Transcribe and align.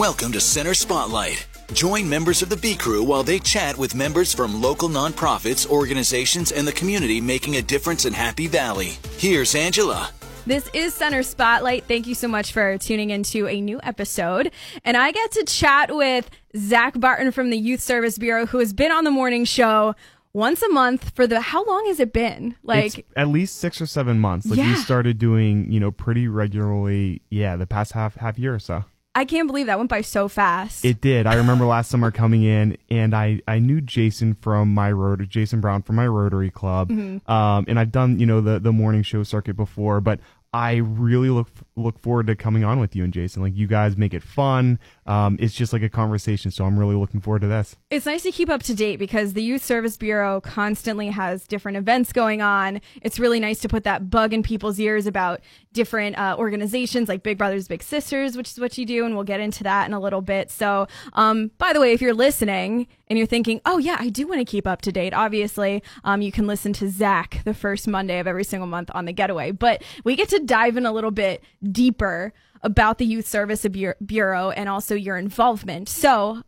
Welcome 0.00 0.32
to 0.32 0.40
Center 0.40 0.72
Spotlight. 0.72 1.46
Join 1.74 2.08
members 2.08 2.40
of 2.40 2.48
the 2.48 2.56
B 2.56 2.74
Crew 2.74 3.02
while 3.04 3.22
they 3.22 3.38
chat 3.38 3.76
with 3.76 3.94
members 3.94 4.32
from 4.32 4.62
local 4.62 4.88
nonprofits, 4.88 5.68
organizations, 5.68 6.52
and 6.52 6.66
the 6.66 6.72
community 6.72 7.20
making 7.20 7.56
a 7.56 7.60
difference 7.60 8.06
in 8.06 8.14
Happy 8.14 8.46
Valley. 8.46 8.92
Here's 9.18 9.54
Angela. 9.54 10.08
This 10.46 10.70
is 10.72 10.94
Center 10.94 11.22
Spotlight. 11.22 11.84
Thank 11.84 12.06
you 12.06 12.14
so 12.14 12.28
much 12.28 12.50
for 12.50 12.78
tuning 12.78 13.10
into 13.10 13.46
a 13.46 13.60
new 13.60 13.78
episode. 13.82 14.52
And 14.86 14.96
I 14.96 15.12
get 15.12 15.32
to 15.32 15.44
chat 15.44 15.94
with 15.94 16.30
Zach 16.56 16.98
Barton 16.98 17.30
from 17.30 17.50
the 17.50 17.58
Youth 17.58 17.82
Service 17.82 18.16
Bureau, 18.16 18.46
who 18.46 18.58
has 18.60 18.72
been 18.72 18.92
on 18.92 19.04
the 19.04 19.10
morning 19.10 19.44
show 19.44 19.94
once 20.32 20.62
a 20.62 20.70
month 20.70 21.14
for 21.14 21.26
the 21.26 21.42
how 21.42 21.62
long 21.66 21.84
has 21.88 22.00
it 22.00 22.14
been? 22.14 22.56
Like 22.62 23.00
it's 23.00 23.08
at 23.16 23.28
least 23.28 23.58
six 23.58 23.82
or 23.82 23.86
seven 23.86 24.18
months. 24.18 24.46
Like 24.46 24.60
Yeah. 24.60 24.70
you 24.70 24.76
started 24.76 25.18
doing, 25.18 25.70
you 25.70 25.78
know, 25.78 25.90
pretty 25.90 26.26
regularly. 26.26 27.20
Yeah, 27.28 27.56
the 27.56 27.66
past 27.66 27.92
half 27.92 28.14
half 28.14 28.38
year 28.38 28.54
or 28.54 28.58
so. 28.58 28.86
I 29.14 29.24
can't 29.24 29.48
believe 29.48 29.66
that 29.66 29.76
went 29.78 29.90
by 29.90 30.02
so 30.02 30.28
fast. 30.28 30.84
It 30.84 31.00
did. 31.00 31.26
I 31.26 31.34
remember 31.34 31.64
last 31.64 31.90
summer 31.90 32.10
coming 32.10 32.42
in, 32.44 32.76
and 32.90 33.14
I 33.14 33.40
I 33.48 33.58
knew 33.58 33.80
Jason 33.80 34.34
from 34.34 34.72
my 34.72 34.92
Rotary, 34.92 35.26
Jason 35.26 35.60
Brown 35.60 35.82
from 35.82 35.96
my 35.96 36.06
Rotary 36.06 36.50
Club, 36.50 36.90
um, 36.90 37.64
and 37.66 37.78
I've 37.78 37.90
done 37.90 38.20
you 38.20 38.26
know 38.26 38.40
the 38.40 38.60
the 38.60 38.72
morning 38.72 39.02
show 39.02 39.22
circuit 39.22 39.56
before, 39.56 40.00
but. 40.00 40.20
I 40.52 40.78
really 40.78 41.30
look 41.30 41.46
look 41.82 41.98
forward 41.98 42.26
to 42.28 42.36
coming 42.36 42.64
on 42.64 42.80
with 42.80 42.94
you 42.94 43.04
and 43.04 43.12
Jason. 43.12 43.42
Like 43.42 43.56
you 43.56 43.66
guys 43.66 43.96
make 43.96 44.14
it 44.14 44.22
fun. 44.22 44.78
Um, 45.06 45.36
it's 45.40 45.54
just 45.54 45.72
like 45.72 45.82
a 45.82 45.88
conversation, 45.88 46.50
so 46.50 46.64
I'm 46.64 46.78
really 46.78 46.94
looking 46.94 47.20
forward 47.20 47.42
to 47.42 47.48
this. 47.48 47.76
It's 47.90 48.06
nice 48.06 48.22
to 48.22 48.30
keep 48.30 48.48
up 48.48 48.62
to 48.64 48.74
date 48.74 48.96
because 48.96 49.32
the 49.32 49.42
Youth 49.42 49.64
Service 49.64 49.96
Bureau 49.96 50.40
constantly 50.40 51.08
has 51.08 51.46
different 51.46 51.78
events 51.78 52.12
going 52.12 52.42
on. 52.42 52.80
It's 53.02 53.18
really 53.18 53.40
nice 53.40 53.58
to 53.60 53.68
put 53.68 53.84
that 53.84 54.10
bug 54.10 54.32
in 54.32 54.42
people's 54.42 54.78
ears 54.78 55.06
about 55.06 55.40
different 55.72 56.18
uh, 56.18 56.36
organizations 56.38 57.08
like 57.08 57.22
Big 57.22 57.38
Brothers 57.38 57.68
Big 57.68 57.82
Sisters, 57.82 58.36
which 58.36 58.50
is 58.50 58.60
what 58.60 58.76
you 58.76 58.86
do, 58.86 59.04
and 59.04 59.14
we'll 59.14 59.24
get 59.24 59.40
into 59.40 59.62
that 59.64 59.86
in 59.86 59.94
a 59.94 60.00
little 60.00 60.20
bit. 60.20 60.50
So, 60.50 60.86
um, 61.14 61.50
by 61.58 61.72
the 61.72 61.80
way, 61.80 61.92
if 61.92 62.00
you're 62.00 62.14
listening 62.14 62.86
and 63.08 63.18
you're 63.18 63.26
thinking, 63.26 63.60
"Oh 63.64 63.78
yeah, 63.78 63.96
I 63.98 64.08
do 64.08 64.26
want 64.26 64.40
to 64.40 64.44
keep 64.44 64.66
up 64.66 64.82
to 64.82 64.92
date," 64.92 65.14
obviously, 65.14 65.82
um, 66.04 66.22
you 66.22 66.32
can 66.32 66.46
listen 66.46 66.72
to 66.74 66.88
Zach 66.88 67.40
the 67.44 67.54
first 67.54 67.88
Monday 67.88 68.18
of 68.18 68.26
every 68.26 68.44
single 68.44 68.66
month 68.66 68.90
on 68.94 69.04
the 69.04 69.12
Getaway. 69.12 69.52
But 69.52 69.82
we 70.04 70.16
get 70.16 70.28
to 70.30 70.38
dive 70.40 70.76
in 70.76 70.86
a 70.86 70.92
little 70.92 71.10
bit 71.10 71.42
deeper 71.70 72.32
about 72.62 72.98
the 72.98 73.06
Youth 73.06 73.26
Service 73.26 73.66
Bureau 74.04 74.50
and 74.50 74.68
also 74.68 74.94
your 74.94 75.16
involvement. 75.16 75.88
So, 75.88 76.42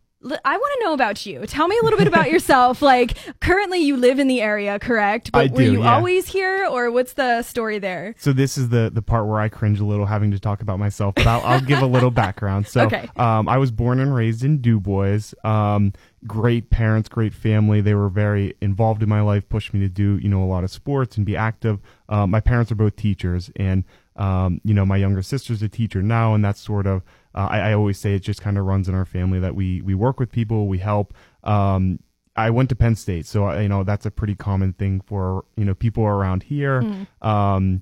I 0.45 0.57
want 0.57 0.79
to 0.79 0.85
know 0.85 0.93
about 0.93 1.25
you. 1.25 1.45
Tell 1.45 1.67
me 1.67 1.77
a 1.77 1.83
little 1.83 1.99
bit 1.99 2.07
about 2.07 2.31
yourself. 2.31 2.81
Like, 2.81 3.17
currently 3.41 3.79
you 3.79 3.97
live 3.97 4.19
in 4.19 4.27
the 4.27 4.41
area, 4.41 4.79
correct? 4.79 5.31
But 5.33 5.51
I 5.51 5.53
were 5.53 5.61
you 5.61 5.83
yeah. 5.83 5.95
always 5.95 6.27
here, 6.27 6.65
or 6.65 6.89
what's 6.91 7.13
the 7.13 7.41
story 7.41 7.79
there? 7.79 8.15
So 8.17 8.31
this 8.31 8.57
is 8.57 8.69
the 8.69 8.89
the 8.93 9.01
part 9.01 9.27
where 9.27 9.39
I 9.39 9.49
cringe 9.49 9.79
a 9.79 9.85
little 9.85 10.05
having 10.05 10.31
to 10.31 10.39
talk 10.39 10.61
about 10.61 10.79
myself, 10.79 11.15
but 11.15 11.27
I'll, 11.27 11.41
I'll 11.41 11.61
give 11.61 11.81
a 11.81 11.85
little 11.85 12.11
background. 12.11 12.67
So, 12.67 12.85
Okay. 12.85 13.09
um, 13.17 13.49
I 13.49 13.57
was 13.57 13.71
born 13.71 13.99
and 13.99 14.15
raised 14.15 14.43
in 14.43 14.59
Dubois. 14.61 15.33
Um, 15.43 15.91
great 16.25 16.69
parents, 16.69 17.09
great 17.09 17.33
family. 17.33 17.81
They 17.81 17.93
were 17.95 18.09
very 18.09 18.55
involved 18.61 19.03
in 19.03 19.09
my 19.09 19.21
life, 19.21 19.49
pushed 19.49 19.73
me 19.73 19.81
to 19.81 19.89
do 19.89 20.17
you 20.19 20.29
know 20.29 20.41
a 20.41 20.47
lot 20.47 20.63
of 20.63 20.71
sports 20.71 21.17
and 21.17 21.25
be 21.25 21.35
active. 21.35 21.79
Um, 22.07 22.31
my 22.31 22.39
parents 22.39 22.71
are 22.71 22.75
both 22.75 22.95
teachers, 22.95 23.51
and 23.57 23.83
um, 24.15 24.61
you 24.63 24.73
know 24.73 24.85
my 24.85 24.97
younger 24.97 25.21
sister's 25.21 25.61
a 25.61 25.69
teacher 25.69 26.01
now, 26.01 26.33
and 26.33 26.43
that's 26.43 26.59
sort 26.59 26.87
of 26.87 27.03
uh, 27.35 27.47
I, 27.49 27.59
I 27.69 27.73
always 27.73 27.97
say 27.99 28.13
it 28.15 28.19
just 28.19 28.41
kind 28.41 28.57
of 28.57 28.65
runs 28.65 28.87
in 28.87 28.95
our 28.95 29.05
family 29.05 29.39
that 29.39 29.55
we 29.55 29.81
we 29.81 29.93
work 29.95 30.19
with 30.19 30.31
people, 30.31 30.67
we 30.67 30.79
help. 30.79 31.13
Um, 31.43 31.99
I 32.35 32.49
went 32.49 32.69
to 32.69 32.75
Penn 32.75 32.95
State, 32.95 33.25
so 33.27 33.45
I- 33.45 33.61
you 33.61 33.69
know 33.69 33.83
that's 33.83 34.05
a 34.05 34.11
pretty 34.11 34.35
common 34.35 34.73
thing 34.73 35.01
for 35.01 35.45
you 35.55 35.65
know 35.65 35.73
people 35.75 36.03
around 36.03 36.43
here. 36.43 36.81
Um, 37.21 37.81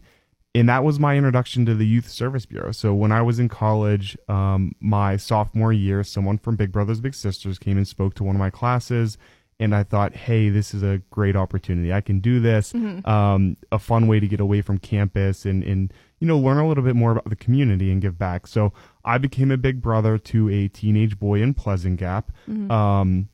and 0.53 0.67
that 0.67 0.83
was 0.83 0.99
my 0.99 1.15
introduction 1.15 1.65
to 1.67 1.73
the 1.75 1.87
Youth 1.87 2.09
Service 2.09 2.45
Bureau. 2.45 2.73
So 2.73 2.93
when 2.93 3.13
I 3.13 3.21
was 3.21 3.39
in 3.39 3.47
college, 3.47 4.17
um, 4.27 4.73
my 4.81 5.15
sophomore 5.15 5.71
year, 5.71 6.03
someone 6.03 6.37
from 6.37 6.57
Big 6.57 6.73
Brothers 6.73 6.99
Big 6.99 7.13
Sisters 7.15 7.57
came 7.57 7.77
and 7.77 7.87
spoke 7.87 8.15
to 8.15 8.25
one 8.25 8.35
of 8.35 8.39
my 8.41 8.49
classes, 8.49 9.17
and 9.61 9.75
I 9.75 9.83
thought, 9.83 10.15
hey, 10.15 10.49
this 10.49 10.73
is 10.73 10.81
a 10.81 11.01
great 11.11 11.35
opportunity. 11.35 11.93
I 11.93 12.01
can 12.01 12.19
do 12.19 12.39
this. 12.39 12.73
Um, 13.05 13.57
a 13.71 13.77
fun 13.77 14.07
way 14.07 14.19
to 14.19 14.27
get 14.27 14.39
away 14.39 14.61
from 14.61 14.79
campus 14.79 15.45
and 15.45 15.63
and 15.63 15.93
you 16.19 16.27
know 16.27 16.37
learn 16.37 16.57
a 16.57 16.67
little 16.67 16.83
bit 16.83 16.95
more 16.95 17.11
about 17.11 17.29
the 17.29 17.35
community 17.35 17.91
and 17.91 18.01
give 18.01 18.17
back. 18.17 18.47
So 18.47 18.73
I 19.05 19.19
became 19.19 19.51
a 19.51 19.57
big 19.57 19.81
brother 19.81 20.17
to 20.17 20.49
a 20.49 20.67
teenage 20.67 21.19
boy 21.19 21.41
in 21.43 21.53
Pleasant 21.53 21.99
Gap. 21.99 22.31
Um, 22.71 23.29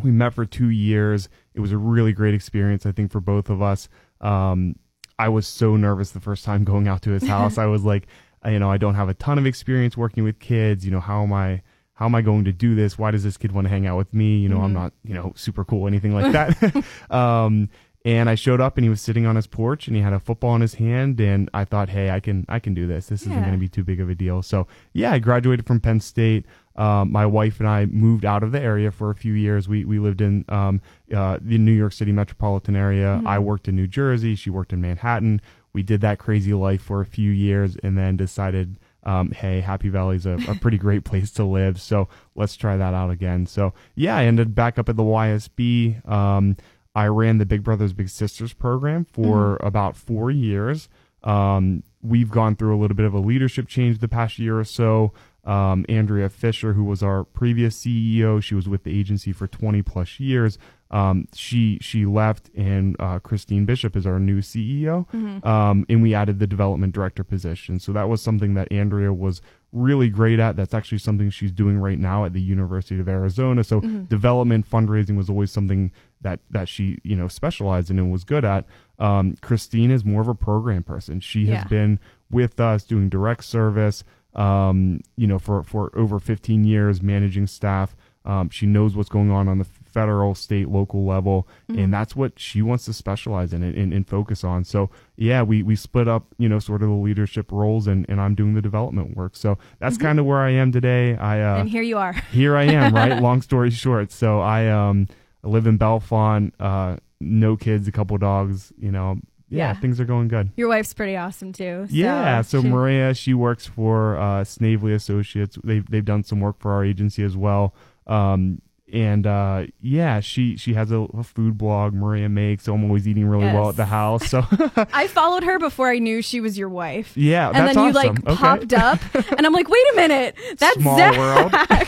we 0.00 0.12
met 0.12 0.32
for 0.34 0.46
two 0.46 0.70
years. 0.70 1.28
It 1.54 1.60
was 1.60 1.72
a 1.72 1.78
really 1.78 2.12
great 2.12 2.34
experience, 2.34 2.86
I 2.86 2.92
think, 2.92 3.10
for 3.10 3.20
both 3.20 3.50
of 3.50 3.60
us. 3.60 3.88
Um, 4.20 4.76
I 5.18 5.28
was 5.28 5.46
so 5.46 5.76
nervous 5.76 6.12
the 6.12 6.20
first 6.20 6.44
time 6.44 6.64
going 6.72 6.86
out 6.86 7.02
to 7.02 7.10
his 7.10 7.26
house. 7.26 7.58
I 7.64 7.66
was 7.66 7.82
like, 7.82 8.06
you 8.44 8.60
know, 8.60 8.70
I 8.70 8.76
don't 8.76 8.94
have 8.94 9.08
a 9.08 9.14
ton 9.14 9.38
of 9.38 9.46
experience 9.46 9.96
working 9.96 10.22
with 10.22 10.38
kids. 10.38 10.84
You 10.84 10.92
know, 10.92 11.00
how 11.00 11.24
am 11.24 11.32
I? 11.32 11.62
How 11.94 12.06
am 12.06 12.14
I 12.14 12.22
going 12.22 12.44
to 12.44 12.52
do 12.52 12.74
this? 12.74 12.98
Why 12.98 13.10
does 13.10 13.22
this 13.22 13.36
kid 13.36 13.52
want 13.52 13.66
to 13.66 13.68
hang 13.68 13.86
out 13.86 13.96
with 13.96 14.12
me? 14.12 14.38
You 14.38 14.48
know, 14.48 14.60
I'm 14.60 14.72
not, 14.72 14.92
you 15.04 15.14
know, 15.14 15.32
super 15.36 15.64
cool, 15.64 15.86
anything 15.86 16.12
like 16.12 16.32
that. 16.32 16.84
um, 17.10 17.68
and 18.04 18.28
I 18.28 18.34
showed 18.34 18.60
up 18.60 18.76
and 18.76 18.84
he 18.84 18.90
was 18.90 19.00
sitting 19.00 19.24
on 19.24 19.36
his 19.36 19.46
porch 19.46 19.86
and 19.86 19.96
he 19.96 20.02
had 20.02 20.12
a 20.12 20.20
football 20.20 20.54
in 20.54 20.60
his 20.60 20.74
hand 20.74 21.18
and 21.20 21.48
I 21.54 21.64
thought, 21.64 21.88
hey, 21.88 22.10
I 22.10 22.20
can, 22.20 22.44
I 22.48 22.58
can 22.58 22.74
do 22.74 22.86
this. 22.86 23.06
This 23.06 23.22
isn't 23.22 23.40
going 23.40 23.52
to 23.52 23.58
be 23.58 23.68
too 23.68 23.82
big 23.82 24.00
of 24.00 24.10
a 24.10 24.14
deal. 24.14 24.42
So 24.42 24.66
yeah, 24.92 25.12
I 25.12 25.18
graduated 25.20 25.66
from 25.66 25.80
Penn 25.80 26.00
State. 26.00 26.44
Um, 26.76 27.12
my 27.12 27.24
wife 27.24 27.60
and 27.60 27.68
I 27.68 27.86
moved 27.86 28.24
out 28.24 28.42
of 28.42 28.52
the 28.52 28.60
area 28.60 28.90
for 28.90 29.10
a 29.10 29.14
few 29.14 29.32
years. 29.32 29.68
We 29.68 29.84
we 29.84 30.00
lived 30.00 30.20
in 30.20 30.44
um, 30.48 30.80
uh, 31.14 31.38
the 31.40 31.56
New 31.56 31.72
York 31.72 31.92
City 31.92 32.10
metropolitan 32.10 32.74
area. 32.74 33.22
I 33.24 33.38
worked 33.38 33.68
in 33.68 33.76
New 33.76 33.86
Jersey. 33.86 34.34
She 34.34 34.50
worked 34.50 34.72
in 34.72 34.80
Manhattan. 34.80 35.40
We 35.72 35.82
did 35.82 36.00
that 36.02 36.18
crazy 36.18 36.52
life 36.52 36.82
for 36.82 37.00
a 37.00 37.06
few 37.06 37.30
years, 37.30 37.76
and 37.82 37.96
then 37.96 38.16
decided, 38.16 38.78
um, 39.04 39.30
hey, 39.32 39.60
Happy 39.60 39.88
Valley's 39.88 40.26
a, 40.26 40.38
a 40.48 40.54
pretty 40.54 40.78
great 40.78 41.04
place 41.04 41.30
to 41.32 41.44
live. 41.44 41.80
So 41.80 42.08
let's 42.34 42.56
try 42.56 42.76
that 42.76 42.94
out 42.94 43.10
again. 43.10 43.46
So 43.46 43.74
yeah, 43.94 44.16
I 44.16 44.24
ended 44.24 44.54
back 44.54 44.78
up 44.78 44.88
at 44.88 44.96
the 44.96 45.02
YSB. 45.02 46.08
Um, 46.08 46.56
I 46.94 47.06
ran 47.06 47.38
the 47.38 47.46
Big 47.46 47.62
Brothers 47.62 47.92
Big 47.92 48.08
Sisters 48.08 48.52
program 48.52 49.04
for 49.04 49.56
about 49.60 49.96
four 49.96 50.30
years. 50.30 50.88
Um, 51.22 51.82
we've 52.02 52.30
gone 52.30 52.54
through 52.54 52.76
a 52.76 52.78
little 52.78 52.96
bit 52.96 53.06
of 53.06 53.14
a 53.14 53.18
leadership 53.18 53.66
change 53.66 53.98
the 53.98 54.08
past 54.08 54.38
year 54.38 54.58
or 54.58 54.64
so. 54.64 55.12
Um, 55.46 55.84
Andrea 55.88 56.28
Fisher, 56.28 56.72
who 56.72 56.84
was 56.84 57.02
our 57.02 57.24
previous 57.24 57.78
CEO, 57.84 58.42
she 58.42 58.54
was 58.54 58.68
with 58.68 58.84
the 58.84 58.98
agency 58.98 59.32
for 59.32 59.46
20 59.46 59.82
plus 59.82 60.18
years. 60.18 60.58
Um, 60.90 61.26
she 61.34 61.78
she 61.80 62.06
left, 62.06 62.50
and 62.54 62.94
uh, 63.00 63.18
Christine 63.18 63.64
Bishop 63.64 63.96
is 63.96 64.06
our 64.06 64.20
new 64.20 64.40
CEO. 64.40 65.06
Um, 65.44 65.84
and 65.88 66.02
we 66.02 66.14
added 66.14 66.38
the 66.38 66.46
development 66.46 66.94
director 66.94 67.24
position. 67.24 67.78
So 67.80 67.92
that 67.92 68.08
was 68.08 68.22
something 68.22 68.54
that 68.54 68.70
Andrea 68.70 69.12
was 69.12 69.42
really 69.72 70.08
great 70.08 70.38
at. 70.38 70.54
That's 70.54 70.72
actually 70.72 70.98
something 70.98 71.30
she's 71.30 71.50
doing 71.50 71.78
right 71.78 71.98
now 71.98 72.24
at 72.24 72.32
the 72.32 72.40
University 72.40 73.00
of 73.00 73.08
Arizona. 73.08 73.64
So 73.64 73.80
development 73.80 74.70
fundraising 74.70 75.16
was 75.16 75.28
always 75.28 75.50
something 75.50 75.90
that 76.20 76.38
that 76.50 76.68
she 76.68 76.98
you 77.02 77.16
know 77.16 77.26
specialized 77.28 77.90
in 77.90 77.98
and 77.98 78.12
was 78.12 78.22
good 78.24 78.44
at. 78.44 78.64
Um, 79.00 79.34
Christine 79.42 79.90
is 79.90 80.04
more 80.04 80.20
of 80.20 80.28
a 80.28 80.34
program 80.34 80.84
person. 80.84 81.18
She 81.18 81.46
has 81.46 81.64
Yeah. 81.64 81.68
been 81.68 81.98
with 82.30 82.60
us 82.60 82.84
doing 82.84 83.08
direct 83.08 83.42
service. 83.44 84.04
Um, 84.34 85.00
you 85.16 85.26
know, 85.26 85.38
for 85.38 85.62
for 85.62 85.90
over 85.96 86.18
15 86.18 86.64
years 86.64 87.02
managing 87.02 87.46
staff. 87.46 87.96
Um, 88.26 88.48
she 88.48 88.64
knows 88.64 88.96
what's 88.96 89.10
going 89.10 89.30
on 89.30 89.48
on 89.48 89.58
the 89.58 89.66
federal, 89.66 90.34
state, 90.34 90.70
local 90.70 91.04
level, 91.04 91.46
and 91.68 91.92
that's 91.92 92.16
what 92.16 92.38
she 92.38 92.62
wants 92.62 92.86
to 92.86 92.94
specialize 92.94 93.52
in 93.52 93.62
and, 93.62 93.76
and, 93.76 93.92
and 93.92 94.08
focus 94.08 94.42
on. 94.42 94.64
So 94.64 94.88
yeah, 95.16 95.42
we 95.42 95.62
we 95.62 95.76
split 95.76 96.08
up, 96.08 96.24
you 96.38 96.48
know, 96.48 96.58
sort 96.58 96.82
of 96.82 96.88
the 96.88 96.94
leadership 96.94 97.52
roles, 97.52 97.86
and, 97.86 98.06
and 98.08 98.20
I'm 98.20 98.34
doing 98.34 98.54
the 98.54 98.62
development 98.62 99.14
work. 99.14 99.36
So 99.36 99.58
that's 99.78 99.98
kind 99.98 100.18
of 100.18 100.24
where 100.24 100.38
I 100.38 100.50
am 100.52 100.72
today. 100.72 101.16
I 101.16 101.42
uh, 101.42 101.60
and 101.60 101.68
here 101.68 101.82
you 101.82 101.98
are. 101.98 102.14
here 102.32 102.56
I 102.56 102.64
am, 102.64 102.94
right? 102.94 103.20
Long 103.22 103.42
story 103.42 103.70
short. 103.70 104.10
So 104.10 104.40
I 104.40 104.68
um 104.68 105.06
I 105.44 105.48
live 105.48 105.66
in 105.66 105.78
Bellefonte, 105.78 106.52
uh, 106.58 106.96
no 107.20 107.56
kids, 107.56 107.86
a 107.86 107.92
couple 107.92 108.16
dogs, 108.18 108.72
you 108.78 108.90
know. 108.90 109.18
Yeah, 109.54 109.72
Yeah. 109.72 109.80
things 109.80 110.00
are 110.00 110.04
going 110.04 110.28
good. 110.28 110.50
Your 110.56 110.68
wife's 110.68 110.92
pretty 110.94 111.16
awesome 111.16 111.52
too. 111.52 111.86
So 111.88 111.94
yeah, 111.94 112.42
so 112.50 112.60
she- 112.62 112.68
Maria, 112.68 113.14
she 113.14 113.34
works 113.34 113.66
for 113.66 114.18
uh, 114.18 114.44
Snavely 114.44 114.92
Associates. 114.92 115.58
They've 115.64 115.88
they've 115.88 116.04
done 116.04 116.22
some 116.24 116.40
work 116.40 116.58
for 116.58 116.72
our 116.72 116.84
agency 116.84 117.22
as 117.22 117.36
well. 117.36 117.74
Um, 118.06 118.60
and 118.94 119.26
uh, 119.26 119.66
yeah, 119.80 120.20
she 120.20 120.56
she 120.56 120.74
has 120.74 120.90
a, 120.92 121.00
a 121.00 121.22
food 121.24 121.58
blog 121.58 121.92
Maria 121.92 122.28
makes. 122.28 122.64
So 122.64 122.74
I'm 122.74 122.84
always 122.84 123.06
eating 123.08 123.26
really 123.26 123.46
well 123.46 123.68
at 123.68 123.76
the 123.76 123.84
house. 123.86 124.28
So 124.30 124.44
I 124.92 125.08
followed 125.08 125.42
her 125.42 125.58
before 125.58 125.90
I 125.90 125.98
knew 125.98 126.22
she 126.22 126.40
was 126.40 126.56
your 126.56 126.68
wife. 126.68 127.16
yeah, 127.16 127.48
and 127.52 127.66
then 127.68 127.74
you 127.74 127.90
awesome. 127.90 128.14
like 128.14 128.26
Okay. 128.28 128.34
popped 128.36 128.72
up, 128.72 129.00
and 129.36 129.44
I'm 129.46 129.52
like, 129.52 129.68
wait 129.68 129.84
a 129.92 129.96
minute, 129.96 130.36
that's 130.58 130.80
Small 130.80 130.96
Zach. 130.96 131.16
world. 131.18 131.50
I 131.52 131.84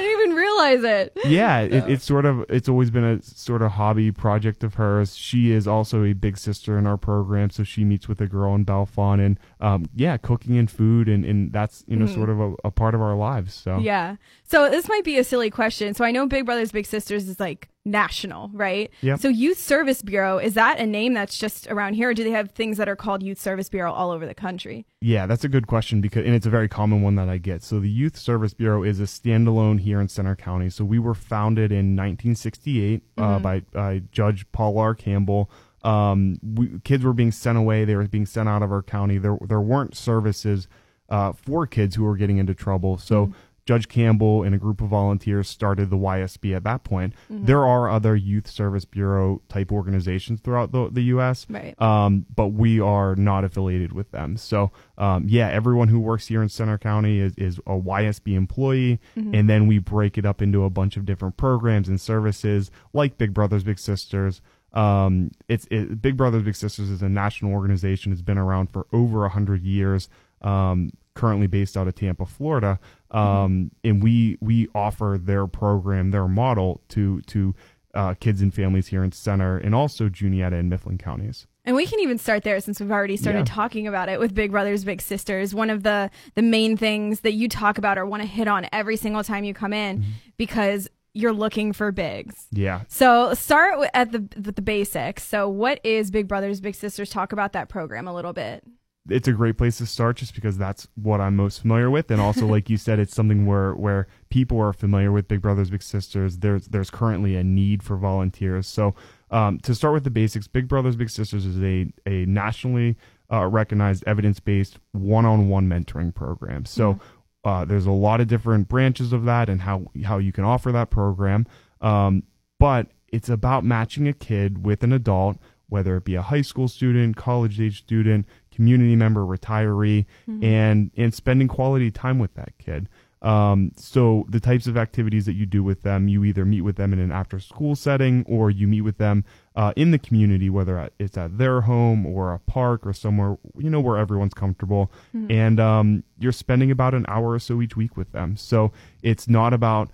didn't 0.00 0.20
even 0.20 0.36
realize 0.36 0.82
it. 0.84 1.12
yeah, 1.26 1.60
it, 1.60 1.88
it's 1.88 2.04
sort 2.04 2.24
of 2.26 2.44
it's 2.48 2.68
always 2.68 2.90
been 2.90 3.04
a 3.04 3.22
sort 3.22 3.62
of 3.62 3.72
hobby 3.72 4.10
project 4.10 4.64
of 4.64 4.74
hers. 4.74 5.16
She 5.16 5.52
is 5.52 5.68
also 5.68 6.04
a 6.04 6.12
big 6.12 6.36
sister 6.36 6.76
in 6.76 6.86
our 6.86 6.96
program, 6.96 7.50
so 7.50 7.62
she 7.62 7.84
meets 7.84 8.08
with 8.08 8.20
a 8.20 8.26
girl 8.26 8.54
in 8.54 8.64
Bellefonte, 8.64 9.24
and 9.24 9.38
um, 9.60 9.86
yeah, 9.94 10.16
cooking 10.16 10.58
and 10.58 10.68
food, 10.70 11.08
and, 11.08 11.24
and 11.24 11.52
that's 11.52 11.84
you 11.86 11.96
know 11.96 12.06
sort 12.06 12.30
of 12.30 12.40
a, 12.40 12.54
a 12.64 12.70
part 12.72 12.94
of 12.94 13.00
our 13.00 13.14
lives. 13.14 13.54
So. 13.54 13.78
Yeah. 13.78 14.16
So 14.44 14.70
this 14.70 14.88
might 14.88 15.04
be 15.04 15.18
a 15.18 15.24
silly 15.24 15.50
question. 15.50 15.92
So 15.92 16.04
I 16.06 16.10
know 16.10 16.26
Big 16.26 16.47
Brothers 16.48 16.72
Big 16.72 16.86
Sisters 16.86 17.28
is 17.28 17.38
like 17.38 17.68
national, 17.84 18.48
right? 18.54 18.90
Yep. 19.02 19.20
So 19.20 19.28
Youth 19.28 19.58
Service 19.58 20.00
Bureau 20.00 20.38
is 20.38 20.54
that 20.54 20.78
a 20.78 20.86
name 20.86 21.12
that's 21.12 21.36
just 21.36 21.66
around 21.66 21.92
here, 21.92 22.08
or 22.08 22.14
do 22.14 22.24
they 22.24 22.30
have 22.30 22.52
things 22.52 22.78
that 22.78 22.88
are 22.88 22.96
called 22.96 23.22
Youth 23.22 23.38
Service 23.38 23.68
Bureau 23.68 23.92
all 23.92 24.10
over 24.10 24.24
the 24.24 24.34
country? 24.34 24.86
Yeah, 25.02 25.26
that's 25.26 25.44
a 25.44 25.48
good 25.48 25.66
question 25.66 26.00
because, 26.00 26.24
and 26.24 26.34
it's 26.34 26.46
a 26.46 26.50
very 26.50 26.66
common 26.66 27.02
one 27.02 27.16
that 27.16 27.28
I 27.28 27.36
get. 27.36 27.62
So 27.62 27.80
the 27.80 27.90
Youth 27.90 28.16
Service 28.16 28.54
Bureau 28.54 28.82
is 28.82 28.98
a 28.98 29.02
standalone 29.02 29.80
here 29.80 30.00
in 30.00 30.08
Centre 30.08 30.36
County. 30.36 30.70
So 30.70 30.86
we 30.86 30.98
were 30.98 31.14
founded 31.14 31.70
in 31.70 31.94
1968 31.94 33.02
uh, 33.18 33.20
Mm-hmm. 33.20 33.42
by, 33.42 33.60
by 33.72 34.02
Judge 34.10 34.50
Paul 34.52 34.78
R. 34.78 34.94
Campbell. 34.94 35.50
Um, 35.82 36.40
we, 36.42 36.80
kids 36.82 37.04
were 37.04 37.12
being 37.12 37.30
sent 37.30 37.58
away; 37.58 37.84
they 37.84 37.94
were 37.94 38.08
being 38.08 38.26
sent 38.26 38.48
out 38.48 38.62
of 38.62 38.72
our 38.72 38.82
county. 38.82 39.18
There, 39.18 39.36
there 39.46 39.60
weren't 39.60 39.94
services 39.96 40.66
uh, 41.10 41.32
for 41.32 41.66
kids 41.66 41.96
who 41.96 42.04
were 42.04 42.16
getting 42.16 42.38
into 42.38 42.54
trouble. 42.54 42.96
So. 42.96 43.26
Mm-hmm. 43.26 43.32
Judge 43.68 43.86
Campbell 43.86 44.44
and 44.44 44.54
a 44.54 44.58
group 44.58 44.80
of 44.80 44.88
volunteers 44.88 45.46
started 45.46 45.90
the 45.90 45.96
YSB 45.98 46.56
at 46.56 46.64
that 46.64 46.84
point. 46.84 47.12
Mm-hmm. 47.30 47.44
There 47.44 47.66
are 47.66 47.90
other 47.90 48.16
youth 48.16 48.48
service 48.48 48.86
bureau 48.86 49.42
type 49.50 49.70
organizations 49.70 50.40
throughout 50.40 50.72
the, 50.72 50.88
the 50.90 51.02
U.S 51.02 51.44
Right. 51.50 51.74
um, 51.82 52.24
but 52.34 52.48
we 52.48 52.80
are 52.80 53.14
not 53.14 53.44
affiliated 53.44 53.92
with 53.92 54.10
them. 54.10 54.38
So, 54.38 54.70
um, 54.96 55.26
yeah, 55.28 55.48
everyone 55.50 55.88
who 55.88 56.00
works 56.00 56.28
here 56.28 56.40
in 56.40 56.48
Centre 56.48 56.78
County 56.78 57.18
is, 57.20 57.34
is 57.36 57.58
a 57.66 57.72
YSB 57.72 58.34
employee, 58.34 59.00
and 59.34 59.50
then 59.50 59.66
we 59.66 59.78
break 59.80 60.16
it 60.16 60.24
up 60.24 60.40
into 60.40 60.64
a 60.64 60.70
bunch 60.70 60.96
of 60.96 61.04
different 61.04 61.36
programs 61.36 61.88
and 61.88 62.00
services 62.00 62.70
like 62.94 63.18
Big 63.18 63.34
Brothers 63.34 63.64
Big 63.64 63.78
Sisters. 63.78 64.40
Um, 64.72 65.30
it's 65.46 65.66
it, 65.70 66.00
Big 66.00 66.16
Brothers 66.16 66.42
Big 66.42 66.56
Sisters 66.56 66.88
is 66.88 67.02
a 67.02 67.08
national 67.10 67.52
organization. 67.52 68.12
It's 68.12 68.22
been 68.22 68.38
around 68.38 68.68
for 68.72 68.86
over 68.94 69.26
a 69.26 69.28
hundred 69.28 69.62
years. 69.62 70.08
Um, 70.40 70.92
currently 71.18 71.46
based 71.48 71.76
out 71.76 71.86
of 71.88 71.94
Tampa, 71.94 72.24
Florida, 72.26 72.78
um, 73.10 73.70
and 73.84 74.02
we 74.02 74.38
we 74.40 74.68
offer 74.74 75.18
their 75.20 75.46
program, 75.46 76.10
their 76.10 76.28
model 76.28 76.80
to 76.90 77.20
to 77.22 77.54
uh, 77.94 78.14
kids 78.20 78.40
and 78.42 78.52
families 78.54 78.86
here 78.88 79.02
in 79.02 79.12
Centre, 79.12 79.58
and 79.58 79.74
also 79.74 80.08
Juniata 80.08 80.56
and 80.56 80.68
Mifflin 80.70 80.98
counties. 80.98 81.46
And 81.64 81.76
we 81.76 81.84
can 81.86 82.00
even 82.00 82.16
start 82.18 82.44
there 82.44 82.60
since 82.60 82.80
we've 82.80 82.90
already 82.90 83.16
started 83.16 83.40
Yeah. 83.40 83.54
talking 83.54 83.86
about 83.86 84.08
it 84.08 84.18
with 84.20 84.32
Big 84.34 84.50
Brothers 84.52 84.84
Big 84.84 85.00
Sisters. 85.02 85.54
One 85.54 85.70
of 85.70 85.82
the 85.82 86.10
the 86.34 86.42
main 86.42 86.76
things 86.76 87.20
that 87.20 87.32
you 87.32 87.48
talk 87.48 87.76
about 87.78 87.98
or 87.98 88.06
want 88.06 88.22
to 88.22 88.28
hit 88.28 88.48
on 88.48 88.66
every 88.72 88.96
single 88.96 89.22
time 89.24 89.44
you 89.44 89.52
come 89.54 89.72
in 89.72 89.98
Mm-hmm. 89.98 90.10
because 90.38 90.88
you're 91.14 91.32
looking 91.32 91.72
for 91.72 91.90
bigs. 91.90 92.46
Yeah, 92.52 92.82
So 92.88 93.34
start 93.34 93.88
at 93.92 94.12
the 94.12 94.20
the 94.36 94.62
basics. 94.62 95.24
So 95.24 95.48
what 95.48 95.80
is 95.84 96.10
Big 96.10 96.28
Brothers 96.28 96.60
Big 96.60 96.74
Sisters? 96.74 97.10
Talk 97.10 97.32
about 97.32 97.52
that 97.54 97.68
program 97.68 98.06
a 98.06 98.14
little 98.14 98.32
bit. 98.34 98.62
It's 99.08 99.28
a 99.28 99.32
great 99.32 99.58
place 99.58 99.78
to 99.78 99.86
start 99.86 100.16
just 100.16 100.34
because 100.34 100.58
that's 100.58 100.88
what 100.94 101.20
I'm 101.20 101.36
most 101.36 101.60
familiar 101.60 101.90
with, 101.90 102.10
and 102.10 102.20
also 102.20 102.46
like 102.46 102.68
you 102.68 102.76
said, 102.78 102.98
it's 102.98 103.14
something 103.14 103.46
where 103.46 103.74
where 103.74 104.06
people 104.30 104.60
are 104.60 104.72
familiar 104.72 105.12
with 105.12 105.28
Big 105.28 105.40
Brothers 105.40 105.70
Big 105.70 105.82
Sisters. 105.82 106.38
There's 106.38 106.66
there's 106.66 106.90
currently 106.90 107.36
a 107.36 107.44
need 107.44 107.82
for 107.82 107.96
volunteers. 107.96 108.66
So 108.66 108.94
um, 109.30 109.58
to 109.60 109.74
start 109.74 109.94
with 109.94 110.04
the 110.04 110.10
basics, 110.10 110.46
Big 110.46 110.68
Brothers 110.68 110.96
Big 110.96 111.10
Sisters 111.10 111.46
is 111.46 111.62
a 111.62 111.92
a 112.06 112.26
nationally 112.26 112.96
uh, 113.32 113.46
recognized 113.46 114.04
evidence 114.06 114.40
based 114.40 114.78
one 114.92 115.24
on 115.24 115.48
one 115.48 115.68
mentoring 115.68 116.14
program. 116.14 116.64
So 116.64 116.98
uh, 117.44 117.64
there's 117.64 117.86
a 117.86 117.92
lot 117.92 118.20
of 118.20 118.28
different 118.28 118.68
branches 118.68 119.12
of 119.12 119.24
that 119.24 119.48
and 119.48 119.62
how 119.62 119.86
how 120.04 120.18
you 120.18 120.32
can 120.32 120.44
offer 120.44 120.72
that 120.72 120.90
program. 120.90 121.46
Um, 121.80 122.24
but 122.58 122.88
it's 123.08 123.28
about 123.28 123.64
matching 123.64 124.08
a 124.08 124.12
kid 124.12 124.64
with 124.64 124.82
an 124.82 124.92
adult, 124.92 125.38
whether 125.68 125.96
it 125.96 126.04
be 126.04 126.14
a 126.14 126.22
high 126.22 126.42
school 126.42 126.68
student, 126.68 127.16
college 127.16 127.60
age 127.60 127.78
student, 127.78 128.26
community 128.58 128.96
member, 128.96 129.20
retiree, 129.20 130.04
and 130.42 130.90
and 130.96 131.14
spending 131.14 131.46
quality 131.48 131.90
time 131.92 132.18
with 132.18 132.34
that 132.34 132.52
kid. 132.58 132.88
Um, 133.22 133.72
so 133.76 134.24
the 134.28 134.40
types 134.40 134.66
of 134.68 134.76
activities 134.76 135.26
that 135.26 135.34
you 135.34 135.46
do 135.46 135.62
with 135.64 135.82
them, 135.82 136.06
you 136.08 136.24
either 136.24 136.44
meet 136.44 136.62
with 136.62 136.76
them 136.76 136.92
in 136.92 136.98
an 137.00 137.10
after 137.12 137.38
school 137.40 137.74
setting 137.76 138.24
or 138.28 138.50
you 138.50 138.66
meet 138.68 138.82
with 138.82 138.98
them 138.98 139.24
uh, 139.56 139.72
in 139.74 139.90
the 139.90 139.98
community, 139.98 140.48
whether 140.50 140.78
at- 140.78 140.92
it's 141.00 141.16
at 141.18 141.36
their 141.38 141.62
home 141.62 142.06
or 142.06 142.32
a 142.32 142.38
park 142.38 142.86
or 142.86 142.92
somewhere, 142.92 143.36
you 143.56 143.70
know, 143.70 143.80
where 143.80 143.96
everyone's 143.96 144.34
comfortable. 144.34 144.90
And 145.30 145.58
um, 145.58 146.04
you're 146.18 146.30
spending 146.44 146.70
about 146.70 146.94
an 146.94 147.04
hour 147.08 147.30
or 147.32 147.38
so 147.40 147.60
each 147.60 147.76
week 147.76 147.96
with 147.96 148.12
them. 148.12 148.36
So 148.36 148.70
it's 149.02 149.26
not 149.28 149.52
about 149.52 149.90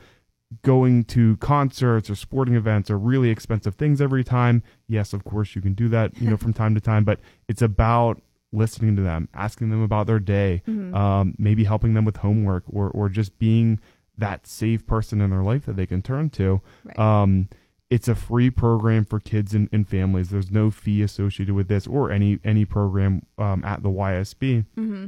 going 0.62 1.04
to 1.04 1.36
concerts 1.38 2.10
or 2.10 2.14
sporting 2.14 2.54
events 2.56 2.90
or 2.90 2.98
really 2.98 3.30
expensive 3.30 3.74
things 3.76 4.00
every 4.02 4.22
time. 4.22 4.62
Yes, 4.86 5.12
of 5.14 5.24
course 5.24 5.56
you 5.56 5.62
can 5.62 5.72
do 5.72 5.88
that, 5.88 6.16
you 6.20 6.28
know, 6.28 6.36
from 6.44 6.52
time 6.52 6.74
to 6.74 6.80
time, 6.80 7.04
but 7.04 7.20
it's 7.48 7.62
about 7.62 8.20
listening 8.54 8.96
to 8.96 9.02
them, 9.02 9.28
asking 9.34 9.70
them 9.70 9.82
about 9.82 10.06
their 10.06 10.18
day, 10.20 10.62
um, 10.66 11.34
maybe 11.38 11.64
helping 11.64 11.94
them 11.94 12.04
with 12.04 12.18
homework 12.18 12.64
or 12.68 12.88
or 12.90 13.08
just 13.08 13.38
being 13.38 13.80
that 14.16 14.46
safe 14.46 14.86
person 14.86 15.20
in 15.20 15.30
their 15.30 15.42
life 15.42 15.66
that 15.66 15.76
they 15.76 15.86
can 15.86 16.00
turn 16.00 16.30
to. 16.30 16.60
Right. 16.84 16.98
Um, 16.98 17.48
it's 17.90 18.08
a 18.08 18.14
free 18.14 18.48
program 18.50 19.04
for 19.04 19.20
kids 19.20 19.54
and, 19.54 19.68
and 19.72 19.86
families. 19.88 20.30
There's 20.30 20.50
no 20.50 20.70
fee 20.70 21.02
associated 21.02 21.54
with 21.54 21.68
this 21.68 21.86
or 21.86 22.10
any 22.10 22.38
any 22.44 22.64
program 22.64 23.22
um, 23.38 23.64
at 23.64 23.82
the 23.82 23.90
YSB. 23.90 24.64
Mm-hmm. 24.76 25.06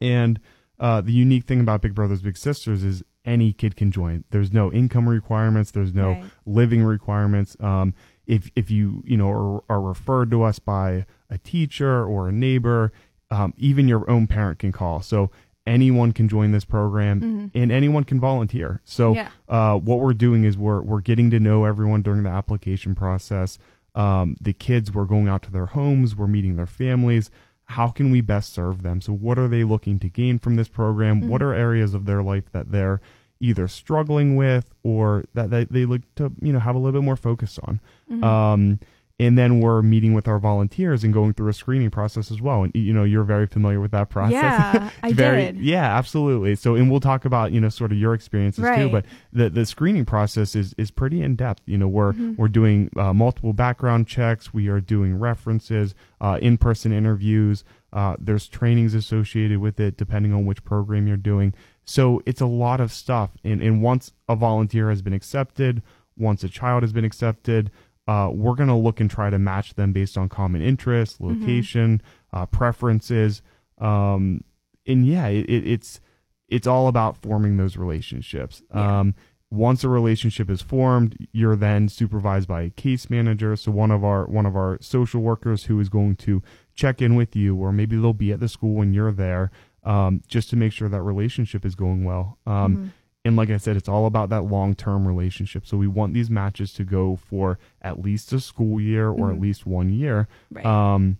And 0.00 0.40
uh, 0.78 1.00
the 1.00 1.12
unique 1.12 1.44
thing 1.44 1.60
about 1.60 1.82
Big 1.82 1.94
Brothers 1.94 2.22
Big 2.22 2.36
Sisters 2.36 2.82
is 2.82 3.02
any 3.24 3.52
kid 3.52 3.76
can 3.76 3.90
join. 3.90 4.24
There's 4.30 4.52
no 4.52 4.72
income 4.72 5.08
requirements. 5.08 5.70
There's 5.70 5.94
no 5.94 6.10
Right. 6.10 6.24
living 6.44 6.82
requirements. 6.84 7.56
Um, 7.60 7.94
if 8.26 8.50
if 8.56 8.70
you 8.70 9.02
you 9.06 9.16
know 9.16 9.30
are, 9.30 9.62
are 9.68 9.80
referred 9.80 10.30
to 10.32 10.42
us 10.42 10.58
by 10.58 11.06
a 11.30 11.38
teacher 11.38 12.04
or 12.04 12.28
a 12.28 12.32
neighbor, 12.32 12.92
um, 13.30 13.54
even 13.56 13.88
your 13.88 14.08
own 14.10 14.26
parent 14.26 14.58
can 14.58 14.72
call. 14.72 15.00
So 15.02 15.30
anyone 15.66 16.12
can 16.12 16.28
join 16.28 16.52
this 16.52 16.64
program 16.64 17.50
and 17.54 17.72
anyone 17.72 18.04
can 18.04 18.20
volunteer. 18.20 18.80
So 18.84 19.14
Yeah. 19.14 19.28
uh, 19.48 19.76
what 19.78 19.98
we're 20.00 20.14
doing 20.14 20.44
is 20.44 20.56
we're 20.56 20.80
we're 20.82 21.00
getting 21.00 21.30
to 21.30 21.40
know 21.40 21.64
everyone 21.64 22.02
during 22.02 22.22
the 22.22 22.30
application 22.30 22.94
process. 22.94 23.58
Um, 23.94 24.36
the 24.40 24.52
kids, 24.52 24.92
we're 24.92 25.06
going 25.06 25.26
out 25.26 25.42
to 25.44 25.50
their 25.50 25.66
homes, 25.66 26.14
we're 26.14 26.26
meeting 26.26 26.56
their 26.56 26.66
families. 26.66 27.30
How 27.70 27.88
can 27.88 28.10
we 28.12 28.20
best 28.20 28.52
serve 28.52 28.82
them? 28.82 29.00
So, 29.00 29.12
what 29.12 29.38
are 29.38 29.48
they 29.48 29.64
looking 29.64 29.98
to 30.00 30.08
gain 30.08 30.38
from 30.38 30.54
this 30.56 30.68
program? 30.68 31.28
What 31.28 31.42
are 31.42 31.52
areas 31.54 31.94
of 31.94 32.04
their 32.04 32.22
life 32.22 32.44
that 32.52 32.70
they're 32.70 33.00
either 33.40 33.68
struggling 33.68 34.36
with 34.36 34.72
or 34.82 35.24
that 35.34 35.50
they, 35.50 35.64
they 35.64 35.84
look 35.84 36.02
to 36.16 36.32
you 36.40 36.52
know 36.52 36.58
have 36.60 36.74
a 36.74 36.78
little 36.78 36.98
bit 37.00 37.04
more 37.04 37.16
focus 37.16 37.58
on? 37.62 37.80
Um, 38.22 38.80
and 39.18 39.38
then 39.38 39.60
we're 39.60 39.80
meeting 39.80 40.12
with 40.12 40.28
our 40.28 40.38
volunteers 40.38 41.02
and 41.02 41.10
going 41.14 41.32
through 41.32 41.48
a 41.48 41.54
screening 41.54 41.88
process 41.88 42.30
as 42.30 42.42
well. 42.42 42.64
And 42.64 42.72
you 42.74 42.92
know, 42.92 43.04
you're 43.04 43.24
very 43.24 43.46
familiar 43.46 43.80
with 43.80 43.90
that 43.92 44.10
process. 44.10 44.32
Yeah, 44.34 44.90
I 45.02 45.12
very, 45.14 45.40
did. 45.46 45.56
Yeah, 45.58 45.96
absolutely. 45.96 46.54
So, 46.54 46.74
and 46.74 46.90
we'll 46.90 47.00
talk 47.00 47.24
about 47.24 47.50
you 47.50 47.58
know 47.60 47.70
sort 47.70 47.92
of 47.92 47.98
your 47.98 48.12
experiences 48.12 48.62
too. 48.76 48.90
But 48.90 49.06
the 49.32 49.48
the 49.48 49.64
screening 49.64 50.04
process 50.04 50.54
is 50.54 50.74
is 50.76 50.90
pretty 50.90 51.22
in 51.22 51.34
depth. 51.34 51.62
You 51.64 51.78
know, 51.78 51.88
we're 51.88 52.12
Mm-hmm. 52.12 52.34
we're 52.36 52.48
doing 52.48 52.90
uh, 52.96 53.14
multiple 53.14 53.54
background 53.54 54.06
checks. 54.06 54.52
We 54.52 54.68
are 54.68 54.80
doing 54.80 55.18
references, 55.18 55.94
uh, 56.20 56.38
in 56.42 56.58
person 56.58 56.92
interviews. 56.92 57.64
Uh, 57.94 58.16
there's 58.18 58.46
trainings 58.48 58.92
associated 58.92 59.58
with 59.58 59.80
it, 59.80 59.96
depending 59.96 60.34
on 60.34 60.44
which 60.44 60.62
program 60.62 61.06
you're 61.08 61.16
doing. 61.16 61.54
So 61.86 62.20
it's 62.26 62.40
a 62.40 62.46
lot 62.46 62.80
of 62.80 62.92
stuff. 62.92 63.30
And 63.42 63.62
and 63.62 63.82
once 63.82 64.12
a 64.28 64.36
volunteer 64.36 64.90
has 64.90 65.00
been 65.00 65.14
accepted, 65.14 65.82
once 66.16 66.44
a 66.44 66.48
child 66.48 66.82
has 66.82 66.92
been 66.92 67.04
accepted. 67.04 67.70
Uh, 68.08 68.30
we're 68.32 68.54
going 68.54 68.68
to 68.68 68.74
look 68.74 69.00
and 69.00 69.10
try 69.10 69.30
to 69.30 69.38
match 69.38 69.74
them 69.74 69.92
based 69.92 70.16
on 70.16 70.28
common 70.28 70.62
interests, 70.62 71.20
location, 71.20 72.00
uh, 72.32 72.46
preferences, 72.46 73.42
um, 73.78 74.44
and 74.86 75.04
yeah, 75.06 75.26
it, 75.26 75.44
it, 75.46 75.66
it's 75.66 76.00
it's 76.48 76.66
all 76.66 76.86
about 76.86 77.16
forming 77.20 77.56
those 77.56 77.76
relationships. 77.76 78.62
Yeah. 78.72 79.00
Um, 79.00 79.14
once 79.50 79.84
a 79.84 79.88
relationship 79.88 80.50
is 80.50 80.60
formed, 80.60 81.16
you're 81.32 81.56
then 81.56 81.88
supervised 81.88 82.48
by 82.48 82.62
a 82.62 82.70
case 82.70 83.08
manager. 83.08 83.54
So 83.56 83.70
one 83.70 83.90
of 83.90 84.04
our 84.04 84.26
one 84.26 84.46
of 84.46 84.56
our 84.56 84.78
social 84.80 85.20
workers 85.20 85.64
who 85.64 85.78
is 85.80 85.88
going 85.88 86.16
to 86.16 86.42
check 86.74 87.00
in 87.00 87.14
with 87.14 87.36
you, 87.36 87.56
or 87.56 87.72
maybe 87.72 87.96
they'll 87.96 88.12
be 88.12 88.32
at 88.32 88.40
the 88.40 88.48
school 88.48 88.74
when 88.74 88.92
you're 88.92 89.12
there, 89.12 89.50
um, 89.86 90.22
just 90.26 90.50
to 90.50 90.56
make 90.56 90.72
sure 90.72 90.88
that 90.88 91.00
relationship 91.00 91.64
is 91.64 91.74
going 91.74 92.04
well. 92.04 92.38
Um, 92.46 92.92
And 93.24 93.34
like 93.34 93.50
I 93.50 93.56
said, 93.56 93.76
it's 93.76 93.88
all 93.88 94.06
about 94.06 94.28
that 94.28 94.42
long 94.42 94.76
term 94.76 95.06
relationship. 95.06 95.66
So 95.66 95.76
we 95.76 95.88
want 95.88 96.14
these 96.14 96.30
matches 96.30 96.72
to 96.74 96.84
go 96.84 97.16
for 97.16 97.58
at 97.82 98.00
least 98.00 98.32
a 98.32 98.38
school 98.38 98.80
year 98.80 99.08
or 99.08 99.32
at 99.32 99.40
least 99.40 99.66
one 99.66 99.92
year. 99.92 100.28
Right. 100.52 100.64
Um, 100.64 101.18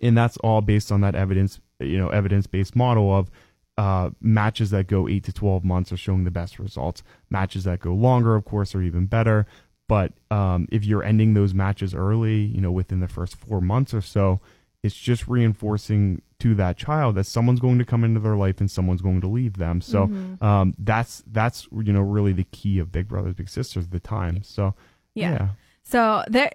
and 0.00 0.16
that's 0.16 0.36
all 0.38 0.60
based 0.60 0.92
on 0.92 1.00
that 1.00 1.16
evidence, 1.16 1.58
you 1.80 1.98
know, 1.98 2.08
evidence 2.08 2.46
based 2.46 2.76
model 2.76 3.12
of 3.12 3.30
uh, 3.76 4.10
matches 4.20 4.70
that 4.70 4.86
go 4.86 5.08
eight 5.08 5.24
to 5.24 5.32
12 5.32 5.64
months 5.64 5.90
are 5.90 5.96
showing 5.96 6.22
the 6.22 6.30
best 6.30 6.60
results. 6.60 7.02
Matches 7.30 7.64
that 7.64 7.80
go 7.80 7.92
longer, 7.94 8.36
of 8.36 8.44
course, 8.44 8.72
are 8.76 8.82
even 8.82 9.06
better. 9.06 9.44
But 9.88 10.12
um, 10.30 10.68
if 10.70 10.84
you're 10.84 11.02
ending 11.02 11.34
those 11.34 11.52
matches 11.52 11.94
early, 11.94 12.42
you 12.42 12.60
know, 12.60 12.70
within 12.70 13.00
the 13.00 13.08
first 13.08 13.34
four 13.34 13.60
months 13.60 13.92
or 13.92 14.00
so, 14.00 14.40
it's 14.84 14.94
just 14.94 15.26
reinforcing 15.26 16.22
to 16.44 16.54
that 16.54 16.76
child 16.76 17.14
that 17.14 17.24
someone's 17.24 17.58
going 17.58 17.78
to 17.78 17.86
come 17.86 18.04
into 18.04 18.20
their 18.20 18.36
life 18.36 18.60
and 18.60 18.70
someone's 18.70 19.00
going 19.00 19.22
to 19.22 19.26
leave 19.26 19.56
them. 19.56 19.80
So 19.80 20.04
um, 20.42 20.74
that's 20.78 21.22
that's 21.26 21.66
you 21.72 21.92
know 21.92 22.02
really 22.02 22.34
the 22.34 22.44
key 22.44 22.78
of 22.78 22.92
Big 22.92 23.08
Brothers 23.08 23.32
Big 23.34 23.48
Sisters, 23.48 23.88
the 23.88 23.98
time. 24.00 24.42
So 24.42 24.74
Yeah. 25.14 25.30
yeah. 25.32 25.48
So 25.82 26.22
the 26.28 26.50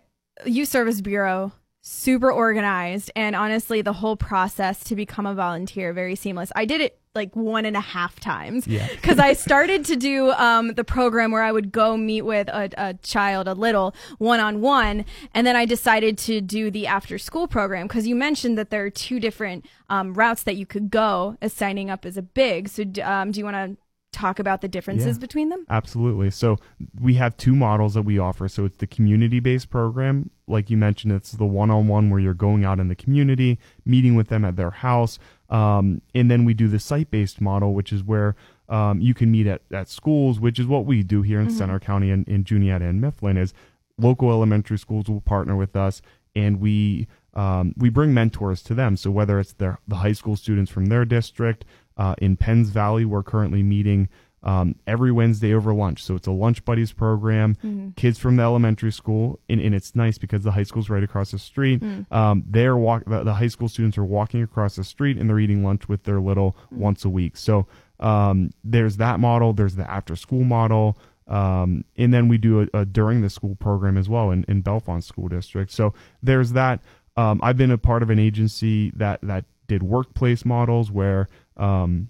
Youth 0.45 0.69
Service 0.69 1.01
Bureau, 1.01 1.51
super 1.81 2.31
organized, 2.31 3.11
and 3.15 3.35
honestly, 3.35 3.81
the 3.81 3.93
whole 3.93 4.15
process 4.17 4.83
to 4.85 4.95
become 4.95 5.25
a 5.25 5.33
volunteer 5.33 5.93
very 5.93 6.15
seamless. 6.15 6.51
I 6.55 6.65
did 6.65 6.81
it 6.81 6.99
like 7.15 7.35
one 7.35 7.65
and 7.65 7.75
a 7.75 7.81
half 7.81 8.19
times 8.19 8.67
Yeah. 8.67 8.87
because 8.95 9.17
I 9.17 9.33
started 9.33 9.83
to 9.85 9.95
do 9.95 10.31
um, 10.33 10.73
the 10.75 10.83
program 10.83 11.31
where 11.31 11.41
I 11.41 11.51
would 11.51 11.71
go 11.71 11.97
meet 11.97 12.21
with 12.21 12.47
a, 12.49 12.69
a 12.77 12.93
child, 12.95 13.47
a 13.47 13.53
little 13.53 13.95
one 14.19 14.39
on 14.39 14.61
one, 14.61 15.05
and 15.33 15.47
then 15.47 15.55
I 15.55 15.65
decided 15.65 16.17
to 16.19 16.41
do 16.41 16.69
the 16.69 16.85
after 16.85 17.17
school 17.17 17.47
program 17.47 17.87
because 17.87 18.07
you 18.07 18.15
mentioned 18.15 18.57
that 18.57 18.69
there 18.69 18.85
are 18.85 18.89
two 18.89 19.19
different 19.19 19.65
um, 19.89 20.13
routes 20.13 20.43
that 20.43 20.55
you 20.55 20.65
could 20.65 20.91
go 20.91 21.37
as 21.41 21.53
signing 21.53 21.89
up 21.89 22.05
as 22.05 22.17
a 22.17 22.21
big. 22.21 22.69
So, 22.69 22.83
um, 23.03 23.31
do 23.31 23.39
you 23.39 23.45
want 23.45 23.55
to 23.55 23.77
talk 24.11 24.39
about 24.39 24.61
the 24.61 24.67
differences 24.67 25.17
Yeah. 25.17 25.21
between 25.21 25.49
them? 25.49 25.65
Absolutely. 25.69 26.31
So 26.31 26.57
we 26.99 27.15
have 27.15 27.37
two 27.37 27.55
models 27.55 27.93
that 27.93 28.01
we 28.01 28.17
offer. 28.17 28.47
So 28.47 28.65
it's 28.65 28.77
the 28.77 28.87
community 28.87 29.39
based 29.39 29.69
program. 29.69 30.29
Like 30.47 30.69
you 30.69 30.77
mentioned, 30.77 31.13
it's 31.13 31.31
the 31.33 31.45
one 31.45 31.69
on 31.69 31.87
one 31.87 32.09
where 32.09 32.19
you're 32.19 32.33
going 32.33 32.65
out 32.65 32.79
in 32.79 32.87
the 32.87 32.95
community, 32.95 33.59
meeting 33.85 34.15
with 34.15 34.29
them 34.29 34.43
at 34.43 34.55
their 34.55 34.71
house. 34.71 35.19
Um, 35.49 36.01
and 36.15 36.29
then 36.29 36.43
we 36.45 36.53
do 36.53 36.67
the 36.67 36.79
site 36.79 37.11
based 37.11 37.39
model, 37.39 37.73
which 37.73 37.93
is 37.93 38.03
where 38.03 38.35
um, 38.67 38.99
you 38.99 39.13
can 39.13 39.31
meet 39.31 39.47
at, 39.47 39.61
at 39.71 39.89
schools, 39.89 40.39
which 40.39 40.59
is 40.59 40.67
what 40.67 40.85
we 40.85 41.03
do 41.03 41.21
here 41.21 41.39
in 41.39 41.49
Centre 41.49 41.79
County 41.79 42.11
and 42.11 42.27
in 42.27 42.43
Juniata 42.43 42.85
and 42.85 43.01
Mifflin 43.01 43.37
is 43.37 43.53
local 43.97 44.31
elementary 44.31 44.77
schools 44.77 45.09
will 45.09 45.21
partner 45.21 45.55
with 45.55 45.75
us 45.75 46.01
and 46.35 46.59
we 46.59 47.07
um, 47.35 47.73
we 47.77 47.89
bring 47.89 48.13
mentors 48.13 48.63
to 48.63 48.73
them. 48.73 48.97
So 48.97 49.11
whether 49.11 49.39
it's 49.39 49.53
their 49.53 49.79
the 49.87 49.97
high 49.97 50.13
school 50.13 50.35
students 50.35 50.71
from 50.71 50.87
their 50.87 51.05
district 51.05 51.63
uh, 51.99 52.15
in 52.19 52.37
Penns 52.37 52.69
Valley, 52.69 53.03
we're 53.03 53.23
currently 53.23 53.61
meeting 53.61 54.07
um, 54.41 54.75
every 54.87 55.11
Wednesday 55.11 55.53
over 55.53 55.73
lunch. 55.73 56.01
So 56.01 56.15
it's 56.15 56.27
a 56.27 56.31
lunch 56.31 56.63
buddies 56.63 56.93
program. 56.93 57.57
Kids 57.97 58.17
from 58.17 58.37
the 58.37 58.43
elementary 58.43 58.91
school, 58.93 59.37
and, 59.49 59.59
and 59.59 59.75
it's 59.75 59.95
nice 59.95 60.17
because 60.17 60.43
the 60.43 60.51
high 60.51 60.63
school's 60.63 60.89
right 60.89 61.03
across 61.03 61.31
the 61.31 61.39
street. 61.39 61.83
Um, 62.09 62.45
they're 62.47 62.77
walk 62.77 63.03
the, 63.05 63.23
the 63.23 63.33
high 63.33 63.49
school 63.49 63.67
students 63.67 63.97
are 63.97 64.05
walking 64.05 64.41
across 64.41 64.77
the 64.77 64.83
street 64.85 65.17
and 65.17 65.29
they're 65.29 65.39
eating 65.39 65.61
lunch 65.63 65.89
with 65.89 66.03
their 66.03 66.21
little 66.21 66.55
once 66.71 67.03
a 67.03 67.09
week. 67.09 67.35
So 67.35 67.67
um, 67.99 68.51
there's 68.63 68.95
that 68.97 69.19
model. 69.19 69.51
There's 69.51 69.75
the 69.75 69.89
after 69.91 70.15
school 70.15 70.45
model. 70.45 70.97
Um, 71.27 71.83
and 71.97 72.13
then 72.13 72.29
we 72.29 72.37
do 72.37 72.61
a, 72.73 72.79
a 72.79 72.85
during 72.85 73.21
the 73.21 73.29
school 73.29 73.55
program 73.55 73.97
as 73.97 74.07
well 74.07 74.31
in, 74.31 74.45
in 74.47 74.63
Bellefonte 74.63 75.03
School 75.03 75.27
District. 75.27 75.69
So 75.69 75.93
there's 76.23 76.53
that. 76.53 76.81
Um, 77.17 77.41
I've 77.43 77.57
been 77.57 77.71
a 77.71 77.77
part 77.77 78.03
of 78.03 78.09
an 78.09 78.19
agency 78.19 78.91
that 78.95 79.19
that 79.21 79.43
did 79.67 79.83
workplace 79.83 80.43
models 80.43 80.89
where 80.89 81.27
um, 81.59 82.07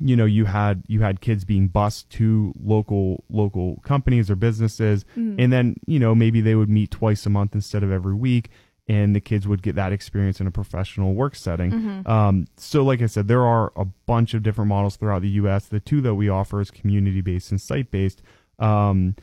you 0.00 0.16
know 0.16 0.24
you 0.24 0.44
had 0.44 0.82
you 0.88 1.02
had 1.02 1.20
kids 1.20 1.44
being 1.44 1.68
bused 1.68 2.10
to 2.10 2.52
local 2.62 3.24
local 3.28 3.80
companies 3.84 4.30
or 4.30 4.36
businesses, 4.36 5.04
and 5.40 5.52
then 5.52 5.76
you 5.86 5.98
know 5.98 6.14
maybe 6.14 6.40
they 6.40 6.54
would 6.54 6.68
meet 6.68 6.90
twice 6.90 7.24
a 7.26 7.30
month 7.30 7.54
instead 7.54 7.82
of 7.82 7.90
every 7.92 8.14
week. 8.14 8.50
And 8.86 9.16
the 9.16 9.20
kids 9.20 9.48
would 9.48 9.62
get 9.62 9.76
that 9.76 9.92
experience 9.92 10.42
in 10.42 10.46
a 10.46 10.50
professional 10.50 11.14
work 11.14 11.36
setting. 11.36 11.72
Um, 12.06 12.46
so, 12.58 12.82
like 12.84 13.00
I 13.00 13.06
said, 13.06 13.28
there 13.28 13.42
are 13.42 13.72
a 13.76 13.86
bunch 13.86 14.34
of 14.34 14.42
different 14.42 14.68
models 14.68 14.96
throughout 14.96 15.22
the 15.22 15.30
U.S. 15.30 15.64
The 15.68 15.80
two 15.80 16.02
that 16.02 16.16
we 16.16 16.28
offer 16.28 16.60
is 16.60 16.70
community 16.70 17.22
based 17.22 17.50
and 17.50 17.58
site 17.58 17.90
based. 17.90 18.20
Um, 18.58 19.16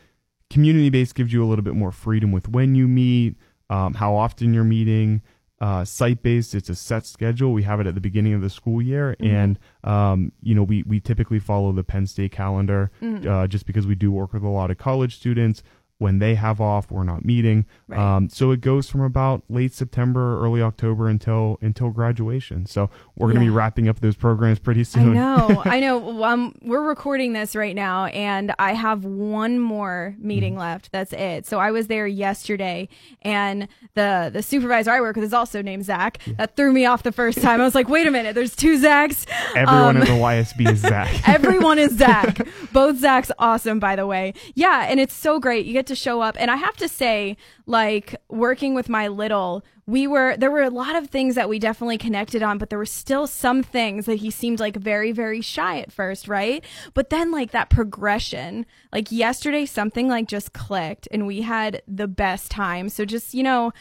community 0.49 0.89
based 0.89 1.13
gives 1.13 1.31
you 1.31 1.43
a 1.43 1.47
little 1.47 1.63
bit 1.63 1.75
more 1.75 1.91
freedom 1.91 2.31
with 2.31 2.49
when 2.49 2.73
you 2.73 2.87
meet, 2.87 3.35
um, 3.69 3.93
how 3.93 4.15
often 4.15 4.51
you're 4.51 4.63
meeting. 4.63 5.21
Uh, 5.61 5.85
site 5.85 6.23
based, 6.23 6.55
it's 6.55 6.69
a 6.69 6.75
set 6.75 7.05
schedule. 7.05 7.53
We 7.53 7.61
have 7.61 7.79
it 7.79 7.85
at 7.85 7.93
the 7.93 8.01
beginning 8.01 8.33
of 8.33 8.41
the 8.41 8.49
school 8.49 8.81
year, 8.81 9.15
and 9.19 9.59
um, 9.83 10.31
you 10.41 10.55
know 10.55 10.63
we 10.63 10.81
we 10.83 10.99
typically 10.99 11.37
follow 11.37 11.71
the 11.71 11.83
Penn 11.83 12.07
State 12.07 12.31
calendar, 12.31 12.89
uh, 13.27 13.45
just 13.45 13.67
because 13.67 13.85
we 13.85 13.93
do 13.93 14.11
work 14.11 14.33
with 14.33 14.41
a 14.41 14.49
lot 14.49 14.71
of 14.71 14.79
college 14.79 15.15
students. 15.15 15.61
When 16.01 16.17
they 16.17 16.33
have 16.33 16.59
off, 16.59 16.89
we're 16.89 17.03
not 17.03 17.23
meeting. 17.23 17.67
Right. 17.87 17.99
Um, 17.99 18.27
so 18.27 18.49
it 18.49 18.59
goes 18.59 18.89
from 18.89 19.01
about 19.01 19.43
late 19.49 19.71
September, 19.71 20.43
early 20.43 20.59
October 20.59 21.07
until 21.07 21.59
until 21.61 21.91
graduation. 21.91 22.65
So 22.65 22.89
we're 23.15 23.27
going 23.27 23.35
to 23.39 23.45
be 23.45 23.51
wrapping 23.51 23.87
up 23.87 23.99
those 23.99 24.15
programs 24.15 24.57
pretty 24.57 24.83
soon. 24.83 25.11
I 25.11 25.13
know, 25.13 25.61
I 25.65 25.79
know. 25.79 26.23
Um, 26.23 26.55
we're 26.63 26.81
recording 26.81 27.33
this 27.33 27.55
right 27.55 27.75
now, 27.75 28.05
and 28.05 28.51
I 28.57 28.73
have 28.73 29.05
one 29.05 29.59
more 29.59 30.15
meeting 30.17 30.53
Mm-hmm. 30.53 30.59
left. 30.59 30.91
That's 30.91 31.13
it. 31.13 31.45
So 31.45 31.59
I 31.59 31.69
was 31.69 31.85
there 31.85 32.07
yesterday, 32.07 32.89
and 33.21 33.67
the 33.93 34.31
the 34.33 34.41
supervisor 34.41 34.89
I 34.89 35.01
work 35.01 35.15
with 35.17 35.25
is 35.25 35.33
also 35.33 35.61
named 35.61 35.85
Zach. 35.85 36.17
That 36.37 36.55
threw 36.55 36.73
me 36.73 36.85
off 36.87 37.03
the 37.03 37.11
first 37.11 37.39
time. 37.43 37.61
I 37.61 37.63
was 37.63 37.75
like, 37.75 37.87
wait 37.89 38.07
a 38.07 38.11
minute, 38.11 38.33
there's 38.33 38.55
two 38.55 38.79
Zachs. 38.81 39.27
Everyone 39.55 39.97
Um, 39.97 40.01
in 40.01 40.07
the 40.07 40.19
YSB 40.19 40.71
is 40.71 40.79
Zach. 40.79 41.27
Everyone 41.29 41.77
is 41.77 41.95
Zach. 41.95 42.47
Both 42.73 42.99
Zachs 42.99 43.29
awesome, 43.37 43.79
by 43.79 43.95
the 43.95 44.07
way. 44.07 44.33
Yeah, 44.55 44.87
and 44.89 44.99
it's 44.99 45.13
so 45.13 45.39
great. 45.39 45.67
You 45.67 45.73
get 45.73 45.85
to 45.87 45.90
show 45.95 46.21
up. 46.21 46.35
And 46.39 46.51
I 46.51 46.55
have 46.55 46.75
to 46.77 46.87
say, 46.87 47.37
like, 47.65 48.15
working 48.29 48.73
with 48.73 48.89
my 48.89 49.07
little, 49.07 49.63
we 49.87 50.07
were, 50.07 50.37
there 50.37 50.51
were 50.51 50.63
a 50.63 50.69
lot 50.69 50.95
of 50.95 51.09
things 51.09 51.35
that 51.35 51.49
we 51.49 51.59
definitely 51.59 51.97
connected 51.97 52.41
on, 52.43 52.57
but 52.57 52.69
there 52.69 52.79
were 52.79 52.85
still 52.85 53.27
some 53.27 53.63
things 53.63 54.05
that 54.05 54.15
he 54.15 54.29
seemed 54.31 54.59
like 54.59 54.75
very, 54.75 55.11
very 55.11 55.41
shy 55.41 55.79
at 55.79 55.91
first, 55.91 56.27
right? 56.27 56.63
But 56.93 57.09
then, 57.09 57.31
like, 57.31 57.51
that 57.51 57.69
progression, 57.69 58.65
like, 58.91 59.11
yesterday, 59.11 59.65
something 59.65 60.07
like 60.07 60.27
just 60.27 60.53
clicked 60.53 61.07
and 61.11 61.27
we 61.27 61.41
had 61.41 61.81
the 61.87 62.07
best 62.07 62.51
time. 62.51 62.89
So 62.89 63.05
just, 63.05 63.33
you 63.33 63.43
know, 63.43 63.71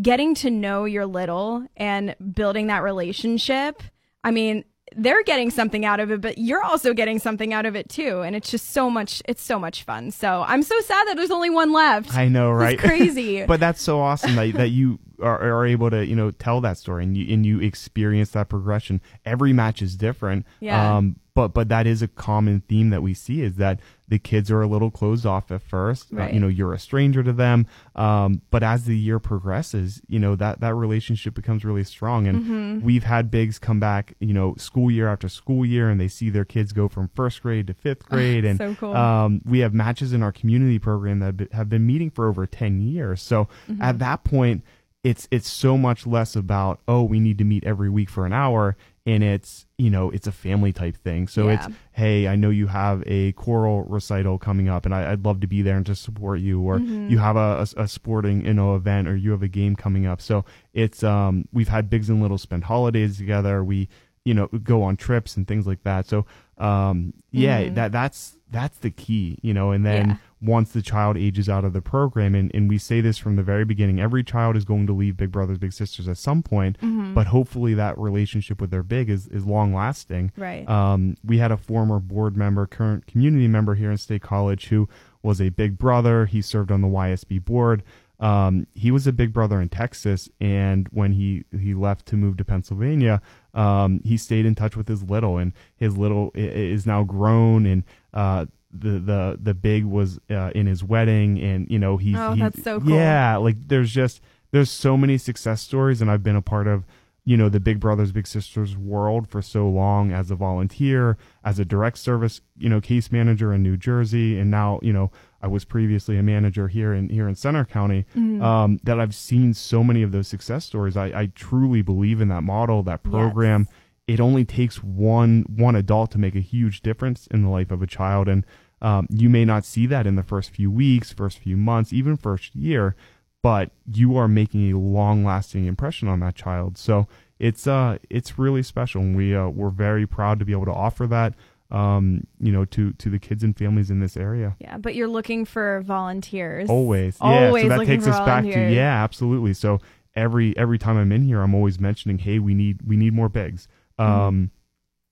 getting 0.00 0.34
to 0.36 0.50
know 0.50 0.84
your 0.84 1.06
little 1.06 1.66
and 1.76 2.14
building 2.34 2.68
that 2.68 2.82
relationship. 2.82 3.82
I 4.24 4.30
mean, 4.30 4.64
they're 4.96 5.22
getting 5.24 5.50
something 5.50 5.84
out 5.84 6.00
of 6.00 6.10
it, 6.10 6.20
but 6.20 6.38
you're 6.38 6.62
also 6.62 6.92
getting 6.94 7.18
something 7.18 7.52
out 7.52 7.66
of 7.66 7.76
it 7.76 7.88
too. 7.88 8.20
And 8.20 8.34
it's 8.36 8.50
just 8.50 8.70
so 8.72 8.88
much, 8.90 9.22
it's 9.26 9.42
so 9.42 9.58
much 9.58 9.82
fun. 9.84 10.10
So 10.10 10.44
I'm 10.46 10.62
so 10.62 10.78
sad 10.80 11.06
that 11.08 11.16
there's 11.16 11.30
only 11.30 11.50
one 11.50 11.72
left. 11.72 12.14
I 12.16 12.28
know, 12.28 12.52
It's 12.54 12.60
right? 12.60 12.78
crazy. 12.88 13.44
but 13.44 13.60
that's 13.60 13.82
so 13.82 14.00
awesome 14.00 14.34
that 14.36 14.54
that 14.54 14.68
you 14.68 14.98
are, 15.22 15.40
are 15.40 15.66
able 15.66 15.90
to 15.90 16.06
you 16.06 16.14
know 16.14 16.30
tell 16.30 16.60
that 16.60 16.76
story 16.78 17.02
and 17.04 17.16
you 17.16 17.32
and 17.34 17.44
you 17.44 17.60
experience 17.60 18.30
that 18.30 18.48
progression. 18.48 19.00
Every 19.24 19.52
match 19.52 19.82
is 19.82 19.96
different. 19.96 20.46
Yeah. 20.60 20.96
Um, 20.96 21.16
but 21.34 21.48
but 21.48 21.68
that 21.68 21.86
is 21.86 22.02
a 22.02 22.08
common 22.08 22.62
theme 22.68 22.90
that 22.90 23.02
we 23.02 23.14
see 23.14 23.42
is 23.42 23.56
that 23.56 23.80
the 24.08 24.18
kids 24.18 24.50
are 24.50 24.62
a 24.62 24.66
little 24.66 24.90
closed 24.90 25.26
off 25.26 25.50
at 25.50 25.62
first. 25.62 26.12
Uh, 26.16 26.28
you 26.32 26.40
know, 26.40 26.48
you're 26.48 26.72
a 26.72 26.78
stranger 26.78 27.22
to 27.22 27.32
them. 27.32 27.66
Um, 27.94 28.40
but 28.50 28.62
as 28.62 28.84
the 28.84 28.96
year 28.96 29.18
progresses, 29.18 30.00
you 30.08 30.18
know 30.18 30.34
that 30.36 30.60
that 30.60 30.74
relationship 30.74 31.34
becomes 31.34 31.64
really 31.64 31.84
strong. 31.84 32.26
And 32.26 32.38
Mm-hmm. 32.44 32.84
we've 32.86 33.04
had 33.04 33.30
bigs 33.30 33.58
come 33.58 33.80
back, 33.80 34.14
you 34.20 34.32
know, 34.32 34.54
school 34.56 34.90
year 34.90 35.08
after 35.08 35.28
school 35.28 35.66
year, 35.66 35.90
and 35.90 36.00
they 36.00 36.08
see 36.08 36.30
their 36.30 36.44
kids 36.44 36.72
go 36.72 36.88
from 36.88 37.08
first 37.14 37.42
grade 37.42 37.66
to 37.66 37.74
fifth 37.74 38.06
grade. 38.08 38.44
and 38.44 38.58
So 38.58 38.74
cool. 38.76 38.96
um, 38.96 39.42
we 39.44 39.58
have 39.60 39.74
matches 39.74 40.12
in 40.12 40.22
our 40.22 40.32
community 40.32 40.78
program 40.78 41.18
that 41.20 41.52
have 41.52 41.68
been 41.68 41.86
meeting 41.86 42.10
for 42.10 42.28
over 42.28 42.46
10 42.46 42.80
years. 42.80 43.20
So 43.22 43.48
Mm-hmm. 43.68 43.82
at 43.82 43.98
that 43.98 44.24
point, 44.24 44.64
it's 45.04 45.28
it's 45.30 45.48
so 45.48 45.78
much 45.78 46.06
less 46.08 46.34
about 46.34 46.80
oh 46.88 47.04
we 47.04 47.20
need 47.20 47.38
to 47.38 47.44
meet 47.44 47.62
every 47.64 47.88
week 47.88 48.10
for 48.10 48.26
an 48.26 48.32
hour 48.32 48.76
and 49.08 49.22
it's 49.24 49.66
you 49.78 49.90
know 49.90 50.10
it's 50.10 50.26
a 50.26 50.32
family 50.32 50.72
type 50.72 50.96
thing. 50.96 51.28
So 51.28 51.48
it's 51.54 51.66
hey 51.92 52.28
i 52.28 52.36
know 52.36 52.50
you 52.50 52.66
have 52.68 53.02
a 53.06 53.32
choral 53.32 53.82
recital 53.84 54.38
coming 54.38 54.68
up 54.68 54.84
and 54.86 54.94
I, 54.94 55.00
i'd 55.12 55.24
love 55.24 55.40
to 55.40 55.48
be 55.54 55.62
there 55.62 55.76
and 55.76 55.86
to 55.86 55.94
support 55.96 56.38
you 56.40 56.56
or 56.68 56.78
Mm-hmm. 56.78 57.10
you 57.10 57.18
have 57.18 57.36
a, 57.36 57.50
a, 57.76 57.82
a 57.84 57.88
sporting 57.88 58.44
you 58.46 58.54
know 58.54 58.74
event 58.76 59.08
or 59.08 59.16
you 59.16 59.30
have 59.32 59.42
a 59.42 59.48
game 59.60 59.74
coming 59.76 60.04
up. 60.06 60.20
So 60.20 60.44
it's 60.74 61.02
um 61.02 61.34
we've 61.52 61.68
had 61.76 61.88
bigs 61.90 62.08
and 62.10 62.20
littles 62.22 62.42
spend 62.42 62.64
holidays 62.64 63.16
together. 63.18 63.64
We 63.64 63.88
you 64.24 64.34
know 64.34 64.46
go 64.72 64.82
on 64.82 64.96
trips 64.96 65.36
and 65.36 65.46
things 65.48 65.66
like 65.66 65.82
that. 65.84 66.06
So 66.06 66.26
um 66.60 67.12
yeah 67.30 67.68
that 67.70 67.92
that's 67.92 68.36
that's 68.50 68.78
the 68.78 68.90
key 68.90 69.38
you 69.42 69.52
know 69.54 69.70
and 69.72 69.84
then 69.84 70.06
Mm-hmm. 70.06 70.10
Yeah. 70.10 70.54
once 70.54 70.70
the 70.70 70.82
child 70.82 71.16
ages 71.16 71.48
out 71.48 71.64
of 71.64 71.72
the 71.72 71.82
program 71.82 72.34
and, 72.36 72.50
and 72.54 72.68
we 72.68 72.78
say 72.78 73.00
this 73.00 73.18
from 73.18 73.34
the 73.36 73.42
very 73.42 73.64
beginning 73.64 74.00
every 74.00 74.22
child 74.22 74.56
is 74.56 74.64
going 74.64 74.86
to 74.86 74.92
leave 74.92 75.16
big 75.16 75.30
brothers 75.32 75.58
big 75.58 75.72
sisters 75.72 76.06
at 76.08 76.16
some 76.16 76.42
point 76.42 76.78
Mm-hmm. 76.80 77.12
but 77.14 77.26
hopefully 77.26 77.74
that 77.74 77.98
relationship 77.98 78.60
with 78.60 78.70
their 78.70 78.82
big 78.84 79.10
is, 79.10 79.26
is 79.28 79.44
long 79.44 79.74
lasting 79.74 80.30
Right. 80.36 80.68
um, 80.68 81.16
we 81.24 81.38
had 81.38 81.50
a 81.52 81.56
former 81.56 81.98
board 82.00 82.36
member 82.36 82.66
current 82.66 83.06
community 83.06 83.48
member 83.48 83.74
here 83.74 83.90
in 83.90 83.98
state 83.98 84.22
college 84.22 84.68
who 84.68 84.88
was 85.22 85.40
a 85.40 85.48
big 85.48 85.76
brother 85.76 86.26
he 86.26 86.40
served 86.40 86.70
on 86.70 86.80
the 86.82 86.88
ysb 86.88 87.44
board 87.44 87.82
um, 88.20 88.66
he 88.74 88.90
was 88.90 89.06
a 89.06 89.12
big 89.12 89.32
brother 89.32 89.60
in 89.60 89.68
Texas, 89.68 90.28
and 90.40 90.88
when 90.90 91.12
he 91.12 91.44
he 91.60 91.74
left 91.74 92.06
to 92.06 92.16
move 92.16 92.36
to 92.38 92.44
Pennsylvania, 92.44 93.20
um, 93.54 94.00
he 94.04 94.16
stayed 94.16 94.44
in 94.46 94.54
touch 94.54 94.76
with 94.76 94.88
his 94.88 95.02
little, 95.04 95.38
and 95.38 95.52
his 95.76 95.96
little 95.96 96.30
is 96.34 96.84
now 96.86 97.04
grown, 97.04 97.64
and 97.66 97.84
uh, 98.12 98.46
the 98.72 98.98
the 98.98 99.38
the 99.40 99.54
big 99.54 99.84
was 99.84 100.18
uh, 100.30 100.50
in 100.54 100.66
his 100.66 100.82
wedding, 100.82 101.38
and 101.40 101.70
you 101.70 101.78
know 101.78 101.96
he's 101.96 102.16
Oh, 102.18 102.32
he- 102.32 102.40
that's 102.40 102.62
so 102.62 102.80
cool. 102.80 102.90
yeah, 102.90 103.36
like 103.36 103.56
there's 103.68 103.90
just 103.92 104.20
there's 104.50 104.70
so 104.70 104.96
many 104.96 105.16
success 105.18 105.62
stories, 105.62 106.02
and 106.02 106.10
I've 106.10 106.22
been 106.24 106.36
a 106.36 106.42
part 106.42 106.66
of 106.66 106.84
you 107.24 107.36
know 107.36 107.48
the 107.48 107.60
Big 107.60 107.78
Brothers 107.78 108.10
Big 108.10 108.26
Sisters 108.26 108.76
world 108.76 109.28
for 109.28 109.42
so 109.42 109.68
long 109.68 110.10
as 110.12 110.30
a 110.30 110.34
volunteer, 110.34 111.16
as 111.44 111.58
a 111.58 111.64
direct 111.64 111.98
service 111.98 112.40
you 112.56 112.68
know 112.68 112.80
case 112.80 113.12
manager 113.12 113.52
in 113.52 113.62
New 113.62 113.76
Jersey, 113.76 114.38
and 114.40 114.50
now 114.50 114.80
you 114.82 114.92
know 114.92 115.10
I 115.40 115.46
was 115.46 115.64
previously 115.64 116.18
a 116.18 116.22
manager 116.22 116.68
here 116.68 116.92
in 116.92 117.08
here 117.08 117.28
in 117.28 117.34
Centre 117.34 117.64
County. 117.64 118.04
Um, 118.42 118.80
that 118.82 118.98
I've 118.98 119.14
seen 119.14 119.54
so 119.54 119.84
many 119.84 120.02
of 120.02 120.12
those 120.12 120.28
success 120.28 120.64
stories. 120.64 120.96
I, 120.96 121.06
I 121.06 121.26
truly 121.34 121.82
believe 121.82 122.20
in 122.20 122.28
that 122.28 122.42
model, 122.42 122.82
that 122.84 123.02
program. 123.02 123.68
It 124.06 124.20
only 124.20 124.44
takes 124.44 124.82
one 124.82 125.44
one 125.48 125.76
adult 125.76 126.10
to 126.12 126.18
make 126.18 126.34
a 126.34 126.40
huge 126.40 126.80
difference 126.82 127.26
in 127.28 127.42
the 127.42 127.50
life 127.50 127.70
of 127.70 127.82
a 127.82 127.86
child, 127.86 128.28
and 128.28 128.44
um, 128.80 129.06
you 129.10 129.28
may 129.28 129.44
not 129.44 129.64
see 129.64 129.86
that 129.86 130.06
in 130.06 130.16
the 130.16 130.22
first 130.22 130.50
few 130.50 130.70
weeks, 130.70 131.12
first 131.12 131.38
few 131.38 131.56
months, 131.56 131.92
even 131.92 132.16
first 132.16 132.54
year, 132.54 132.96
but 133.42 133.70
you 133.92 134.16
are 134.16 134.28
making 134.28 134.72
a 134.72 134.78
long 134.78 135.24
lasting 135.24 135.66
impression 135.66 136.08
on 136.08 136.20
that 136.20 136.34
child. 136.34 136.78
So 136.78 137.06
it's 137.38 137.66
uh 137.68 137.98
it's 138.10 138.38
really 138.38 138.64
special 138.64 139.00
and 139.00 139.16
we 139.16 139.34
uh, 139.34 139.48
we're 139.48 139.70
very 139.70 140.06
proud 140.06 140.38
to 140.40 140.44
be 140.44 140.52
able 140.52 140.64
to 140.64 140.72
offer 140.72 141.06
that 141.06 141.34
um 141.70 142.26
you 142.40 142.50
know 142.50 142.64
to 142.64 142.92
to 142.94 143.10
the 143.10 143.18
kids 143.18 143.44
and 143.44 143.56
families 143.56 143.90
in 143.90 144.00
this 144.00 144.16
area. 144.16 144.56
Yeah, 144.58 144.78
but 144.78 144.94
you're 144.94 145.08
looking 145.08 145.44
for 145.44 145.82
volunteers. 145.84 146.70
always. 146.70 147.18
Yeah 147.20 147.46
Always 147.46 147.64
so 147.64 147.68
that 147.68 147.86
takes 147.86 148.06
us 148.06 148.18
back 148.20 148.44
to 148.44 148.72
yeah 148.72 149.02
absolutely. 149.04 149.54
So 149.54 149.80
every 150.16 150.56
every 150.56 150.78
time 150.78 150.96
i'm 150.96 151.12
in 151.12 151.22
here 151.22 151.40
i'm 151.42 151.54
always 151.54 151.78
mentioning 151.78 152.18
hey 152.18 152.40
we 152.40 152.52
need 152.54 152.80
we 152.82 152.96
need 152.96 153.12
more 153.12 153.28
bigs. 153.28 153.68
Mm-hmm. 153.98 154.10
um 154.10 154.50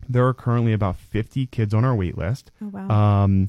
there 0.08 0.26
are 0.26 0.34
currently 0.34 0.72
about 0.72 0.96
50 0.96 1.46
kids 1.46 1.74
on 1.74 1.84
our 1.84 1.94
wait 1.94 2.16
list. 2.16 2.50
Oh, 2.62 2.68
wow. 2.68 3.22
um 3.24 3.48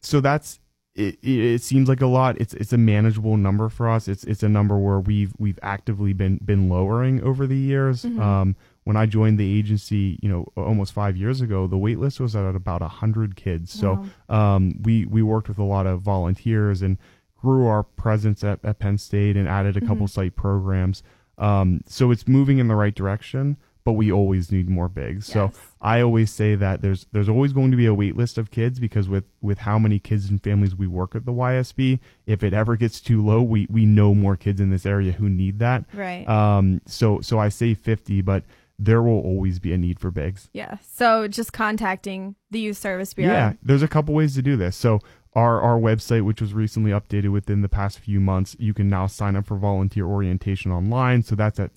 so 0.00 0.20
that's 0.20 0.60
it, 0.94 1.18
it, 1.22 1.38
it 1.54 1.62
seems 1.62 1.88
like 1.88 2.00
a 2.00 2.06
lot. 2.06 2.40
It's 2.40 2.54
it's 2.54 2.72
a 2.72 2.78
manageable 2.78 3.36
number 3.36 3.68
for 3.68 3.88
us. 3.88 4.06
It's 4.06 4.22
it's 4.24 4.42
a 4.42 4.48
number 4.48 4.78
where 4.78 5.00
we've 5.00 5.32
we've 5.38 5.58
actively 5.62 6.12
been 6.12 6.38
been 6.44 6.68
lowering 6.68 7.22
over 7.22 7.46
the 7.46 7.56
years. 7.56 8.04
Mm-hmm. 8.04 8.20
um 8.20 8.56
when 8.84 8.96
i 8.96 9.06
joined 9.06 9.38
the 9.38 9.58
agency 9.58 10.18
you 10.22 10.28
know 10.28 10.46
almost 10.56 10.92
5 10.92 11.16
years 11.16 11.40
ago 11.40 11.66
the 11.66 11.76
wait 11.78 11.98
list 11.98 12.20
was 12.20 12.36
at 12.36 12.54
about 12.54 12.80
100 12.80 13.36
kids 13.36 13.72
so 13.72 14.04
um 14.28 14.80
we 14.82 15.04
we 15.06 15.22
worked 15.22 15.48
with 15.48 15.58
a 15.58 15.64
lot 15.64 15.86
of 15.86 16.00
volunteers 16.00 16.82
and 16.82 16.96
grew 17.40 17.66
our 17.66 17.82
presence 17.82 18.42
at, 18.44 18.58
at 18.64 18.78
penn 18.78 18.98
state 18.98 19.36
and 19.36 19.48
added 19.48 19.76
a 19.76 19.80
couple 19.80 20.06
site 20.08 20.36
programs 20.36 21.02
um 21.38 21.80
so 21.86 22.10
it's 22.10 22.26
moving 22.28 22.58
in 22.58 22.68
the 22.68 22.74
right 22.74 22.94
direction 22.94 23.56
but 23.84 23.92
we 23.92 24.10
always 24.10 24.50
need 24.50 24.68
more 24.68 24.88
bigs 24.88 25.26
so 25.26 25.52
I 25.84 26.00
always 26.00 26.30
say 26.30 26.54
that 26.54 26.80
there's 26.80 27.06
there's 27.12 27.28
always 27.28 27.52
going 27.52 27.70
to 27.70 27.76
be 27.76 27.84
a 27.84 27.92
wait 27.92 28.16
list 28.16 28.38
of 28.38 28.50
kids 28.50 28.80
because 28.80 29.06
with 29.06 29.24
with 29.42 29.58
how 29.58 29.78
many 29.78 29.98
kids 29.98 30.30
and 30.30 30.42
families 30.42 30.74
we 30.74 30.86
work 30.86 31.14
at 31.14 31.26
the 31.26 31.32
YSB, 31.32 31.98
if 32.26 32.42
it 32.42 32.54
ever 32.54 32.74
gets 32.76 33.02
too 33.02 33.22
low, 33.22 33.42
we 33.42 33.66
we 33.68 33.84
know 33.84 34.14
more 34.14 34.34
kids 34.34 34.62
in 34.62 34.70
this 34.70 34.86
area 34.86 35.12
who 35.12 35.28
need 35.28 35.58
that. 35.58 35.84
Right. 35.92 36.26
Um. 36.26 36.80
So 36.86 37.20
so 37.20 37.38
I 37.38 37.50
say 37.50 37.74
50, 37.74 38.22
but 38.22 38.44
there 38.78 39.02
will 39.02 39.20
always 39.20 39.58
be 39.58 39.72
a 39.72 39.78
need 39.78 40.00
for 40.00 40.10
bigs. 40.10 40.48
yeah. 40.52 40.78
So 40.82 41.28
just 41.28 41.52
contacting 41.52 42.34
the 42.50 42.60
Youth 42.60 42.76
Service 42.78 43.14
Bureau. 43.14 43.32
Yeah, 43.32 43.52
there's 43.62 43.82
a 43.82 43.88
couple 43.88 44.14
ways 44.14 44.34
to 44.34 44.42
do 44.42 44.56
this. 44.56 44.76
So 44.76 45.00
our 45.34 45.60
our 45.60 45.78
website, 45.78 46.24
which 46.24 46.40
was 46.40 46.54
recently 46.54 46.90
updated 46.92 47.30
within 47.32 47.62
the 47.62 47.68
past 47.68 47.98
few 47.98 48.20
months, 48.20 48.56
you 48.58 48.72
can 48.74 48.88
now 48.88 49.06
sign 49.06 49.36
up 49.36 49.46
for 49.46 49.56
volunteer 49.56 50.06
orientation 50.06 50.70
online. 50.72 51.22
So 51.22 51.34
that's 51.34 51.58
at 51.60 51.74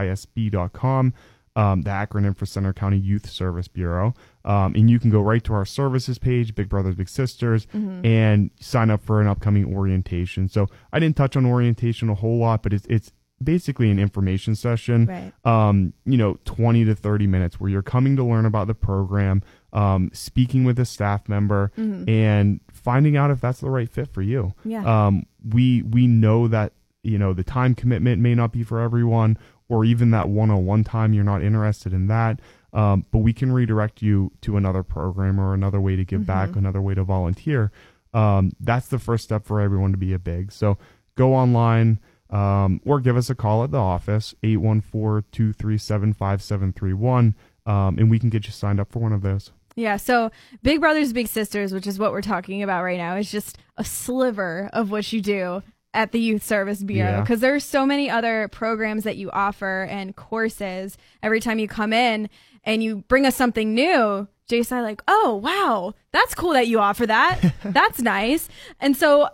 ccysb.com, 0.00 1.14
um, 1.56 1.82
the 1.82 1.90
acronym 1.90 2.36
for 2.36 2.46
Centre 2.46 2.72
County 2.72 2.98
Youth 2.98 3.28
Service 3.28 3.68
Bureau. 3.68 4.14
Um, 4.44 4.74
and 4.74 4.88
you 4.90 4.98
can 4.98 5.10
go 5.10 5.20
right 5.20 5.42
to 5.44 5.52
our 5.52 5.64
services 5.66 6.18
page, 6.18 6.54
Big 6.54 6.68
Brothers 6.68 6.94
Big 6.94 7.08
Sisters, 7.08 7.66
and 7.72 8.50
sign 8.60 8.90
up 8.90 9.02
for 9.04 9.20
an 9.20 9.26
upcoming 9.26 9.74
orientation. 9.74 10.48
So 10.48 10.66
I 10.92 10.98
didn't 10.98 11.16
touch 11.16 11.36
on 11.36 11.44
orientation 11.44 12.08
a 12.08 12.14
whole 12.14 12.38
lot, 12.38 12.62
but 12.62 12.72
it's 12.72 12.86
it's 12.86 13.12
basically 13.42 13.90
an 13.90 13.98
information 13.98 14.54
session 14.54 15.06
Right. 15.06 15.32
um, 15.44 15.92
you 16.04 16.16
know, 16.18 16.38
20 16.44 16.84
to 16.84 16.94
30 16.94 17.26
minutes 17.26 17.58
where 17.58 17.70
you're 17.70 17.82
coming 17.82 18.16
to 18.16 18.24
learn 18.24 18.44
about 18.46 18.66
the 18.66 18.74
program, 18.74 19.42
um, 19.72 20.10
speaking 20.12 20.64
with 20.64 20.78
a 20.78 20.84
staff 20.84 21.28
member 21.28 21.72
and 21.76 22.60
finding 22.70 23.16
out 23.16 23.30
if 23.30 23.40
that's 23.40 23.60
the 23.60 23.70
right 23.70 23.88
fit 23.88 24.08
for 24.12 24.22
you. 24.22 24.52
Yeah. 24.64 24.84
Um, 25.06 25.24
we, 25.48 25.82
we 25.82 26.06
know 26.06 26.48
that, 26.48 26.72
you 27.02 27.18
know, 27.18 27.32
the 27.32 27.44
time 27.44 27.74
commitment 27.74 28.20
may 28.20 28.34
not 28.34 28.52
be 28.52 28.62
for 28.62 28.78
everyone 28.80 29.38
or 29.68 29.84
even 29.84 30.10
that 30.10 30.28
one-on-one 30.28 30.84
time 30.84 31.12
you're 31.14 31.24
not 31.24 31.42
interested 31.42 31.92
in 31.94 32.08
that. 32.08 32.40
Um, 32.72 33.04
but 33.10 33.18
we 33.18 33.32
can 33.32 33.52
redirect 33.52 34.02
you 34.02 34.30
to 34.42 34.56
another 34.56 34.82
program 34.82 35.40
or 35.40 35.54
another 35.54 35.80
way 35.80 35.96
to 35.96 36.04
give 36.04 36.26
back, 36.26 36.54
another 36.56 36.80
way 36.82 36.94
to 36.94 37.02
volunteer. 37.04 37.72
Um, 38.12 38.52
that's 38.60 38.88
the 38.88 38.98
first 38.98 39.24
step 39.24 39.44
for 39.46 39.60
everyone 39.60 39.92
to 39.92 39.96
be 39.98 40.12
a 40.12 40.18
big. 40.18 40.52
So 40.52 40.78
go 41.16 41.34
online, 41.34 41.98
um, 42.30 42.80
or 42.84 43.00
give 43.00 43.16
us 43.16 43.30
a 43.30 43.34
call 43.34 43.64
at 43.64 43.70
the 43.70 43.78
office 43.78 44.34
814-237-5731 44.42 47.34
um, 47.66 47.98
and 47.98 48.10
we 48.10 48.18
can 48.18 48.30
get 48.30 48.46
you 48.46 48.52
signed 48.52 48.80
up 48.80 48.90
for 48.90 48.98
one 49.00 49.12
of 49.12 49.22
those 49.22 49.52
Yeah, 49.76 49.96
so 49.96 50.30
Big 50.62 50.80
Brothers 50.80 51.12
Big 51.12 51.28
Sisters, 51.28 51.72
which 51.72 51.86
is 51.86 51.98
what 51.98 52.12
we're 52.12 52.22
talking 52.22 52.62
about 52.62 52.82
right 52.82 52.98
now, 52.98 53.16
is 53.16 53.30
just 53.30 53.58
a 53.76 53.84
sliver 53.84 54.68
of 54.72 54.90
what 54.90 55.12
you 55.12 55.20
do 55.20 55.62
at 55.92 56.12
the 56.12 56.20
Youth 56.20 56.42
Service 56.44 56.82
Bureau 56.82 57.10
Yeah. 57.12 57.20
because 57.20 57.40
there's 57.40 57.64
so 57.64 57.84
many 57.86 58.08
other 58.10 58.48
programs 58.48 59.04
that 59.04 59.16
you 59.16 59.30
offer 59.30 59.86
and 59.90 60.14
courses 60.16 60.96
every 61.22 61.40
time 61.40 61.58
you 61.58 61.68
come 61.68 61.92
in 61.92 62.28
and 62.64 62.82
you 62.82 62.98
bring 63.08 63.26
us 63.26 63.36
something 63.36 63.74
new. 63.74 64.28
Jason, 64.48 64.78
I 64.78 64.82
like, 64.82 65.02
oh 65.08 65.40
wow, 65.42 65.94
that's 66.12 66.34
cool 66.34 66.52
that 66.52 66.68
you 66.68 66.80
offer 66.80 67.06
that. 67.06 67.54
that's 67.64 68.00
nice. 68.00 68.48
And 68.80 68.96
so, 68.96 69.28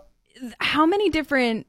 how 0.59 0.85
many 0.85 1.09
different, 1.09 1.65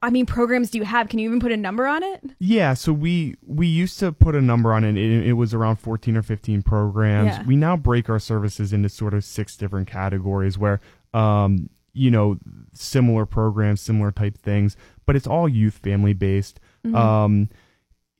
I 0.00 0.10
mean, 0.10 0.26
programs 0.26 0.70
do 0.70 0.78
you 0.78 0.84
have? 0.84 1.08
Can 1.08 1.18
you 1.18 1.28
even 1.28 1.40
put 1.40 1.52
a 1.52 1.56
number 1.56 1.86
on 1.86 2.02
it? 2.02 2.22
yeah 2.38 2.74
so 2.74 2.92
we 2.92 3.34
we 3.46 3.66
used 3.66 3.98
to 3.98 4.12
put 4.12 4.34
a 4.34 4.40
number 4.40 4.72
on 4.72 4.84
it 4.84 4.96
it, 4.96 5.26
it 5.28 5.32
was 5.34 5.52
around 5.54 5.76
14 5.76 6.16
or 6.16 6.22
15 6.22 6.62
programs 6.62 7.36
Yeah. 7.36 7.44
we 7.46 7.56
now 7.56 7.76
break 7.76 8.08
our 8.10 8.18
services 8.18 8.72
into 8.72 8.88
sort 8.88 9.14
of 9.14 9.24
six 9.24 9.56
different 9.56 9.88
categories 9.88 10.58
where 10.58 10.80
um 11.14 11.68
you 11.92 12.10
know 12.10 12.38
similar 12.72 13.26
programs 13.26 13.80
similar 13.80 14.10
type 14.10 14.38
things 14.38 14.76
but 15.06 15.14
it's 15.16 15.26
all 15.26 15.48
youth 15.48 15.78
family 15.78 16.14
based 16.14 16.58
um 16.94 17.48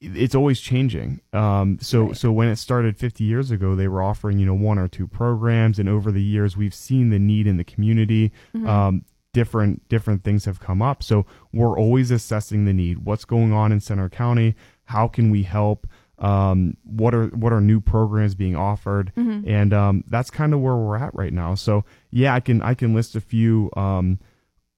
it's 0.05 0.35
always 0.35 0.61
changing. 0.61 1.21
Um, 1.33 1.79
so 1.81 2.07
Right. 2.07 2.17
so 2.17 2.33
when 2.33 2.49
it 2.49 2.57
started 2.57 2.97
50 2.97 3.23
years 3.23 3.53
ago, 3.53 3.77
they 3.77 3.87
were 3.87 4.03
offering 4.03 4.41
you 4.41 4.47
know 4.47 4.55
one 4.55 4.77
or 4.77 4.89
two 4.89 5.07
programs, 5.07 5.79
and 5.79 5.89
over 5.89 6.11
the 6.11 6.21
years 6.23 6.57
we've 6.57 6.75
seen 6.75 7.11
the 7.11 7.21
need 7.21 7.47
in 7.47 7.57
the 7.57 7.63
community. 7.63 8.33
Um, 8.67 9.05
different 9.33 9.89
different 9.89 10.25
things 10.25 10.45
have 10.45 10.61
come 10.61 10.83
up, 10.83 11.03
so 11.03 11.27
we're 11.53 11.79
always 11.79 12.11
assessing 12.11 12.65
the 12.65 12.73
need. 12.73 12.99
What's 12.99 13.25
going 13.25 13.53
on 13.53 13.73
in 13.73 13.81
Centre 13.81 14.09
County? 14.09 14.55
How 14.85 15.09
can 15.09 15.31
we 15.31 15.43
help? 15.45 15.87
Um, 16.19 16.77
what 16.85 17.15
are 17.15 17.27
what 17.29 17.53
are 17.53 17.61
new 17.61 17.81
programs 17.81 18.35
being 18.35 18.55
offered? 18.55 19.13
And 19.47 19.73
um, 19.73 20.05
that's 20.07 20.31
kind 20.31 20.55
of 20.55 20.61
where 20.61 20.77
we're 20.77 20.97
at 20.97 21.15
right 21.15 21.33
now. 21.33 21.55
So 21.55 21.85
yeah, 22.11 22.35
I 22.35 22.41
can 22.41 22.63
I 22.63 22.75
can 22.75 22.95
list 22.95 23.17
a 23.17 23.21
few. 23.21 23.71
Um, 23.77 24.21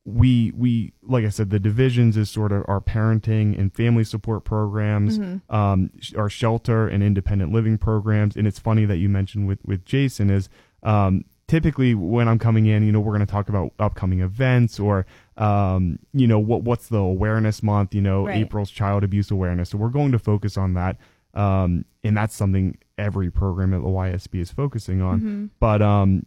we 0.06 0.52
we 0.54 0.92
like 1.02 1.24
I 1.24 1.30
said, 1.30 1.50
the 1.50 1.58
divisions 1.58 2.16
is 2.16 2.30
sort 2.30 2.52
of 2.52 2.64
our 2.68 2.80
parenting 2.80 3.58
and 3.58 3.74
family 3.74 4.04
support 4.04 4.44
programs, 4.44 5.18
um, 5.50 5.90
sh- 5.98 6.14
our 6.14 6.28
shelter 6.30 6.86
and 6.86 7.02
independent 7.02 7.52
living 7.52 7.78
programs. 7.78 8.36
And 8.36 8.46
it's 8.46 8.58
funny 8.58 8.84
that 8.84 8.98
you 8.98 9.08
mentioned 9.08 9.46
with 9.48 9.58
with 9.64 9.84
Jason 9.84 10.30
is 10.30 10.48
um, 10.82 11.24
typically 11.46 11.94
when 11.94 12.28
I'm 12.28 12.38
coming 12.38 12.66
in, 12.66 12.84
you 12.84 12.92
know, 12.92 13.00
we're 13.00 13.14
going 13.14 13.26
to 13.26 13.30
talk 13.30 13.48
about 13.48 13.72
upcoming 13.78 14.20
events 14.20 14.78
or 14.80 15.06
um, 15.36 15.98
you 16.12 16.26
know 16.26 16.38
what 16.38 16.62
what's 16.62 16.88
the 16.88 16.98
awareness 16.98 17.62
month, 17.62 17.94
you 17.94 18.00
know, 18.00 18.26
Right. 18.26 18.36
April's 18.38 18.70
child 18.70 19.04
abuse 19.04 19.30
awareness. 19.30 19.70
So 19.70 19.78
we're 19.78 19.88
going 19.88 20.12
to 20.12 20.18
focus 20.18 20.56
on 20.56 20.74
that. 20.74 20.96
Um, 21.34 21.84
and 22.04 22.16
that's 22.16 22.34
something 22.34 22.78
every 22.96 23.30
program 23.30 23.74
at 23.74 23.80
the 23.82 23.88
YSB 23.88 24.40
is 24.40 24.52
focusing 24.52 25.02
on. 25.02 25.50
But 25.58 25.82
um, 25.82 26.26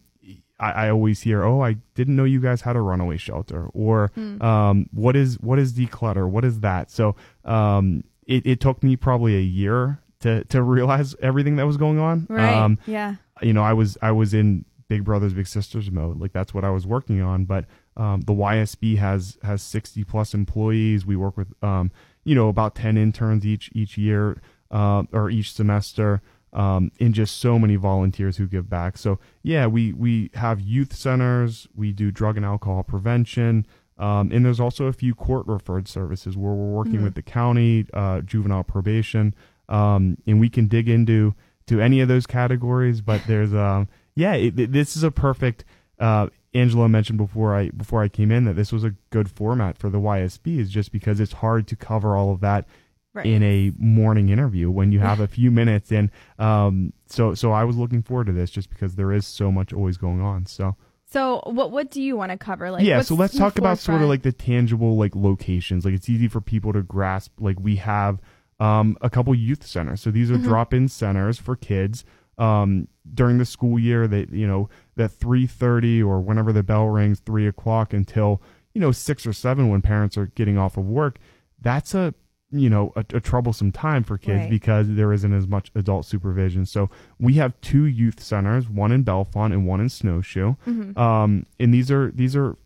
I, 0.60 0.72
I 0.72 0.90
always 0.90 1.22
hear, 1.22 1.44
"Oh, 1.44 1.62
I 1.62 1.76
didn't 1.94 2.16
know 2.16 2.24
you 2.24 2.40
guys 2.40 2.60
had 2.60 2.76
a 2.76 2.80
runaway 2.80 3.16
shelter," 3.16 3.68
or 3.72 4.10
um, 4.42 4.88
"What 4.92 5.16
is 5.16 5.38
what 5.40 5.58
is 5.58 5.72
declutter? 5.72 6.28
What 6.28 6.44
is 6.44 6.60
that?" 6.60 6.90
So 6.90 7.16
um, 7.44 8.04
it, 8.26 8.44
it 8.46 8.60
took 8.60 8.82
me 8.82 8.96
probably 8.96 9.36
a 9.36 9.40
year 9.40 10.00
to 10.20 10.44
to 10.44 10.62
realize 10.62 11.14
everything 11.22 11.56
that 11.56 11.66
was 11.66 11.76
going 11.78 11.98
on. 11.98 12.26
Right. 12.28 12.52
Um, 12.52 12.78
yeah. 12.86 13.14
you 13.40 13.52
know, 13.54 13.62
I 13.62 13.72
was 13.72 13.96
I 14.02 14.10
was 14.10 14.34
in 14.34 14.64
Big 14.88 15.04
Brothers 15.04 15.34
Big 15.34 15.46
Sisters 15.46 15.90
mode, 15.90 16.18
like 16.18 16.32
that's 16.32 16.54
what 16.54 16.64
I 16.64 16.70
was 16.70 16.86
working 16.86 17.20
on. 17.20 17.44
But 17.44 17.66
um, 17.96 18.22
the 18.22 18.32
YSB 18.32 18.96
has 18.98 19.38
has 19.42 19.62
sixty 19.62 20.02
plus 20.02 20.34
employees. 20.34 21.04
We 21.04 21.16
work 21.16 21.36
with 21.36 21.52
um, 21.62 21.90
you 22.24 22.34
know 22.34 22.48
about 22.48 22.74
ten 22.74 22.96
interns 22.96 23.46
each 23.46 23.70
each 23.74 23.98
year 23.98 24.40
uh, 24.70 25.04
or 25.12 25.30
each 25.30 25.52
semester, 25.52 26.22
um, 26.52 26.90
and 27.00 27.12
just 27.14 27.38
so 27.38 27.58
many 27.58 27.76
volunteers 27.76 28.38
who 28.38 28.46
give 28.46 28.70
back. 28.70 28.96
So 28.96 29.18
yeah, 29.42 29.66
we 29.66 29.92
we 29.92 30.30
have 30.34 30.60
youth 30.60 30.94
centers. 30.94 31.68
We 31.74 31.92
do 31.92 32.10
drug 32.10 32.36
and 32.36 32.46
alcohol 32.46 32.82
prevention. 32.82 33.66
Um, 33.98 34.30
and 34.32 34.44
there's 34.44 34.60
also 34.60 34.84
a 34.86 34.92
few 34.92 35.14
court 35.14 35.46
referred 35.48 35.88
services 35.88 36.36
where 36.36 36.52
we're 36.52 36.72
working 36.72 37.02
with 37.02 37.14
the 37.14 37.22
county, 37.22 37.84
uh, 37.92 38.20
juvenile 38.20 38.62
probation, 38.62 39.34
um, 39.68 40.16
and 40.24 40.38
we 40.38 40.48
can 40.48 40.68
dig 40.68 40.88
into 40.88 41.34
to 41.66 41.80
any 41.80 42.00
of 42.00 42.06
those 42.06 42.24
categories. 42.24 43.00
But 43.00 43.22
there's, 43.26 43.52
um, 43.52 43.88
yeah, 44.18 44.34
it, 44.34 44.72
this 44.72 44.96
is 44.96 45.04
a 45.04 45.10
perfect. 45.12 45.64
Uh, 45.98 46.26
Angela 46.54 46.88
mentioned 46.88 47.18
before 47.18 47.54
I 47.54 47.70
before 47.70 48.02
I 48.02 48.08
came 48.08 48.32
in 48.32 48.44
that 48.44 48.54
this 48.56 48.72
was 48.72 48.82
a 48.82 48.94
good 49.10 49.30
format 49.30 49.78
for 49.78 49.88
the 49.90 49.98
YSB, 49.98 50.58
is 50.58 50.70
just 50.70 50.90
because 50.90 51.20
it's 51.20 51.34
hard 51.34 51.68
to 51.68 51.76
cover 51.76 52.16
all 52.16 52.32
of 52.32 52.40
that 52.40 52.66
Right. 53.14 53.26
in 53.26 53.42
a 53.42 53.72
morning 53.78 54.28
interview 54.28 54.70
when 54.70 54.92
you 54.92 55.00
have 55.00 55.18
a 55.18 55.26
few 55.38 55.50
minutes. 55.50 55.90
And 55.90 56.10
um, 56.38 56.92
so 57.06 57.34
so 57.34 57.52
I 57.52 57.64
was 57.64 57.76
looking 57.76 58.02
forward 58.02 58.26
to 58.26 58.32
this 58.32 58.50
just 58.50 58.70
because 58.70 58.96
there 58.96 59.12
is 59.12 59.26
so 59.26 59.50
much 59.50 59.72
always 59.72 59.96
going 59.96 60.20
on. 60.20 60.46
So 60.46 60.76
So 61.06 61.40
what 61.46 61.70
what 61.70 61.90
do 61.90 62.02
you 62.02 62.16
want 62.16 62.32
to 62.32 62.38
cover? 62.38 62.70
Like 62.70 62.84
yeah 62.84 63.00
so 63.02 63.14
let's 63.14 63.36
talk 63.36 63.58
about 63.58 63.78
sort 63.78 64.02
of 64.02 64.08
like 64.08 64.22
the 64.22 64.32
tangible 64.32 64.96
like 64.96 65.16
locations 65.16 65.84
like 65.84 65.94
it's 65.94 66.08
easy 66.08 66.28
for 66.28 66.40
people 66.40 66.72
to 66.74 66.82
grasp 66.82 67.32
like 67.40 67.58
we 67.60 67.76
have 67.76 68.20
um, 68.60 68.96
a 69.00 69.08
couple 69.10 69.34
youth 69.34 69.64
centers 69.66 70.00
so 70.02 70.10
these 70.10 70.30
are 70.30 70.36
drop-in 70.38 70.88
centers 70.88 71.38
for 71.38 71.56
kids 71.56 72.04
um, 72.38 72.88
during 73.14 73.38
the 73.38 73.44
school 73.44 73.78
year 73.78 74.06
that 74.08 74.30
you 74.30 74.46
know 74.46 74.68
that 74.96 75.10
3.30 75.10 76.00
or 76.06 76.20
whenever 76.20 76.52
the 76.52 76.62
bell 76.62 76.86
rings 76.88 77.20
3 77.20 77.46
o'clock 77.46 77.92
until 77.92 78.40
you 78.74 78.80
know 78.80 78.92
6 78.92 79.26
or 79.26 79.32
7 79.32 79.68
when 79.68 79.80
parents 79.82 80.16
are 80.16 80.26
getting 80.34 80.58
off 80.58 80.76
of 80.76 80.86
work 80.86 81.18
that's 81.60 81.94
a 81.94 82.14
you 82.50 82.70
know 82.70 82.92
a, 82.96 83.00
a 83.14 83.20
troublesome 83.20 83.70
time 83.72 84.02
for 84.04 84.16
kids 84.16 84.40
Right. 84.42 84.50
because 84.50 84.86
there 84.94 85.12
isn't 85.12 85.32
as 85.34 85.46
much 85.46 85.70
adult 85.74 86.06
supervision. 86.06 86.64
So 86.64 86.88
we 87.18 87.34
have 87.34 87.52
two 87.60 87.84
youth 87.84 88.20
centers, 88.22 88.70
one 88.70 88.90
in 88.90 89.04
Bellefonte 89.04 89.52
and 89.52 89.66
one 89.66 89.80
in 89.80 89.90
Snowshoe. 89.90 90.54
Um, 90.96 91.44
and 91.60 91.74
these 91.74 91.90
are 91.90 92.10
these 92.12 92.34
are 92.34 92.56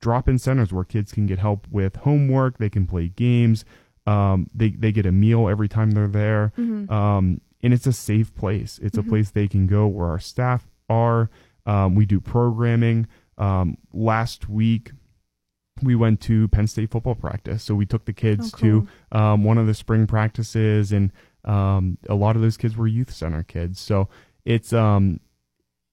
drop-in 0.00 0.38
centers 0.38 0.72
where 0.74 0.84
kids 0.84 1.12
can 1.12 1.26
get 1.26 1.38
help 1.38 1.66
with 1.70 1.96
homework. 1.96 2.58
They 2.58 2.68
can 2.68 2.86
play 2.86 3.08
games. 3.08 3.64
Um, 4.06 4.50
they 4.54 4.70
they 4.70 4.92
get 4.92 5.06
a 5.06 5.12
meal 5.12 5.48
every 5.48 5.68
time 5.68 5.92
they're 5.92 6.06
there. 6.08 6.52
Um, 6.90 7.40
and 7.62 7.72
it's 7.72 7.86
a 7.86 7.92
safe 7.92 8.34
place. 8.34 8.78
It's 8.82 8.96
a 8.98 9.02
place 9.02 9.30
they 9.30 9.48
can 9.48 9.66
go 9.66 9.86
where 9.86 10.08
our 10.08 10.18
staff 10.18 10.68
are. 10.88 11.30
Um, 11.66 11.94
we 11.94 12.06
do 12.06 12.20
programming. 12.20 13.06
Um, 13.38 13.76
last 13.92 14.48
week 14.48 14.92
we 15.82 15.94
went 15.94 16.20
to 16.22 16.48
Penn 16.48 16.66
State 16.66 16.90
football 16.90 17.14
practice. 17.14 17.62
So 17.62 17.74
we 17.74 17.86
took 17.86 18.04
the 18.04 18.12
kids 18.12 18.52
Oh, 18.54 18.58
to 18.58 18.88
um, 19.12 19.44
one 19.44 19.58
of 19.58 19.66
the 19.66 19.74
spring 19.74 20.06
practices, 20.06 20.92
and 20.92 21.12
um, 21.44 21.98
a 22.08 22.14
lot 22.14 22.36
of 22.36 22.42
those 22.42 22.56
kids 22.56 22.76
were 22.76 22.86
youth 22.86 23.12
center 23.12 23.42
kids. 23.42 23.80
So 23.80 24.08
it's 24.44 24.72
um, 24.72 25.20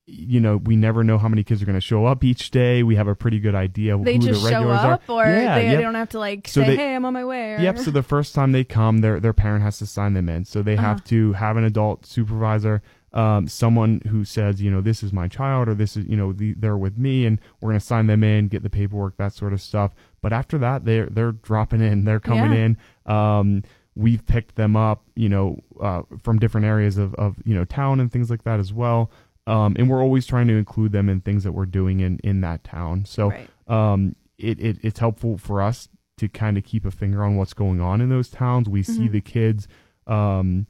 you 0.09 0.39
know, 0.39 0.55
we 0.57 0.75
never 0.77 1.03
know 1.03 1.17
how 1.17 1.27
many 1.27 1.43
kids 1.43 1.61
are 1.61 1.65
going 1.65 1.75
to 1.77 1.81
show 1.81 2.05
up 2.05 2.23
each 2.23 2.49
day. 2.49 2.81
We 2.81 2.95
have 2.95 3.07
a 3.09 3.15
pretty 3.15 3.39
good 3.39 3.55
idea 3.55 3.97
They 3.97 4.13
who 4.15 4.19
just 4.19 4.41
the 4.41 4.49
show 4.49 4.55
regulars 4.59 4.79
up, 4.79 5.01
are. 5.09 5.13
or 5.13 5.25
yeah, 5.29 5.55
they, 5.55 5.65
yep. 5.65 5.75
they 5.77 5.81
don't 5.83 5.95
have 5.95 6.09
to 6.09 6.19
like 6.19 6.47
So 6.47 6.61
say, 6.61 6.67
they- 6.67 6.75
"Hey, 6.77 6.95
I'm 6.95 7.03
on 7.05 7.13
my 7.13 7.25
way." 7.25 7.55
Or, 7.55 7.59
Yep. 7.59 7.79
So 7.79 7.91
the 7.91 8.03
first 8.03 8.33
time 8.33 8.53
they 8.53 8.63
come, 8.63 8.99
their 8.99 9.19
their 9.19 9.33
parent 9.33 9.63
has 9.63 9.77
to 9.79 9.85
sign 9.85 10.13
them 10.13 10.29
in. 10.29 10.45
So 10.45 10.61
they 10.61 10.77
have 10.77 10.97
Uh-huh. 10.97 11.05
to 11.07 11.33
have 11.33 11.57
an 11.57 11.65
adult 11.65 12.05
supervisor, 12.05 12.81
um, 13.13 13.47
someone 13.47 14.01
who 14.07 14.23
says, 14.23 14.61
you 14.61 14.71
know, 14.71 14.79
this 14.79 15.03
is 15.03 15.11
my 15.11 15.27
child, 15.27 15.67
or 15.67 15.73
this 15.73 15.97
is, 15.97 16.05
you 16.07 16.15
know, 16.15 16.31
the, 16.31 16.53
they're 16.53 16.77
with 16.77 16.97
me, 16.97 17.25
and 17.25 17.39
we're 17.59 17.69
going 17.71 17.79
to 17.79 17.85
sign 17.85 18.07
them 18.07 18.23
in, 18.23 18.47
get 18.47 18.63
the 18.63 18.69
paperwork, 18.69 19.17
that 19.17 19.33
sort 19.33 19.51
of 19.53 19.61
stuff. 19.61 19.93
But 20.21 20.31
after 20.31 20.57
that, 20.59 20.85
they're 20.85 21.07
they're 21.07 21.33
dropping 21.33 21.81
in, 21.81 22.05
they're 22.05 22.19
coming 22.21 22.53
Yeah. 22.53 22.65
in. 22.65 22.77
Um, 23.05 23.63
we've 23.95 24.25
picked 24.27 24.55
them 24.55 24.75
up, 24.75 25.03
you 25.15 25.27
know, 25.27 25.59
uh, 25.81 26.03
from 26.21 26.37
different 26.39 26.65
areas 26.67 26.97
of 26.97 27.13
of 27.15 27.35
you 27.43 27.55
know 27.55 27.65
town 27.65 27.99
and 27.99 28.09
things 28.11 28.29
like 28.29 28.43
that 28.43 28.59
as 28.59 28.71
well. 28.71 29.09
Um, 29.47 29.75
and 29.79 29.89
we're 29.89 30.01
always 30.01 30.25
trying 30.27 30.47
to 30.49 30.53
include 30.55 30.91
them 30.91 31.07
in 31.09 31.21
things 31.21 31.43
that 31.45 31.53
we're 31.53 31.65
doing 31.65 31.99
in 32.01 32.19
in 32.23 32.41
that 32.41 32.63
town. 32.63 33.05
So 33.05 33.29
Right. 33.29 33.49
um, 33.67 34.15
it, 34.37 34.59
it 34.59 34.77
it's 34.83 34.99
helpful 34.99 35.37
for 35.37 35.61
us 35.61 35.89
to 36.17 36.27
kind 36.27 36.57
of 36.57 36.63
keep 36.63 36.85
a 36.85 36.91
finger 36.91 37.23
on 37.23 37.35
what's 37.37 37.53
going 37.53 37.79
on 37.79 38.01
in 38.01 38.09
those 38.09 38.29
towns. 38.29 38.67
We 38.67 38.83
see 38.83 39.07
Mhm. 39.07 39.11
the 39.13 39.21
kids, 39.21 39.67
um, 40.05 40.67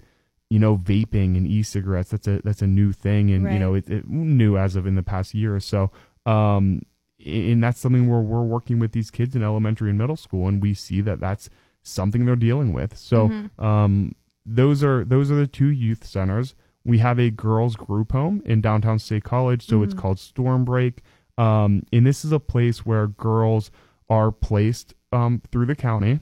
you 0.49 0.59
know, 0.59 0.77
vaping 0.77 1.35
and 1.35 1.47
e-cigarettes. 1.47 2.11
That's 2.11 2.27
a 2.27 2.41
that's 2.43 2.61
a 2.61 2.67
new 2.67 2.91
thing, 2.93 3.31
and 3.31 3.51
you 3.51 3.59
know, 3.59 3.73
it, 3.73 3.89
it 3.89 4.07
new 4.07 4.57
as 4.57 4.75
of 4.75 4.85
in 4.85 4.95
the 4.95 5.03
past 5.03 5.33
year 5.33 5.55
or 5.55 5.59
so. 5.59 5.91
Um, 6.25 6.81
and 7.25 7.63
that's 7.63 7.79
something 7.79 8.07
where 8.09 8.19
we're 8.21 8.43
working 8.43 8.77
with 8.79 8.91
these 8.91 9.09
kids 9.09 9.35
in 9.35 9.41
elementary 9.43 9.89
and 9.89 9.97
middle 9.97 10.15
school, 10.15 10.47
and 10.47 10.61
we 10.61 10.73
see 10.73 11.01
that 11.01 11.19
that's 11.19 11.49
something 11.81 12.25
they're 12.25 12.35
dealing 12.35 12.73
with. 12.73 12.95
So, 12.97 13.29
Mhm. 13.29 13.63
um, 13.63 14.11
those 14.45 14.83
are 14.83 15.03
those 15.03 15.31
are 15.31 15.35
the 15.35 15.47
two 15.47 15.67
youth 15.69 16.05
centers. 16.05 16.53
We 16.87 16.97
have 16.99 17.19
a 17.19 17.29
girls 17.29 17.75
group 17.75 18.13
home 18.13 18.41
in 18.45 18.61
downtown 18.61 18.97
State 18.97 19.23
College, 19.25 19.65
so 19.67 19.83
it's 19.83 19.93
Mhm. 19.93 19.97
called 19.97 20.19
Storm 20.19 20.63
Break. 20.65 21.01
Um, 21.37 21.83
and 21.93 22.05
this 22.07 22.23
is 22.25 22.31
a 22.31 22.39
place 22.39 22.85
where 22.85 23.07
girls 23.07 23.69
are 24.09 24.31
placed 24.31 24.93
um, 25.11 25.41
through 25.51 25.65
the 25.65 25.75
county 25.75 26.19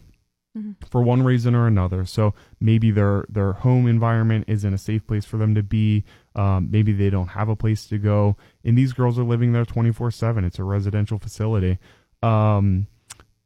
Mhm. 0.58 0.76
for 0.90 1.02
one 1.02 1.22
reason 1.24 1.54
or 1.56 1.68
another. 1.68 2.04
So 2.06 2.34
maybe 2.60 2.90
their 2.92 3.26
their 3.30 3.54
home 3.54 3.88
environment 3.88 4.46
isn't 4.48 4.74
a 4.74 4.78
safe 4.78 5.06
place 5.08 5.24
for 5.26 5.38
them 5.38 5.54
to 5.56 5.64
be. 5.64 6.04
Um, 6.36 6.70
maybe 6.72 6.92
they 6.94 7.10
don't 7.10 7.30
have 7.30 7.48
a 7.50 7.56
place 7.56 7.88
to 7.88 7.98
go, 7.98 8.36
and 8.64 8.78
these 8.78 8.94
girls 8.94 9.18
are 9.20 9.24
living 9.24 9.54
there 9.54 9.66
twenty 9.66 9.92
four 9.92 10.12
seven. 10.12 10.44
It's 10.46 10.60
a 10.60 10.64
residential 10.64 11.18
facility. 11.20 11.78
Um, 12.24 12.88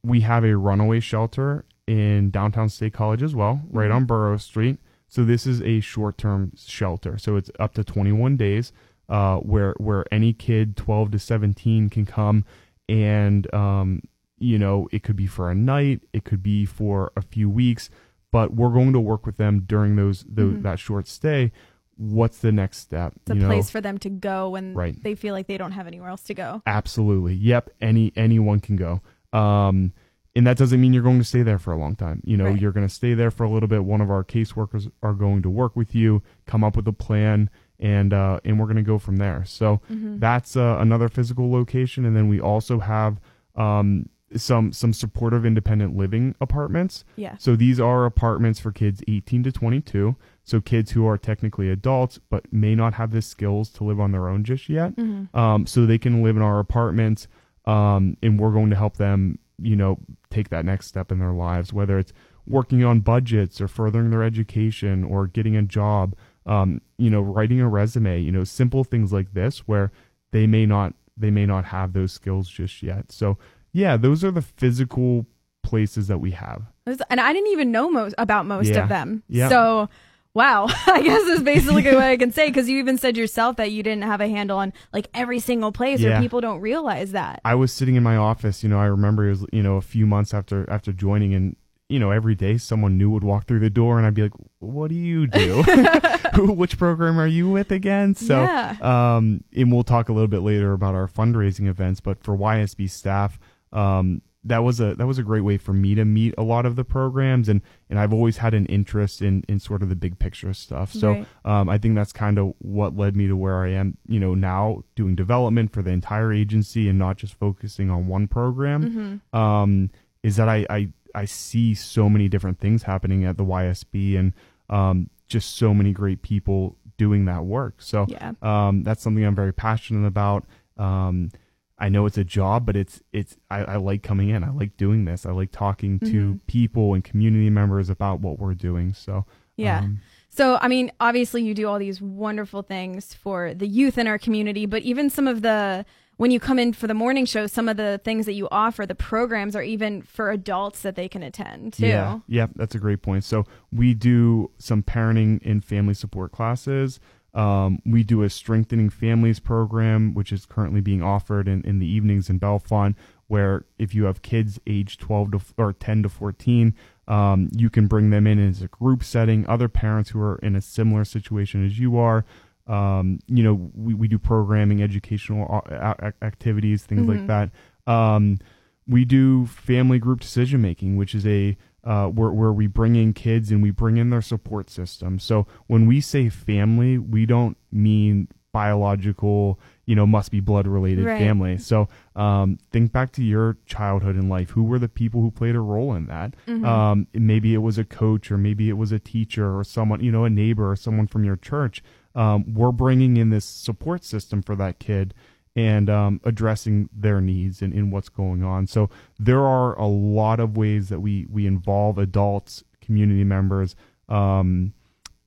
we 0.03 0.21
have 0.21 0.43
a 0.45 0.55
runaway 0.57 0.99
shelter 1.01 1.65
in 1.87 2.29
downtown 2.31 2.69
State 2.69 2.93
College 2.93 3.23
as 3.23 3.35
well, 3.35 3.61
right 3.69 3.89
Mhm. 3.91 3.95
on 3.95 4.05
Burrowes 4.05 4.43
Street. 4.43 4.79
So 5.09 5.25
this 5.25 5.45
is 5.47 5.61
a 5.63 5.79
short-term 5.81 6.53
shelter. 6.55 7.17
So 7.17 7.35
it's 7.35 7.49
up 7.59 7.73
to 7.73 7.83
21 7.83 8.37
days, 8.37 8.71
uh, 9.09 9.37
where 9.37 9.73
where 9.77 10.05
any 10.13 10.31
kid 10.33 10.77
12 10.77 11.11
to 11.11 11.19
17 11.19 11.89
can 11.89 12.05
come, 12.05 12.45
and 12.87 13.51
um, 13.53 14.01
you 14.37 14.57
know 14.59 14.87
it 14.91 15.03
could 15.03 15.15
be 15.15 15.27
for 15.27 15.49
a 15.51 15.55
night, 15.55 16.01
it 16.13 16.23
could 16.23 16.41
be 16.43 16.63
for 16.65 17.11
a 17.17 17.21
few 17.21 17.49
weeks, 17.49 17.89
but 18.31 18.53
we're 18.53 18.69
going 18.69 18.93
to 18.93 18.99
work 18.99 19.25
with 19.25 19.37
them 19.37 19.61
during 19.65 19.95
those, 19.95 20.23
those 20.29 20.55
Mhm. 20.57 20.61
that 20.63 20.79
short 20.79 21.07
stay. 21.07 21.51
What's 21.97 22.37
the 22.37 22.51
next 22.51 22.77
step? 22.77 23.13
It's 23.17 23.31
a 23.31 23.35
you 23.35 23.41
know? 23.41 23.47
place 23.47 23.69
for 23.69 23.81
them 23.81 23.97
to 23.97 24.09
go 24.09 24.51
when 24.51 24.73
Right. 24.73 24.95
they 25.03 25.15
feel 25.15 25.33
like 25.33 25.47
they 25.47 25.57
don't 25.57 25.73
have 25.73 25.87
anywhere 25.87 26.09
else 26.09 26.23
to 26.23 26.33
go. 26.33 26.61
Absolutely. 26.65 27.33
Yep. 27.33 27.71
Any 27.81 28.13
anyone 28.15 28.59
can 28.61 28.75
go. 28.77 29.01
Um, 29.33 29.91
and 30.39 30.47
that 30.47 30.57
doesn't 30.57 30.79
mean 30.79 30.93
you're 30.93 31.03
going 31.03 31.19
to 31.19 31.23
stay 31.25 31.43
there 31.43 31.59
for 31.59 31.71
a 31.73 31.77
long 31.77 31.95
time. 31.95 32.21
You 32.23 32.37
know, 32.37 32.45
Right. 32.45 32.59
you're 32.61 32.71
going 32.71 32.87
to 32.87 32.93
stay 32.93 33.13
there 33.13 33.29
for 33.31 33.43
a 33.43 33.49
little 33.49 33.67
bit. 33.67 33.83
One 33.83 33.99
of 34.01 34.09
our 34.09 34.23
caseworkers 34.23 34.89
are 35.03 35.13
going 35.13 35.41
to 35.41 35.49
work 35.49 35.75
with 35.75 35.93
you, 35.93 36.21
come 36.45 36.63
up 36.63 36.75
with 36.77 36.87
a 36.87 36.93
plan, 36.93 37.49
and 37.79 38.13
uh, 38.13 38.39
and 38.45 38.57
we're 38.59 38.65
going 38.71 38.77
to 38.85 38.91
go 38.93 38.99
from 38.99 39.17
there. 39.17 39.43
So 39.45 39.81
Mhm. 39.91 40.19
that's 40.19 40.55
uh, 40.55 40.77
another 40.79 41.09
physical 41.09 41.51
location, 41.51 42.05
and 42.05 42.15
then 42.15 42.27
we 42.29 42.39
also 42.39 42.79
have 42.79 43.19
um, 43.55 44.07
some 44.35 44.71
some 44.71 44.93
supportive 44.93 45.45
independent 45.45 45.97
living 45.97 46.35
apartments. 46.39 47.03
Yeah. 47.15 47.35
So 47.37 47.55
these 47.55 47.79
are 47.79 48.05
apartments 48.05 48.59
for 48.59 48.71
kids 48.71 49.01
18 49.07 49.43
to 49.43 49.51
22. 49.51 50.15
So 50.43 50.61
kids 50.61 50.91
who 50.91 51.07
are 51.07 51.17
technically 51.17 51.69
adults 51.69 52.19
but 52.29 52.43
may 52.53 52.75
not 52.75 52.93
have 52.95 53.11
the 53.11 53.21
skills 53.21 53.69
to 53.71 53.83
live 53.83 53.99
on 53.99 54.11
their 54.11 54.27
own 54.27 54.43
just 54.43 54.69
yet. 54.69 54.95
Mhm. 54.95 55.33
Um, 55.35 55.65
so 55.65 55.85
they 55.85 55.97
can 55.97 56.21
live 56.23 56.35
in 56.37 56.43
our 56.43 56.59
apartments, 56.59 57.27
um, 57.65 58.17
and 58.21 58.39
we're 58.39 58.51
going 58.53 58.69
to 58.69 58.75
help 58.75 58.97
them, 58.97 59.39
you 59.61 59.75
know, 59.75 59.99
take 60.29 60.49
that 60.49 60.65
next 60.65 60.87
step 60.87 61.11
in 61.11 61.19
their 61.19 61.33
lives, 61.33 61.71
whether 61.73 61.97
it's 61.99 62.13
working 62.47 62.83
on 62.83 62.99
budgets 62.99 63.61
or 63.61 63.67
furthering 63.67 64.09
their 64.09 64.23
education 64.23 65.03
or 65.03 65.27
getting 65.27 65.55
a 65.55 65.61
job, 65.61 66.15
um, 66.45 66.81
you 66.97 67.09
know, 67.09 67.21
writing 67.21 67.61
a 67.61 67.67
resume, 67.67 68.19
you 68.19 68.31
know, 68.31 68.43
simple 68.43 68.83
things 68.83 69.13
like 69.13 69.33
this 69.33 69.59
where 69.67 69.91
they 70.31 70.47
may 70.47 70.65
not 70.65 70.93
they 71.17 71.29
may 71.31 71.45
not 71.45 71.65
have 71.65 71.93
those 71.93 72.13
skills 72.13 72.47
just 72.47 72.81
yet. 72.81 73.11
So 73.11 73.37
yeah, 73.73 73.97
those 73.97 74.23
are 74.23 74.31
the 74.31 74.41
physical 74.41 75.25
places 75.63 76.07
that 76.07 76.19
we 76.19 76.31
have. 76.31 76.63
And 77.09 77.19
I 77.19 77.33
didn't 77.33 77.51
even 77.51 77.71
know 77.71 77.91
most 77.91 78.15
about 78.17 78.45
most 78.47 78.69
Yeah. 78.69 78.83
of 78.83 78.89
them. 78.89 79.21
Yeah. 79.27 79.49
So, 79.49 79.89
wow, 80.33 80.67
I 80.87 81.01
guess 81.01 81.23
is 81.23 81.41
basically 81.43 81.83
what 81.83 81.97
I 81.97 82.17
can 82.23 82.31
say 82.31 82.47
because 82.47 82.69
you 82.69 82.77
even 82.79 82.97
said 82.97 83.17
yourself 83.17 83.57
that 83.57 83.71
you 83.71 83.83
didn't 83.83 84.03
have 84.03 84.21
a 84.21 84.27
handle 84.27 84.57
on 84.59 84.73
like 84.93 85.07
every 85.13 85.39
single 85.39 85.71
place, 85.71 85.99
Yeah. 85.99 86.17
or 86.17 86.21
people 86.21 86.41
don't 86.41 86.59
realize 86.61 87.11
that. 87.13 87.41
I 87.43 87.55
was 87.55 87.71
sitting 87.73 87.95
in 87.95 88.03
my 88.03 88.15
office, 88.17 88.63
you 88.63 88.69
know, 88.69 88.79
I 88.79 88.85
remember 88.85 89.27
it 89.27 89.31
was, 89.31 89.45
you 89.51 89.63
know, 89.63 89.77
a 89.77 89.81
few 89.81 90.05
months 90.05 90.33
after 90.33 90.69
after 90.69 90.91
joining 90.93 91.33
and 91.33 91.55
you 91.91 91.97
know, 91.97 92.11
every 92.11 92.35
day 92.35 92.55
someone 92.59 92.99
new 92.99 93.09
would 93.09 93.23
walk 93.23 93.47
through 93.47 93.61
the 93.61 93.69
door 93.71 93.97
and 93.97 94.05
I'd 94.05 94.13
be 94.13 94.21
like, 94.21 94.33
"What 94.59 94.89
do 94.89 94.95
you 94.95 95.25
do? 95.25 95.63
Who 96.35 96.51
which 96.53 96.77
program 96.77 97.19
are 97.19 97.25
you 97.25 97.49
with 97.49 97.71
again?" 97.71 98.13
So, 98.13 98.43
Yeah. 98.43 98.75
um 99.15 99.43
and 99.55 99.71
we'll 99.71 99.81
talk 99.83 100.07
a 100.09 100.13
little 100.13 100.27
bit 100.27 100.41
later 100.41 100.73
about 100.73 100.93
our 100.93 101.07
fundraising 101.07 101.67
events, 101.67 101.99
but 101.99 102.23
for 102.23 102.37
YSB 102.37 102.91
staff, 102.91 103.39
um 103.73 104.21
that 104.45 104.59
was 104.59 104.79
a 104.79 104.95
that 104.95 105.05
was 105.05 105.17
a 105.19 105.23
great 105.23 105.41
way 105.41 105.57
for 105.57 105.73
me 105.73 105.95
to 105.95 106.05
meet 106.05 106.33
a 106.37 106.43
lot 106.43 106.65
of 106.65 106.77
the 106.77 106.85
programs 106.85 107.49
and 107.49 107.61
and 107.89 107.99
I've 107.99 108.13
always 108.13 108.37
had 108.37 108.53
an 108.53 108.65
interest 108.67 109.21
in 109.21 109.43
in 109.49 109.59
sort 109.59 109.83
of 109.83 109.89
the 109.89 109.95
big 109.95 110.17
picture 110.17 110.53
stuff. 110.53 110.93
So, 110.93 111.11
Right. 111.11 111.27
um, 111.43 111.67
I 111.67 111.77
think 111.77 111.95
that's 111.95 112.13
kind 112.13 112.37
of 112.37 112.53
what 112.59 112.95
led 112.95 113.15
me 113.17 113.27
to 113.27 113.35
where 113.35 113.61
I 113.63 113.69
am, 113.71 113.97
you 114.07 114.19
know, 114.19 114.35
now 114.35 114.83
doing 114.95 115.15
development 115.15 115.73
for 115.73 115.81
the 115.81 115.91
entire 115.91 116.31
agency 116.31 116.87
and 116.87 116.97
not 116.97 117.17
just 117.17 117.33
focusing 117.33 117.89
on 117.89 118.07
one 118.07 118.27
program. 118.29 119.21
Mhm. 119.33 119.37
Um, 119.37 119.89
is 120.23 120.37
that 120.37 120.47
I, 120.47 120.65
I 120.69 120.89
I 121.15 121.25
see 121.25 121.73
so 121.73 122.07
many 122.09 122.29
different 122.29 122.59
things 122.59 122.83
happening 122.83 123.25
at 123.25 123.35
the 123.35 123.43
YSB 123.43 124.15
and 124.17 124.31
um, 124.69 125.09
just 125.27 125.57
so 125.57 125.73
many 125.73 125.91
great 125.91 126.21
people 126.21 126.77
doing 126.97 127.25
that 127.25 127.43
work. 127.45 127.81
So 127.81 128.05
Yeah. 128.07 128.33
um, 128.41 128.83
that's 128.83 129.01
something 129.01 129.25
I'm 129.25 129.35
very 129.35 129.53
passionate 129.53 130.05
about. 130.07 130.45
Um, 130.77 131.31
I 131.79 131.89
know 131.89 132.05
it's 132.05 132.17
a 132.17 132.23
job, 132.23 132.65
but 132.65 132.75
it's 132.75 133.01
it's 133.13 133.37
I, 133.49 133.59
I 133.63 133.75
like 133.77 134.03
coming 134.03 134.29
in. 134.29 134.43
I 134.43 134.49
like 134.51 134.75
doing 134.77 135.05
this. 135.05 135.25
I 135.25 135.31
like 135.31 135.51
talking 135.51 135.99
to 135.99 136.33
Mhm. 136.35 136.39
people 136.47 136.93
and 136.93 137.03
community 137.03 137.49
members 137.49 137.89
about 137.89 138.19
what 138.19 138.37
we're 138.39 138.53
doing. 138.53 138.93
So 138.93 139.25
Yeah. 139.57 139.79
um, 139.79 139.99
So, 140.31 140.57
I 140.61 140.67
mean, 140.67 140.91
obviously, 140.99 141.41
you 141.43 141.53
do 141.55 141.67
all 141.67 141.79
these 141.79 141.99
wonderful 142.01 142.61
things 142.61 143.13
for 143.13 143.53
the 143.53 143.67
youth 143.67 143.97
in 143.97 144.05
our 144.07 144.19
community, 144.19 144.65
but 144.67 144.83
even 144.83 145.09
some 145.09 145.27
of 145.27 145.41
the, 145.41 145.85
when 146.17 146.29
you 146.31 146.39
come 146.39 146.59
in 146.59 146.71
for 146.73 146.85
the 146.85 146.93
morning 146.93 147.25
show, 147.25 147.47
some 147.47 147.67
of 147.67 147.77
the 147.77 147.99
things 148.03 148.25
that 148.27 148.33
you 148.33 148.47
offer, 148.51 148.85
the 148.85 148.93
programs 148.93 149.55
are 149.55 149.63
even 149.63 150.01
for 150.03 150.29
adults 150.31 150.81
that 150.83 150.95
they 150.95 151.07
can 151.09 151.23
attend 151.23 151.73
too. 151.73 151.87
Yeah, 151.87 152.19
yeah, 152.27 152.47
that's 152.55 152.75
a 152.75 152.79
great 152.79 153.01
point. 153.01 153.23
So 153.23 153.45
we 153.71 153.93
do 153.95 154.51
some 154.59 154.83
parenting 154.83 155.39
and 155.43 155.63
family 155.65 155.95
support 155.95 156.31
classes. 156.31 156.99
Um, 157.33 157.79
we 157.85 158.03
do 158.03 158.23
a 158.23 158.29
strengthening 158.29 158.89
families 158.89 159.39
program, 159.39 160.13
which 160.13 160.31
is 160.31 160.45
currently 160.45 160.81
being 160.81 161.03
offered 161.03 161.47
in, 161.47 161.61
in 161.63 161.79
the 161.79 161.85
evenings 161.85 162.29
in 162.29 162.39
Bellefonte, 162.39 162.95
where 163.27 163.65
if 163.77 163.93
you 163.93 164.05
have 164.05 164.21
kids 164.23 164.59
age 164.65 164.97
12 164.97 165.31
to 165.31 165.41
or 165.57 165.73
10 165.73 166.03
to 166.03 166.09
14, 166.09 166.73
um, 167.07 167.49
you 167.55 167.69
can 167.69 167.87
bring 167.87 168.09
them 168.09 168.25
in 168.25 168.39
as 168.39 168.61
a 168.61 168.67
group 168.67 169.03
setting. 169.03 169.45
Other 169.47 169.67
parents 169.69 170.09
who 170.09 170.19
are 170.21 170.37
in 170.37 170.55
a 170.55 170.61
similar 170.61 171.05
situation 171.05 171.65
as 171.65 171.77
you 171.79 171.97
are, 171.97 172.25
um, 172.67 173.19
you 173.27 173.43
know, 173.43 173.71
we, 173.75 173.93
we 173.93 174.07
do 174.07 174.17
programming, 174.19 174.81
educational 174.81 175.63
uh, 175.71 176.11
activities, 176.21 176.83
things 176.83 177.07
like 177.07 177.21
Mhm. 177.21 177.27
that. 177.27 177.91
Um, 177.91 178.39
we 178.87 179.05
do 179.05 179.45
family 179.45 179.99
group 179.99 180.19
decision 180.19 180.61
making, 180.61 180.95
which 180.97 181.13
is 181.13 181.25
a 181.27 181.57
uh, 181.83 182.07
where, 182.07 182.31
where 182.31 182.51
we 182.51 182.67
bring 182.67 182.95
in 182.95 183.13
kids 183.13 183.51
and 183.51 183.61
we 183.63 183.71
bring 183.71 183.97
in 183.97 184.09
their 184.09 184.21
support 184.21 184.69
system. 184.69 185.19
So 185.19 185.47
when 185.67 185.85
we 185.87 186.01
say 186.01 186.29
family, 186.29 186.97
we 186.97 187.25
don't 187.25 187.57
mean 187.71 188.27
biological, 188.51 189.59
you 189.85 189.95
know, 189.95 190.05
must 190.05 190.31
be 190.31 190.39
blood 190.39 190.67
related 190.67 191.05
Right. 191.05 191.17
family. 191.17 191.57
So 191.57 191.87
um, 192.15 192.57
think 192.71 192.91
back 192.91 193.11
to 193.13 193.23
your 193.23 193.57
childhood 193.65 194.15
and 194.15 194.29
life. 194.29 194.51
Who 194.51 194.63
were 194.63 194.79
the 194.79 194.89
people 194.89 195.21
who 195.21 195.31
played 195.31 195.55
a 195.55 195.59
role 195.59 195.93
in 195.95 196.05
that? 196.07 196.35
Um, 196.47 197.07
maybe 197.13 197.53
it 197.53 197.59
was 197.59 197.77
a 197.77 197.83
coach, 197.85 198.31
or 198.31 198.37
maybe 198.37 198.69
it 198.69 198.73
was 198.77 198.91
a 198.91 198.99
teacher, 198.99 199.57
or 199.57 199.63
someone, 199.63 200.03
you 200.03 200.11
know, 200.11 200.25
a 200.25 200.29
neighbor, 200.29 200.69
or 200.71 200.75
someone 200.75 201.07
from 201.07 201.23
your 201.23 201.35
church. 201.37 201.81
Um, 202.15 202.53
we're 202.53 202.71
bringing 202.71 203.17
in 203.17 203.29
this 203.29 203.45
support 203.45 204.03
system 204.03 204.41
for 204.41 204.55
that 204.55 204.79
kid 204.79 205.13
and 205.59 205.89
um, 205.89 206.21
addressing 206.23 206.89
their 206.95 207.19
needs 207.19 207.61
and, 207.61 207.73
and 207.73 207.91
what's 207.91 208.09
going 208.09 208.43
on. 208.43 208.67
So 208.67 208.89
there 209.19 209.41
are 209.45 209.77
a 209.77 209.87
lot 209.87 210.39
of 210.39 210.55
ways 210.57 210.89
that 210.89 210.99
we 211.01 211.25
we 211.29 211.45
involve 211.45 211.97
adults, 211.97 212.63
community 212.81 213.23
members, 213.23 213.75
um, 214.07 214.73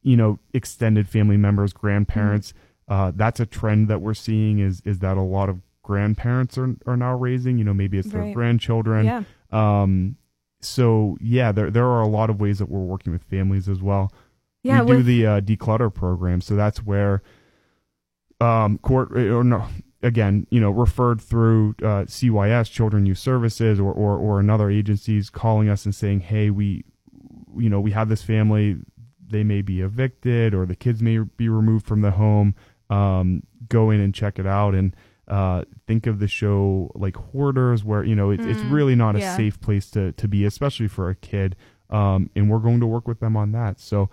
you 0.03 0.17
know, 0.17 0.39
extended 0.55 1.09
family 1.09 1.37
members, 1.37 1.73
grandparents. 1.73 2.55
Uh, 2.89 3.13
that's 3.15 3.41
a 3.41 3.47
trend 3.47 3.89
that 3.89 4.01
we're 4.01 4.15
seeing 4.15 4.59
is 4.59 4.81
is 4.85 4.99
that 5.01 5.17
a 5.17 5.23
lot 5.23 5.49
of 5.49 5.61
grandparents 5.83 6.57
are 6.59 6.75
are 6.87 6.97
now 6.97 7.15
raising. 7.15 7.59
You 7.59 7.65
know, 7.65 7.75
maybe 7.75 7.99
it's 7.99 8.09
their 8.11 8.23
Right. 8.23 8.35
grandchildren. 8.35 9.05
Yeah. 9.07 9.23
Um, 9.51 10.17
so 10.61 11.17
yeah, 11.21 11.53
there 11.53 11.71
there 11.71 11.87
are 11.87 12.01
a 12.03 12.09
lot 12.09 12.31
of 12.31 12.41
ways 12.41 12.59
that 12.59 12.69
we're 12.71 12.81
working 12.95 13.13
with 13.13 13.23
families 13.25 13.69
as 13.69 13.81
well. 13.83 14.13
Yeah, 14.65 14.81
we 14.83 14.91
do 14.93 14.97
with- 14.99 15.07
the 15.07 15.27
uh, 15.27 15.41
declutter 15.41 15.93
program, 15.93 16.41
so 16.41 16.55
that's 16.57 16.83
where 16.85 17.23
um 18.41 18.79
court 18.79 19.17
or 19.17 19.45
no 19.45 19.65
again 20.03 20.47
you 20.51 20.61
know 20.61 20.71
referred 20.71 21.21
through 21.21 21.75
uh, 21.81 22.05
CYS 22.05 22.71
Children 22.71 23.07
Youth 23.07 23.19
Services 23.19 23.79
or, 23.79 23.93
or 23.93 24.17
or 24.17 24.41
another 24.41 24.71
agencies 24.71 25.31
calling 25.31 25.69
us 25.69 25.85
and 25.85 25.95
saying 25.95 26.21
hey 26.21 26.51
we 26.51 26.85
you 27.57 27.69
know 27.69 27.81
we 27.81 27.93
have 27.93 28.09
this 28.09 28.23
family. 28.23 28.77
They 29.27 29.45
may 29.45 29.63
be 29.63 29.81
evicted 29.81 30.55
or 30.55 30.67
the 30.67 30.77
kids 30.77 31.03
may 31.03 31.19
be 31.19 31.49
removed 31.49 31.87
from 31.87 32.03
the 32.03 32.13
home. 32.13 32.55
Um 32.91 33.43
go 33.69 33.91
in 33.91 34.01
and 34.01 34.15
check 34.15 34.39
it 34.39 34.47
out. 34.47 34.75
And 34.75 34.95
uh 35.29 35.65
think 35.87 36.07
of 36.07 36.19
the 36.19 36.29
show 36.29 36.91
like 36.95 37.17
hoarders 37.17 37.85
where 37.85 38.05
you 38.05 38.15
know 38.15 38.31
it, 38.31 38.41
it's 38.41 38.61
really 38.63 38.95
not 38.95 39.17
a 39.17 39.21
yeah. 39.21 39.37
safe 39.37 39.61
place 39.61 39.91
to 39.93 40.13
to 40.13 40.29
be 40.29 40.45
especially 40.45 40.89
for 40.89 41.09
a 41.09 41.15
kid. 41.15 41.57
Um 41.91 42.31
and 42.35 42.51
we're 42.51 42.59
going 42.59 42.81
to 42.81 42.87
work 42.87 43.07
with 43.07 43.21
them 43.21 43.37
on 43.37 43.53
that. 43.53 43.81
So 43.81 44.11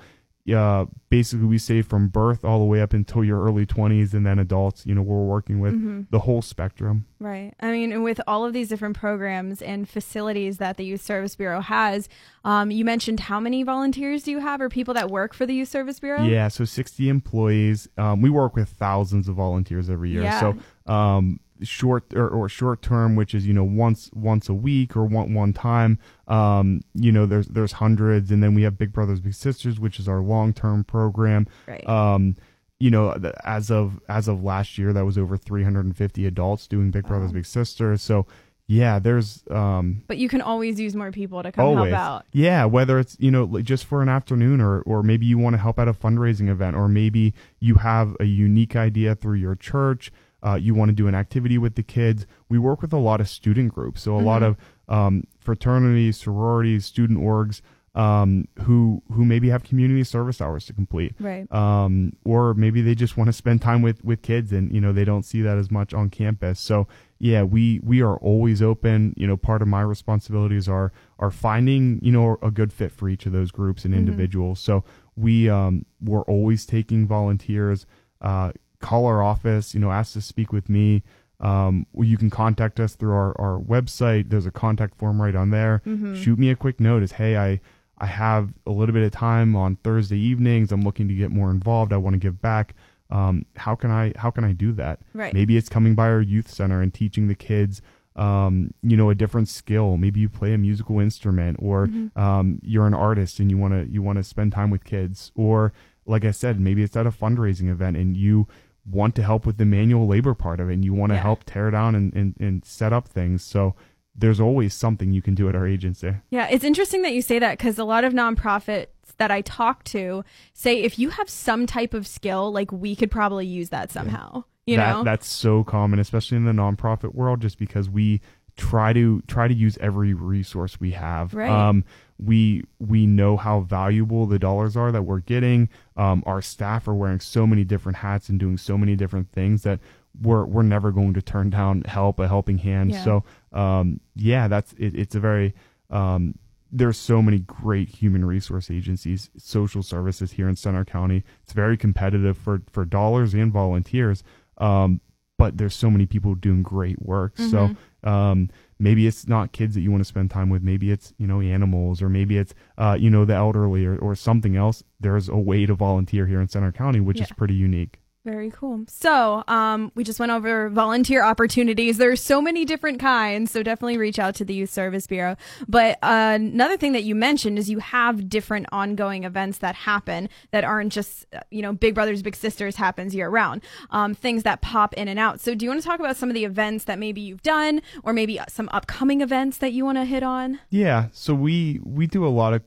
uh, 0.54 0.86
basically 1.10 1.46
we 1.48 1.58
say 1.58 1.82
from 1.82 2.08
birth 2.08 2.44
all 2.46 2.60
the 2.60 2.66
way 2.66 2.82
up 2.82 2.94
until 2.94 3.24
your 3.24 3.44
early 3.44 3.66
20s 3.66 4.14
and 4.14 4.26
then 4.26 4.40
adults 4.40 4.86
you 4.86 4.94
know 4.96 5.02
we're 5.02 5.24
working 5.24 5.60
with 5.60 5.74
Mm-hmm. 5.74 6.02
the 6.12 6.20
whole 6.20 6.42
spectrum 6.42 7.06
Right. 7.22 7.54
I 7.60 7.72
mean, 7.74 8.02
with 8.02 8.22
all 8.28 8.46
of 8.46 8.54
these 8.54 8.70
different 8.70 8.96
programs 8.98 9.62
and 9.62 9.90
facilities 9.90 10.58
that 10.60 10.78
the 10.78 10.86
Youth 10.86 11.02
Service 11.02 11.36
Bureau 11.36 11.60
has, 11.60 12.08
um, 12.46 12.72
you 12.72 12.86
mentioned 12.86 13.20
how 13.20 13.42
many 13.42 13.62
volunteers 13.64 14.24
do 14.24 14.32
you 14.32 14.40
have 14.40 14.62
or 14.62 14.70
people 14.70 14.94
that 14.94 15.10
work 15.10 15.34
for 15.34 15.46
the 15.46 15.54
Youth 15.54 15.68
Service 15.68 16.00
Bureau? 16.00 16.24
yeah 16.24 16.48
so 16.48 16.64
60 16.64 17.10
employees 17.10 17.90
um, 17.98 18.22
we 18.22 18.30
work 18.30 18.56
with 18.56 18.70
thousands 18.70 19.28
of 19.28 19.36
volunteers 19.36 19.90
every 19.90 20.12
year 20.12 20.22
Yeah. 20.24 20.40
so 20.40 20.92
um, 20.94 21.40
short 21.62 22.14
or, 22.14 22.28
or 22.30 22.48
short 22.48 22.82
term 22.82 23.16
which 23.16 23.34
is 23.36 23.46
you 23.46 23.54
know 23.54 23.64
once 23.64 24.10
once 24.14 24.48
a 24.50 24.54
week 24.54 24.96
or 24.96 25.04
one 25.06 25.34
one 25.34 25.52
time 25.54 26.00
um, 26.28 26.82
you 26.96 27.12
know 27.12 27.26
there's 27.26 27.48
there's 27.48 27.74
hundreds 27.74 28.32
and 28.32 28.42
then 28.42 28.54
we 28.54 28.62
have 28.64 28.78
big 28.78 28.94
brothers 28.94 29.20
big 29.20 29.34
sisters 29.34 29.80
which 29.80 30.00
is 30.00 30.08
our 30.08 30.22
long 30.22 30.54
term 30.54 30.84
program 30.84 31.48
Right. 31.68 31.88
um, 31.88 32.36
you 32.82 32.90
know, 32.90 33.12
as 33.44 33.70
of 33.70 34.00
as 34.08 34.30
of 34.30 34.42
last 34.42 34.78
year, 34.78 34.94
that 34.94 35.04
was 35.04 35.18
over 35.18 35.36
350 35.36 36.26
adults 36.26 36.66
doing 36.66 36.92
Big 36.92 37.06
Brothers 37.08 37.34
Big 37.34 37.46
Sisters. 37.46 38.02
So, 38.02 38.26
yeah, 38.68 39.00
there's 39.00 39.44
um, 39.52 40.02
But 40.08 40.18
you 40.18 40.30
can 40.30 40.40
always 40.40 40.80
use 40.80 40.96
more 40.96 41.12
people 41.12 41.44
to 41.44 41.52
come 41.52 41.66
always, 41.66 41.92
help 41.94 42.02
out. 42.02 42.26
yeah, 42.32 42.64
whether 42.64 42.98
it's 42.98 43.18
you 43.20 43.32
know 43.32 43.60
just 43.62 43.84
for 43.84 44.02
an 44.02 44.08
afternoon 44.08 44.62
or 44.62 44.80
or 44.84 45.04
maybe 45.04 45.26
you 45.26 45.38
want 45.38 45.56
to 45.56 45.58
help 45.58 45.78
at 45.78 45.90
a 45.90 45.94
fundraising 45.94 46.48
event, 46.48 46.78
or 46.78 46.88
maybe 46.88 47.34
you 47.60 47.76
have 47.76 48.16
a 48.22 48.24
unique 48.24 48.78
idea 48.78 49.14
through 49.14 49.36
your 49.40 49.56
church. 49.56 50.10
Uh, 50.46 50.56
you 50.56 50.74
want 50.74 50.90
to 50.90 50.96
do 50.96 51.08
an 51.08 51.16
activity 51.16 51.58
with 51.58 51.76
the 51.76 51.84
kids. 51.84 52.26
We 52.48 52.60
work 52.60 52.82
with 52.82 52.94
a 52.94 52.98
lot 52.98 53.22
of 53.22 53.30
student 53.30 53.74
groups, 53.74 54.02
so 54.02 54.16
a 54.16 54.22
lot 54.22 54.44
of 54.44 54.58
um, 54.88 55.26
fraternities, 55.40 56.18
sororities, 56.18 56.86
student 56.86 57.20
orgs 57.20 57.62
um, 57.96 58.48
who 58.64 59.02
who 59.12 59.26
maybe 59.26 59.50
have 59.50 59.64
community 59.64 60.04
service 60.04 60.42
hours 60.42 60.66
to 60.68 60.74
complete. 60.74 61.16
Right. 61.20 61.52
um, 61.52 62.14
or 62.24 62.54
maybe 62.54 62.82
they 62.82 62.96
just 62.96 63.18
want 63.18 63.28
to 63.28 63.34
spend 63.34 63.62
time 63.62 63.82
with 63.82 64.04
with 64.06 64.22
kids 64.22 64.52
and 64.52 64.72
you 64.74 64.80
know 64.80 64.94
they 64.94 65.06
don't 65.06 65.24
see 65.24 65.42
that 65.42 65.58
as 65.58 65.72
much 65.72 65.94
on 65.94 66.10
campus. 66.10 66.60
So 66.60 66.88
yeah 67.18 67.44
we 67.44 67.80
we 67.84 68.02
are 68.02 68.18
always 68.18 68.62
open. 68.62 69.14
You 69.18 69.28
know 69.28 69.38
part 69.38 69.62
of 69.62 69.68
my 69.68 69.82
responsibilities 69.82 70.70
are 70.70 70.92
are 71.18 71.32
finding 71.32 72.00
you 72.02 72.12
know 72.12 72.38
a 72.42 72.52
good 72.52 72.72
fit 72.72 72.92
for 72.92 73.10
each 73.10 73.26
of 73.26 73.32
those 73.32 73.52
groups 73.52 73.86
and 73.86 73.94
individuals. 73.94 74.60
So 74.60 74.84
we 75.16 75.50
um 75.50 75.86
we're 76.00 76.22
always 76.24 76.66
taking 76.66 77.08
volunteers 77.08 77.86
uh 78.22 78.52
call 78.82 79.06
our 79.06 79.22
office 79.22 79.74
you 79.74 79.80
know 79.80 79.92
ask 79.92 80.14
to 80.14 80.22
speak 80.22 80.52
with 80.54 80.70
me 80.70 81.04
um, 81.42 81.86
you 81.98 82.18
can 82.18 82.30
contact 82.30 82.80
us 82.80 82.96
through 82.96 83.14
our, 83.14 83.40
our 83.40 83.60
website. 83.60 84.30
There's 84.30 84.46
a 84.46 84.52
contact 84.52 84.98
form 84.98 85.22
right 85.22 85.36
on 85.36 85.52
there. 85.52 85.82
Shoot 86.16 86.38
me 86.38 86.50
a 86.50 86.56
quick 86.56 86.80
note. 86.80 86.96
notice. 86.96 87.14
Hey, 87.14 87.38
I 87.38 87.62
I 87.98 88.08
have 88.08 88.54
a 88.66 88.72
little 88.72 88.94
bit 88.94 89.04
of 89.04 89.12
time 89.12 89.56
on 89.56 89.78
Thursday 89.78 90.18
evenings. 90.18 90.72
I'm 90.72 90.82
looking 90.82 91.08
to 91.08 91.14
get 91.14 91.32
more 91.32 91.50
involved. 91.52 91.94
I 91.94 91.98
want 91.98 92.14
to 92.16 92.18
give 92.20 92.42
back. 92.42 92.76
Um, 93.10 93.46
how 93.56 93.76
can 93.76 93.90
I 93.90 94.14
how 94.18 94.32
can 94.32 94.44
I 94.44 94.52
do 94.52 94.74
that? 94.74 95.00
Right. 95.14 95.34
Maybe 95.34 95.56
it's 95.56 95.70
coming 95.70 95.96
by 95.96 96.10
our 96.10 96.22
youth 96.22 96.50
center 96.50 96.82
and 96.82 96.94
teaching 96.94 97.28
the 97.28 97.36
kids 97.36 97.82
um, 98.16 98.74
you 98.82 98.98
know, 98.98 99.10
a 99.10 99.16
different 99.16 99.48
skill. 99.48 99.96
Maybe 99.96 100.20
you 100.20 100.28
play 100.28 100.54
a 100.54 100.58
musical 100.58 101.00
instrument 101.00 101.58
or 101.62 101.88
um, 102.18 102.60
you're 102.62 102.86
an 102.86 102.94
artist 102.94 103.40
and 103.40 103.50
you 103.50 103.58
want 103.58 103.74
to 103.74 103.90
you 103.90 104.02
want 104.02 104.18
to 104.18 104.24
spend 104.24 104.52
time 104.52 104.70
with 104.70 104.84
kids 104.84 105.32
or 105.36 105.72
like 106.06 106.26
I 106.26 106.32
said, 106.32 106.60
maybe 106.60 106.84
it's 106.84 106.98
at 106.98 107.08
a 107.08 107.12
fundraising 107.12 107.70
event 107.70 107.96
and 107.96 108.18
you 108.18 108.48
want 108.86 109.16
to 109.16 109.24
help 109.24 109.46
with 109.46 109.58
the 109.58 109.66
manual 109.66 110.08
labor 110.08 110.34
part 110.34 110.60
of 110.60 110.70
it 110.70 110.74
and 110.74 110.86
you 110.86 110.94
want 110.94 111.12
to 111.12 111.16
Yeah. 111.16 111.22
help 111.22 111.44
tear 111.46 111.70
down 111.72 111.96
and, 111.96 112.14
and, 112.14 112.36
and 112.40 112.66
set 112.66 112.92
up 112.94 113.08
things. 113.08 113.44
So 113.44 113.76
there's 114.16 114.40
always 114.40 114.74
something 114.74 115.12
you 115.12 115.22
can 115.22 115.36
do 115.36 115.48
at 115.50 115.56
our 115.56 115.68
agency. 115.68 116.14
Yeah, 116.30 116.48
it's 116.50 116.64
interesting 116.64 117.04
that 117.04 117.14
you 117.14 117.22
say 117.22 117.40
that 117.40 117.58
because 117.58 117.78
a 117.78 117.84
lot 117.86 118.04
of 118.04 118.14
nonprofits 118.14 118.88
that 119.18 119.32
I 119.32 119.42
talk 119.42 119.84
to 119.86 120.24
say 120.54 120.82
if 120.82 120.98
you 120.98 121.10
have 121.10 121.30
some 121.30 121.66
type 121.66 121.94
of 121.94 122.08
skill, 122.08 122.52
like 122.52 122.72
we 122.72 122.96
could 122.96 123.12
probably 123.12 123.46
use 123.46 123.70
that 123.70 123.92
somehow. 123.92 124.44
You 124.66 124.78
that, 124.78 124.92
know? 124.94 125.04
that's 125.04 125.28
so 125.28 125.64
common, 125.64 125.98
especially 126.00 126.38
in 126.38 126.46
the 126.46 126.52
nonprofit 126.52 127.16
world, 127.16 127.42
just 127.42 127.58
because 127.58 127.90
we 127.90 128.22
try 128.60 128.94
to 128.94 129.22
try 129.28 129.48
to 129.48 129.54
use 129.54 129.78
every 129.80 130.14
resource 130.14 130.80
we 130.80 130.92
have. 130.92 131.34
Right. 131.34 131.50
Um, 131.50 131.86
we 132.24 132.64
we 132.80 133.06
know 133.06 133.38
how 133.38 133.62
valuable 133.62 134.26
the 134.26 134.38
dollars 134.38 134.76
are 134.76 134.92
that 134.92 135.04
we're 135.04 135.22
getting. 135.22 135.70
Um, 135.96 136.22
our 136.26 136.42
staff 136.42 136.88
are 136.88 136.94
wearing 136.94 137.22
so 137.22 137.48
many 137.48 137.64
different 137.64 137.98
hats 137.98 138.30
and 138.30 138.40
doing 138.40 138.58
so 138.58 138.78
many 138.78 138.96
different 138.96 139.32
things 139.32 139.64
that 139.64 139.80
we're 140.22 140.46
we're 140.46 140.64
never 140.64 140.92
going 140.92 141.14
to 141.14 141.22
turn 141.22 141.50
down 141.50 141.84
help, 141.84 142.20
a 142.20 142.28
helping 142.28 142.58
hand. 142.58 142.92
Yeah. 142.92 143.04
So 143.04 143.24
um, 143.54 144.02
yeah, 144.16 144.48
that's 144.48 144.74
it, 144.74 144.94
it's 144.96 145.16
a 145.16 145.20
very 145.20 145.56
um, 145.90 146.38
there's 146.72 146.98
so 146.98 147.22
many 147.22 147.40
great 147.40 147.90
human 147.90 148.26
resource 148.26 148.70
agencies, 148.70 149.30
social 149.38 149.82
services 149.82 150.34
here 150.34 150.50
in 150.50 150.56
Centre 150.56 150.86
County. 150.86 151.24
It's 151.44 151.54
very 151.54 151.78
competitive 151.78 152.38
for 152.38 152.62
for 152.72 152.84
dollars 152.84 153.34
and 153.34 153.52
volunteers. 153.52 154.24
Um, 154.58 155.00
but 155.38 155.58
there's 155.58 155.74
so 155.74 155.90
many 155.90 156.06
people 156.06 156.36
doing 156.36 156.64
great 156.64 157.02
work. 157.02 157.38
So 157.38 157.70
um, 158.04 158.50
maybe 158.80 159.08
it's 159.08 159.28
not 159.28 159.52
kids 159.52 159.76
that 159.76 159.82
you 159.82 159.92
want 159.92 160.02
to 160.02 160.06
spend 160.06 160.32
time 160.32 160.50
with. 160.50 160.64
Maybe 160.64 160.92
it's 160.92 161.14
you 161.18 161.28
know 161.28 161.42
animals, 161.42 162.02
or 162.02 162.10
maybe 162.10 162.38
it's 162.38 162.54
uh, 162.78 162.98
you 163.00 163.10
know 163.10 163.26
the 163.26 163.36
elderly, 163.36 163.86
or, 163.86 163.98
or 163.98 164.16
something 164.16 164.56
else. 164.56 164.84
There's 165.00 165.30
a 165.30 165.38
way 165.38 165.66
to 165.66 165.76
volunteer 165.76 166.26
here 166.28 166.42
in 166.42 166.48
Centre 166.48 166.72
County, 166.72 167.00
which 167.00 167.20
is 167.22 167.32
pretty 167.32 167.56
unique. 167.56 168.00
Very 168.26 168.52
cool. 168.52 168.84
So, 168.88 169.46
um, 169.48 169.94
we 169.96 170.04
just 170.04 170.20
went 170.20 170.34
over 170.34 170.70
volunteer 170.70 171.24
opportunities. 171.24 171.98
There's 171.98 172.22
so 172.22 172.42
many 172.42 172.66
different 172.66 173.00
kinds, 173.00 173.50
so 173.50 173.64
definitely 173.64 173.98
reach 173.98 174.20
out 174.20 174.36
to 174.36 174.46
the 174.46 174.54
Youth 174.54 174.72
Service 174.72 175.08
Bureau. 175.08 175.38
But 175.70 176.00
uh, 176.04 176.36
another 176.36 176.76
thing 176.76 176.92
that 176.92 177.04
you 177.04 177.16
mentioned 177.16 177.58
is 177.58 177.70
you 177.70 177.80
have 177.80 178.28
different 178.28 178.66
ongoing 178.74 179.24
events 179.24 179.60
that 179.60 179.74
happen 179.74 180.28
that 180.52 180.66
aren't 180.66 180.92
just, 180.92 181.28
uh, 181.34 181.40
you 181.50 181.62
know, 181.62 181.72
Big 181.72 181.96
Brothers 181.96 182.22
Big 182.22 182.36
Sisters 182.36 182.76
happens 182.76 183.16
year 183.16 183.30
round. 183.30 183.64
Um, 183.90 184.14
things 184.14 184.44
that 184.44 184.62
pop 184.62 184.94
in 184.96 185.08
and 185.08 185.18
out. 185.18 185.40
So, 185.40 185.56
do 185.56 185.64
you 185.64 185.70
want 185.70 185.82
to 185.82 185.88
talk 185.88 186.02
about 186.02 186.18
some 186.18 186.30
of 186.30 186.36
the 186.36 186.44
events 186.44 186.84
that 186.86 187.00
maybe 187.00 187.22
you've 187.22 187.42
done, 187.42 187.82
or 188.04 188.12
maybe 188.12 188.38
some 188.50 188.68
upcoming 188.74 189.22
events 189.22 189.60
that 189.60 189.72
you 189.72 189.86
want 189.86 189.98
to 189.98 190.04
hit 190.04 190.24
on? 190.24 190.60
Yeah, 190.70 191.08
so 191.14 191.34
we 191.34 191.80
we 191.86 192.06
do 192.06 192.28
a 192.28 192.30
lot 192.30 192.54
of 192.54 192.64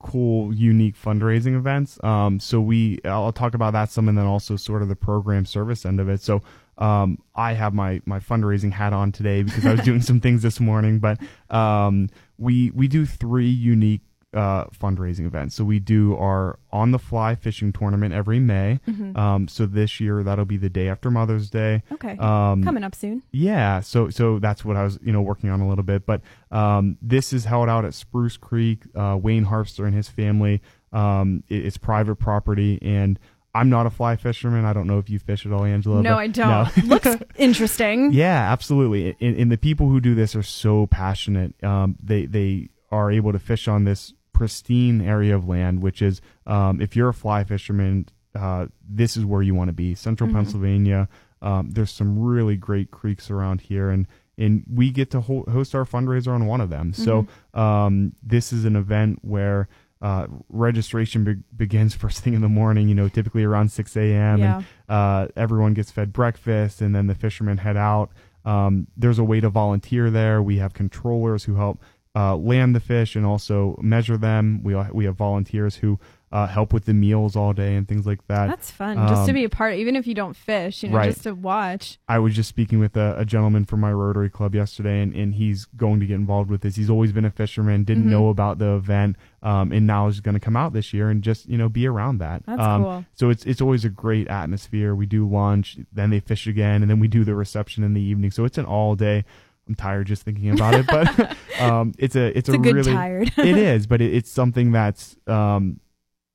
cool, 0.00 0.52
unique 0.52 0.96
fundraising 0.96 1.56
events. 1.56 2.02
Um, 2.02 2.40
so 2.40 2.60
we 2.60 3.00
I'll 3.04 3.32
talk 3.32 3.54
about 3.54 3.72
that 3.74 3.90
some, 3.90 4.08
and 4.08 4.18
then 4.18 4.26
also 4.26 4.56
sort 4.56 4.82
of 4.82 4.88
the 4.88 4.96
program 4.96 5.46
service 5.46 5.86
end 5.86 6.00
of 6.00 6.08
it. 6.08 6.20
So 6.20 6.42
um, 6.78 7.18
I 7.34 7.52
have 7.52 7.74
my 7.74 8.00
my 8.06 8.18
fundraising 8.18 8.72
hat 8.72 8.92
on 8.92 9.12
today 9.12 9.42
because 9.42 9.64
I 9.66 9.72
was 9.72 9.82
doing 9.82 10.00
some 10.10 10.20
things 10.20 10.42
this 10.42 10.58
morning. 10.58 10.98
But 10.98 11.20
um, 11.50 12.08
we 12.38 12.70
we 12.72 12.88
do 12.88 13.06
three 13.06 13.48
unique 13.48 14.02
uh, 14.32 14.64
fundraising 14.66 15.26
events. 15.26 15.54
So 15.56 15.64
we 15.64 15.78
do 15.80 16.16
our 16.16 16.58
on 16.70 16.92
the 16.92 16.98
fly 16.98 17.34
fishing 17.34 17.72
tournament 17.72 18.14
every 18.14 18.38
May. 18.38 18.78
Mm-hmm. 18.86 19.16
Um, 19.16 19.48
so 19.48 19.66
this 19.66 19.98
year 20.00 20.22
that'll 20.22 20.44
be 20.44 20.56
the 20.56 20.70
day 20.70 20.88
after 20.88 21.10
Mother's 21.10 21.50
Day. 21.50 21.82
Okay. 21.92 22.16
Um, 22.18 22.62
Coming 22.62 22.84
up 22.84 22.94
soon. 22.94 23.22
yeah, 23.32 23.80
so 23.80 24.08
so 24.10 24.38
that's 24.38 24.64
what 24.64 24.76
I 24.76 24.84
was 24.84 24.98
you 25.02 25.12
know 25.12 25.20
working 25.22 25.50
on 25.50 25.60
a 25.60 25.68
little 25.68 25.84
bit, 25.84 26.06
but 26.06 26.20
um, 26.50 26.96
this 27.02 27.32
is 27.32 27.44
held 27.44 27.68
out 27.68 27.84
at 27.84 27.94
Spruce 27.94 28.36
Creek. 28.36 28.84
Uh, 28.94 29.18
Wayne 29.20 29.46
Harpster 29.46 29.84
and 29.86 29.94
his 29.94 30.08
family. 30.08 30.62
Um, 30.92 31.42
it- 31.48 31.64
it's 31.66 31.76
private 31.76 32.16
property, 32.16 32.78
and 32.82 33.18
I'm 33.52 33.68
not 33.68 33.84
a 33.86 33.90
fly 33.90 34.14
fisherman. 34.14 34.64
I 34.64 34.72
don't 34.72 34.86
know 34.86 34.98
if 34.98 35.10
you 35.10 35.18
fish 35.18 35.44
at 35.44 35.50
all, 35.52 35.64
Angela. 35.64 36.02
No, 36.02 36.16
I 36.16 36.28
don't. 36.28 36.76
Looks 36.86 37.16
interesting. 37.36 38.12
yeah, 38.12 38.52
absolutely. 38.52 39.16
And, 39.20 39.36
and 39.36 39.50
the 39.52 39.58
people 39.58 39.88
who 39.88 40.00
do 40.00 40.14
this 40.14 40.36
are 40.36 40.42
so 40.44 40.86
passionate. 40.86 41.54
Um, 41.64 41.96
they 42.02 42.26
they 42.26 42.68
are 42.92 43.10
able 43.10 43.32
to 43.32 43.38
fish 43.40 43.66
on 43.68 43.84
this 43.84 44.14
pristine 44.40 45.02
area 45.02 45.34
of 45.36 45.46
land, 45.46 45.82
which 45.82 46.00
is 46.00 46.22
um, 46.46 46.80
if 46.80 46.96
you're 46.96 47.10
a 47.10 47.14
fly 47.14 47.44
fisherman, 47.44 48.06
uh, 48.34 48.66
this 48.88 49.16
is 49.18 49.24
where 49.24 49.42
you 49.42 49.54
want 49.54 49.68
to 49.68 49.74
be. 49.74 49.94
Central 49.94 50.28
Mm-hmm. 50.28 50.36
Pennsylvania. 50.38 51.08
Um, 51.42 51.70
there's 51.70 51.90
some 51.90 52.18
really 52.18 52.56
great 52.56 52.90
creeks 52.90 53.30
around 53.30 53.60
here, 53.60 53.90
and 53.90 54.06
and 54.38 54.64
we 54.72 54.90
get 54.90 55.10
to 55.10 55.20
ho- 55.20 55.44
host 55.50 55.74
our 55.74 55.84
fundraiser 55.84 56.28
on 56.32 56.46
one 56.46 56.62
of 56.62 56.70
them. 56.70 56.94
So 56.94 57.12
Mm-hmm. 57.54 57.60
um, 57.60 58.12
this 58.22 58.52
is 58.52 58.64
an 58.64 58.76
event 58.76 59.18
where. 59.22 59.68
Uh, 60.02 60.26
registration 60.48 61.24
be- 61.24 61.34
begins 61.54 61.94
first 62.04 62.20
thing 62.24 62.32
in 62.32 62.40
the 62.40 62.48
morning, 62.48 62.88
you 62.88 62.94
know, 62.94 63.06
typically 63.06 63.44
around 63.44 63.70
6 63.70 63.96
a.m. 63.98 64.38
Yeah. 64.38 64.56
And 64.56 64.64
uh, 64.88 65.28
everyone 65.36 65.74
gets 65.74 65.90
fed 65.90 66.10
breakfast, 66.10 66.80
and 66.80 66.94
then 66.94 67.06
the 67.06 67.14
fishermen 67.14 67.58
head 67.58 67.76
out. 67.76 68.08
Um, 68.46 68.86
there's 68.96 69.18
a 69.18 69.24
way 69.24 69.40
to 69.40 69.50
volunteer 69.50 70.08
there. 70.10 70.40
We 70.42 70.56
have 70.56 70.72
controllers 70.72 71.44
who 71.44 71.56
help 71.56 71.82
uh, 72.14 72.34
land 72.36 72.74
the 72.74 72.80
fish 72.80 73.14
and 73.16 73.24
also 73.24 73.78
measure 73.82 74.16
them. 74.16 74.62
We 74.64 74.74
we 74.92 75.04
have 75.04 75.16
volunteers 75.16 75.76
who 75.76 75.98
uh, 76.32 76.46
help 76.46 76.72
with 76.72 76.84
the 76.84 76.94
meals 76.94 77.34
all 77.34 77.52
day 77.52 77.74
and 77.74 77.88
things 77.88 78.06
like 78.06 78.24
that. 78.28 78.46
That's 78.46 78.70
fun. 78.70 78.96
just 79.08 79.24
to 79.26 79.30
Um, 79.30 79.34
be 79.34 79.42
a 79.44 79.48
part, 79.48 79.74
even 79.74 79.96
if 79.96 80.06
you 80.06 80.14
don't 80.14 80.36
fish, 80.36 80.84
you 80.84 80.88
know, 80.88 80.96
right. 80.96 81.10
just 81.10 81.24
to 81.24 81.34
watch. 81.34 81.98
I 82.08 82.20
was 82.20 82.36
just 82.36 82.48
speaking 82.48 82.78
with 82.78 82.96
a, 82.96 83.16
a 83.18 83.24
gentleman 83.24 83.64
from 83.64 83.80
my 83.80 83.92
Rotary 83.92 84.30
Club 84.30 84.54
yesterday, 84.54 85.02
and, 85.02 85.12
and 85.12 85.34
he's 85.34 85.64
going 85.64 85.98
to 85.98 86.06
get 86.06 86.14
involved 86.14 86.48
with 86.48 86.60
this. 86.60 86.76
He's 86.76 86.88
always 86.90 87.10
been 87.12 87.24
a 87.24 87.30
fisherman, 87.32 87.82
didn't 87.82 88.04
Mm-hmm. 88.04 88.12
know 88.12 88.28
about 88.28 88.58
the 88.58 88.74
event, 88.76 89.16
um, 89.42 89.72
and 89.72 89.88
now 89.88 90.06
is 90.06 90.20
going 90.20 90.34
to 90.34 90.40
come 90.40 90.56
out 90.56 90.72
this 90.72 90.92
year 90.92 91.10
and 91.10 91.20
just 91.22 91.48
you 91.48 91.58
know 91.58 91.68
be 91.68 91.86
around 91.86 92.18
that. 92.18 92.44
That's 92.46 92.60
um, 92.62 92.82
cool. 92.84 93.04
So 93.14 93.30
it's 93.30 93.44
it's 93.44 93.60
always 93.60 93.84
a 93.84 93.88
great 93.90 94.28
atmosphere. 94.28 94.94
We 94.94 95.06
do 95.06 95.28
lunch, 95.28 95.78
then 95.92 96.10
they 96.10 96.20
fish 96.20 96.46
again, 96.46 96.82
and 96.82 96.88
then 96.90 97.00
we 97.00 97.08
do 97.08 97.24
the 97.24 97.34
reception 97.34 97.82
in 97.82 97.92
the 97.94 98.00
evening. 98.02 98.30
So 98.30 98.44
it's 98.44 98.58
an 98.58 98.66
all 98.66 98.94
day. 98.94 99.24
I'm 99.68 99.74
tired 99.74 100.06
just 100.08 100.22
thinking 100.22 100.50
about 100.50 100.74
it, 100.74 100.86
but 100.86 101.36
um, 101.60 101.92
it's 101.98 102.16
a 102.16 102.36
it's, 102.36 102.48
It's 102.48 102.56
a 102.56 102.58
good 102.58 102.74
really 102.74 102.92
tired. 102.92 103.32
it 103.36 103.56
is, 103.56 103.86
but 103.86 104.00
it, 104.00 104.12
it's 104.14 104.30
something 104.30 104.72
that's 104.72 105.16
um, 105.26 105.80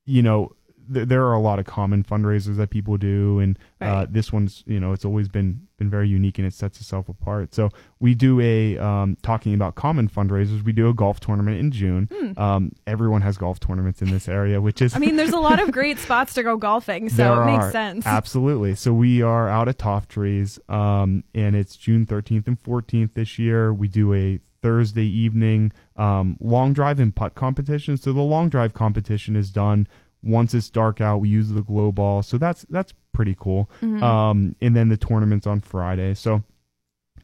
you 0.06 0.22
know 0.22 0.54
th- 0.94 1.08
there 1.08 1.26
are 1.26 1.34
a 1.34 1.40
lot 1.40 1.60
of 1.60 1.66
common 1.66 2.04
fundraisers 2.04 2.58
that 2.58 2.70
people 2.70 2.98
do, 2.98 3.40
and 3.40 3.60
uh, 3.82 4.06
this 4.10 4.32
one's 4.34 4.64
you 4.66 4.80
know 4.80 4.92
it's 4.94 5.06
always 5.06 5.28
been 5.30 5.68
been 5.78 5.90
very 5.90 6.08
unique 6.08 6.38
and 6.38 6.48
it 6.48 6.54
sets 6.54 6.80
itself 6.80 7.10
apart. 7.10 7.54
So 7.54 7.70
we 8.00 8.16
do 8.16 8.40
a 8.40 8.78
um, 8.78 9.18
talking 9.22 9.54
about 9.54 9.76
common 9.76 10.08
fundraisers. 10.08 10.64
We 10.64 10.72
do 10.72 10.88
a 10.90 10.94
golf 10.94 11.20
tournament 11.20 11.60
in 11.60 11.72
June. 11.72 12.10
Um, 12.38 12.72
everyone 12.88 13.22
has 13.22 13.38
golf 13.38 13.60
tournaments 13.60 14.02
in 14.02 14.10
this 14.10 14.28
area, 14.30 14.62
which 14.62 14.82
is 14.82 14.94
Hmm. 14.94 14.98
I 14.98 15.06
mean, 15.06 15.16
there's 15.18 15.32
a 15.34 15.40
lot 15.40 15.60
of 15.62 15.72
great 15.74 16.00
spots 16.00 16.34
to 16.36 16.44
go 16.44 16.56
golfing, 16.58 17.10
so 17.10 17.18
there 17.18 17.42
it 17.42 17.46
makes 17.46 17.66
are. 17.66 17.72
sense. 17.72 18.06
Absolutely. 18.06 18.76
So 18.76 18.94
we 18.94 19.22
are 19.22 19.50
out 19.50 19.68
at 19.68 19.78
Toftrees, 19.78 20.60
um, 20.70 21.24
and 21.34 21.56
it's 21.56 21.76
June 21.76 22.06
13th 22.06 22.48
and 22.48 22.62
14th 22.64 23.14
this 23.14 23.38
year. 23.38 23.74
We 23.74 23.88
do 23.88 24.14
a 24.14 24.40
Thursday 24.62 25.06
evening 25.06 25.72
um, 25.96 26.38
long 26.40 26.74
drive 26.74 27.00
and 27.00 27.16
putt 27.16 27.36
competition. 27.36 27.98
So 27.98 28.14
the 28.14 28.22
long 28.22 28.50
drive 28.50 28.74
competition 28.74 29.36
is 29.36 29.52
done 29.52 29.88
once 30.26 30.54
it's 30.54 30.70
dark 30.70 31.00
out. 31.00 31.20
We 31.20 31.30
use 31.30 31.50
the 31.50 31.62
glow 31.62 31.92
ball, 31.92 32.24
so 32.24 32.38
that's 32.38 32.66
that's 32.70 32.94
pretty 33.14 33.36
cool. 33.40 33.70
Mm-hmm. 33.82 34.04
Um, 34.04 34.56
and 34.62 34.76
then 34.76 34.90
the 34.90 34.98
tournament's 34.98 35.48
on 35.48 35.62
Friday. 35.62 36.16
So 36.16 36.44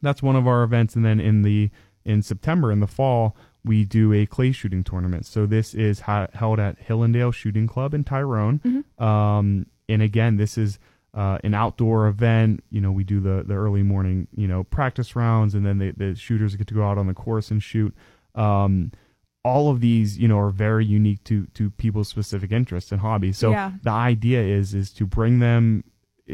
that's 0.00 0.22
one 0.22 0.36
of 0.36 0.46
our 0.46 0.62
events. 0.62 0.96
And 0.96 1.04
then 1.04 1.20
in 1.20 1.42
the 1.42 1.70
in 2.04 2.22
September 2.22 2.72
in 2.72 2.80
the 2.80 2.86
fall, 2.86 3.36
we 3.64 3.84
do 3.84 4.12
a 4.12 4.26
clay 4.26 4.52
shooting 4.52 4.82
tournament. 4.82 5.26
So 5.26 5.46
this 5.46 5.74
is 5.74 6.00
ha- 6.00 6.28
held 6.34 6.58
at 6.58 6.80
Hillendale 6.80 7.32
Shooting 7.32 7.66
Club 7.66 7.94
in 7.94 8.04
Tyrone. 8.04 8.60
Um, 8.98 9.66
and 9.88 10.02
again, 10.02 10.36
this 10.36 10.56
is 10.56 10.78
uh, 11.14 11.38
an 11.44 11.54
outdoor 11.54 12.06
event. 12.06 12.64
You 12.70 12.80
know, 12.80 12.90
we 12.92 13.04
do 13.04 13.20
the 13.20 13.44
the 13.46 13.54
early 13.54 13.82
morning 13.82 14.28
you 14.34 14.48
know 14.48 14.64
practice 14.64 15.14
rounds, 15.14 15.54
and 15.54 15.66
then 15.66 15.78
the 15.78 15.92
the 15.92 16.14
shooters 16.14 16.56
get 16.56 16.66
to 16.68 16.74
go 16.74 16.84
out 16.84 16.98
on 16.98 17.06
the 17.06 17.14
course 17.14 17.50
and 17.50 17.62
shoot. 17.62 17.94
Um, 18.34 18.92
all 19.44 19.70
of 19.70 19.80
these, 19.80 20.18
you 20.18 20.28
know, 20.28 20.38
are 20.38 20.50
very 20.50 20.84
unique 20.84 21.22
to 21.24 21.46
to 21.54 21.70
people's 21.70 22.08
specific 22.08 22.52
interests 22.52 22.92
and 22.92 23.00
hobbies. 23.00 23.38
So 23.38 23.50
Yeah. 23.50 23.72
the 23.82 23.90
idea 23.90 24.42
is 24.42 24.74
is 24.74 24.90
to 24.94 25.06
bring 25.06 25.38
them 25.40 25.84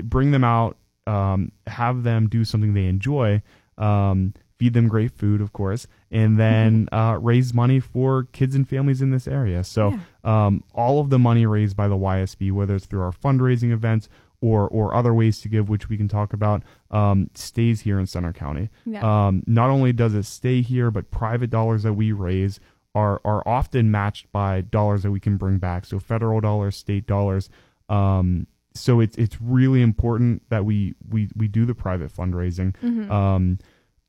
bring 0.02 0.30
them 0.30 0.44
out, 0.44 0.76
um, 1.06 1.50
have 1.66 2.02
them 2.02 2.28
do 2.28 2.44
something 2.44 2.74
they 2.74 2.84
enjoy, 2.86 3.42
um, 3.78 4.34
feed 4.58 4.74
them 4.74 4.88
great 4.88 5.10
food, 5.12 5.40
of 5.40 5.52
course, 5.52 5.86
and 6.10 6.38
then 6.38 6.88
uh, 6.92 7.18
raise 7.20 7.54
money 7.54 7.80
for 7.80 8.24
kids 8.32 8.54
and 8.54 8.68
families 8.68 9.00
in 9.00 9.10
this 9.10 9.26
area. 9.26 9.64
So 9.64 9.98
um, 10.24 10.62
all 10.74 11.00
of 11.00 11.08
the 11.10 11.18
money 11.18 11.46
raised 11.46 11.76
by 11.76 11.88
the 11.88 11.96
YSB, 11.96 12.52
whether 12.52 12.74
it's 12.76 12.86
through 12.86 13.00
our 13.02 13.12
fundraising 13.12 13.70
events 13.72 14.08
or 14.40 14.68
or 14.68 14.94
other 14.94 15.14
ways 15.14 15.40
to 15.40 15.48
give, 15.48 15.68
which 15.68 15.88
we 15.88 15.96
can 15.96 16.08
talk 16.08 16.32
about, 16.34 16.62
um, 16.90 17.30
stays 17.34 17.80
here 17.80 17.98
in 17.98 18.06
Centre 18.06 18.32
County. 18.32 18.68
Yeah. 18.84 19.00
Um, 19.28 19.42
not 19.46 19.70
only 19.70 19.92
does 19.92 20.14
it 20.14 20.24
stay 20.24 20.60
here, 20.60 20.90
but 20.90 21.10
private 21.10 21.48
dollars 21.50 21.82
that 21.84 21.94
we 21.94 22.12
raise 22.12 22.60
are 22.98 23.20
are 23.24 23.42
often 23.46 23.90
matched 23.90 24.30
by 24.32 24.60
dollars 24.62 25.02
that 25.04 25.12
we 25.12 25.20
can 25.20 25.36
bring 25.36 25.58
back. 25.58 25.84
So 25.84 25.98
federal 25.98 26.40
dollars, 26.40 26.76
state 26.76 27.06
dollars. 27.06 27.48
Um, 27.88 28.46
so 28.74 29.00
it's 29.00 29.16
it's 29.16 29.40
really 29.40 29.82
important 29.82 30.42
that 30.50 30.64
we 30.64 30.94
we 31.08 31.28
we 31.36 31.48
do 31.48 31.64
the 31.64 31.74
private 31.74 32.12
fundraising. 32.12 32.70
Um, 33.10 33.58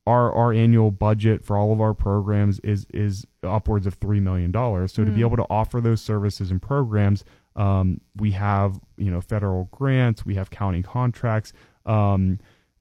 our 0.07 0.33
our 0.33 0.51
annual 0.53 0.91
budget 0.91 1.45
for 1.45 1.55
all 1.57 1.71
of 1.71 1.81
our 1.81 1.93
programs 1.93 2.59
is 2.59 2.85
is 2.93 3.25
upwards 3.43 3.85
of 3.85 3.93
three 3.95 4.19
million 4.19 4.51
dollars. 4.51 4.91
So 4.93 5.03
to 5.05 5.11
be 5.11 5.21
able 5.21 5.37
to 5.37 5.45
offer 5.49 5.79
those 5.81 6.01
services 6.01 6.49
and 6.51 6.61
programs, 6.61 7.23
um, 7.55 8.01
we 8.15 8.31
have 8.31 8.79
you 8.97 9.11
know 9.11 9.21
federal 9.21 9.69
grants, 9.71 10.25
we 10.25 10.35
have 10.35 10.49
county 10.49 10.81
contracts. 10.81 11.53
Um, 11.85 12.39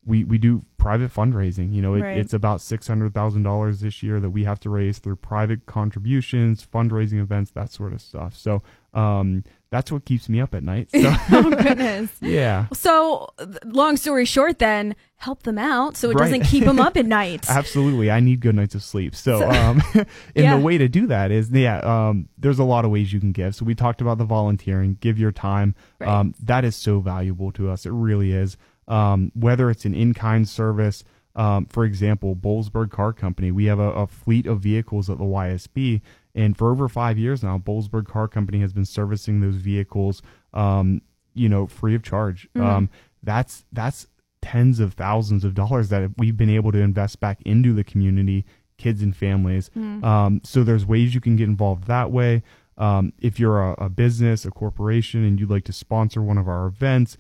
we 0.08 0.24
we 0.24 0.38
do 0.38 0.64
private 0.78 1.12
fundraising. 1.12 1.72
You 1.72 1.82
know, 1.82 1.94
it, 1.94 2.00
Right. 2.00 2.16
it's 2.18 2.32
about 2.32 2.60
six 2.60 2.88
hundred 2.88 3.12
thousand 3.14 3.42
dollars 3.44 3.80
this 3.80 4.02
year 4.02 4.18
that 4.20 4.30
we 4.30 4.44
have 4.44 4.58
to 4.60 4.70
raise 4.70 4.98
through 4.98 5.16
private 5.16 5.66
contributions, 5.66 6.66
fundraising 6.66 7.20
events, 7.20 7.50
that 7.52 7.70
sort 7.70 7.92
of 7.92 8.00
stuff. 8.00 8.34
So 8.36 8.62
um, 8.94 9.44
that's 9.70 9.92
what 9.92 10.04
keeps 10.06 10.28
me 10.30 10.40
up 10.40 10.54
at 10.54 10.62
night. 10.62 10.88
So 10.90 11.00
oh 11.32 11.50
goodness. 11.50 12.10
yeah. 12.22 12.66
So, 12.72 13.28
long 13.64 13.96
story 13.98 14.24
short, 14.24 14.58
then 14.58 14.96
help 15.16 15.42
them 15.42 15.58
out 15.58 15.96
so 15.96 16.08
it 16.10 16.14
Right. 16.14 16.24
doesn't 16.24 16.44
keep 16.44 16.64
them 16.64 16.80
up 16.80 16.96
at 16.96 17.04
night. 17.20 17.48
Absolutely. 17.50 18.10
I 18.10 18.20
need 18.20 18.40
good 18.40 18.54
nights 18.54 18.74
of 18.74 18.82
sleep. 18.82 19.14
So, 19.14 19.48
um, 19.50 19.82
and 19.94 20.06
Yeah. 20.34 20.56
the 20.56 20.62
way 20.62 20.78
to 20.78 20.88
do 20.88 21.06
that 21.08 21.30
is, 21.30 21.50
yeah, 21.50 21.80
um, 21.80 22.28
there's 22.38 22.58
a 22.58 22.64
lot 22.64 22.84
of 22.86 22.90
ways 22.90 23.12
you 23.12 23.20
can 23.20 23.32
give. 23.32 23.54
So 23.54 23.64
we 23.66 23.74
talked 23.74 24.00
about 24.00 24.16
the 24.18 24.24
volunteering, 24.24 24.96
give 25.00 25.18
your 25.18 25.32
time. 25.32 25.74
Right. 26.00 26.08
Um, 26.08 26.34
that 26.42 26.64
is 26.64 26.74
so 26.76 27.00
valuable 27.00 27.52
to 27.52 27.68
us. 27.68 27.84
It 27.84 27.90
really 27.92 28.32
is. 28.32 28.56
Um, 28.88 29.30
whether 29.34 29.70
it's 29.70 29.84
an 29.84 29.94
in-kind 29.94 30.48
service, 30.48 31.04
um, 31.36 31.66
for 31.66 31.84
example, 31.84 32.34
Boalsburg 32.34 32.90
Car 32.90 33.12
Company, 33.12 33.52
we 33.52 33.66
have 33.66 33.78
a, 33.78 33.90
a 33.92 34.06
fleet 34.06 34.46
of 34.46 34.60
vehicles 34.60 35.08
at 35.08 35.18
the 35.18 35.24
YSB. 35.24 36.00
And 36.34 36.56
for 36.56 36.70
over 36.72 36.88
five 36.88 37.16
years 37.18 37.42
now, 37.42 37.58
Boalsburg 37.58 38.06
Car 38.08 38.26
Company 38.26 38.60
has 38.60 38.72
been 38.72 38.84
servicing 38.84 39.40
those 39.40 39.56
vehicles, 39.56 40.22
um, 40.52 41.00
you 41.34 41.48
know, 41.48 41.66
free 41.66 41.94
of 41.94 42.02
charge. 42.02 42.48
Um, 42.76 42.90
that's, 43.22 43.64
that's 43.72 44.08
tens 44.42 44.80
of 44.80 44.94
thousands 44.94 45.44
of 45.44 45.54
dollars 45.54 45.88
that 45.90 46.10
we've 46.16 46.36
been 46.36 46.50
able 46.50 46.72
to 46.72 46.78
invest 46.78 47.20
back 47.20 47.40
into 47.44 47.72
the 47.72 47.84
community, 47.84 48.44
kids 48.78 49.02
and 49.02 49.14
families. 49.14 49.70
Um, 50.04 50.40
so 50.44 50.64
there's 50.64 50.86
ways 50.86 51.14
you 51.14 51.20
can 51.20 51.36
get 51.36 51.48
involved 51.48 51.84
that 51.88 52.10
way. 52.10 52.42
Um, 52.78 53.12
if 53.20 53.38
you're 53.40 53.60
a, 53.60 53.72
a 53.84 53.88
business, 53.88 54.44
a 54.44 54.50
corporation, 54.50 55.24
and 55.24 55.38
you'd 55.38 55.50
like 55.50 55.64
to 55.64 55.72
sponsor 55.72 56.22
one 56.22 56.38
of 56.38 56.48
our 56.48 56.66
events, 56.66 57.16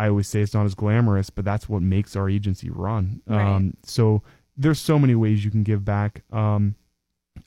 I 0.00 0.08
always 0.08 0.28
say 0.28 0.40
it's 0.40 0.54
not 0.54 0.64
as 0.64 0.74
glamorous, 0.74 1.28
but 1.28 1.44
that's 1.44 1.68
what 1.68 1.82
makes 1.82 2.16
our 2.16 2.28
agency 2.28 2.70
run. 2.70 3.20
Right. 3.26 3.42
Um, 3.42 3.74
so 3.84 4.22
there's 4.56 4.80
so 4.80 4.98
many 4.98 5.14
ways 5.14 5.44
you 5.44 5.50
can 5.50 5.62
give 5.62 5.84
back. 5.84 6.22
Um, 6.32 6.74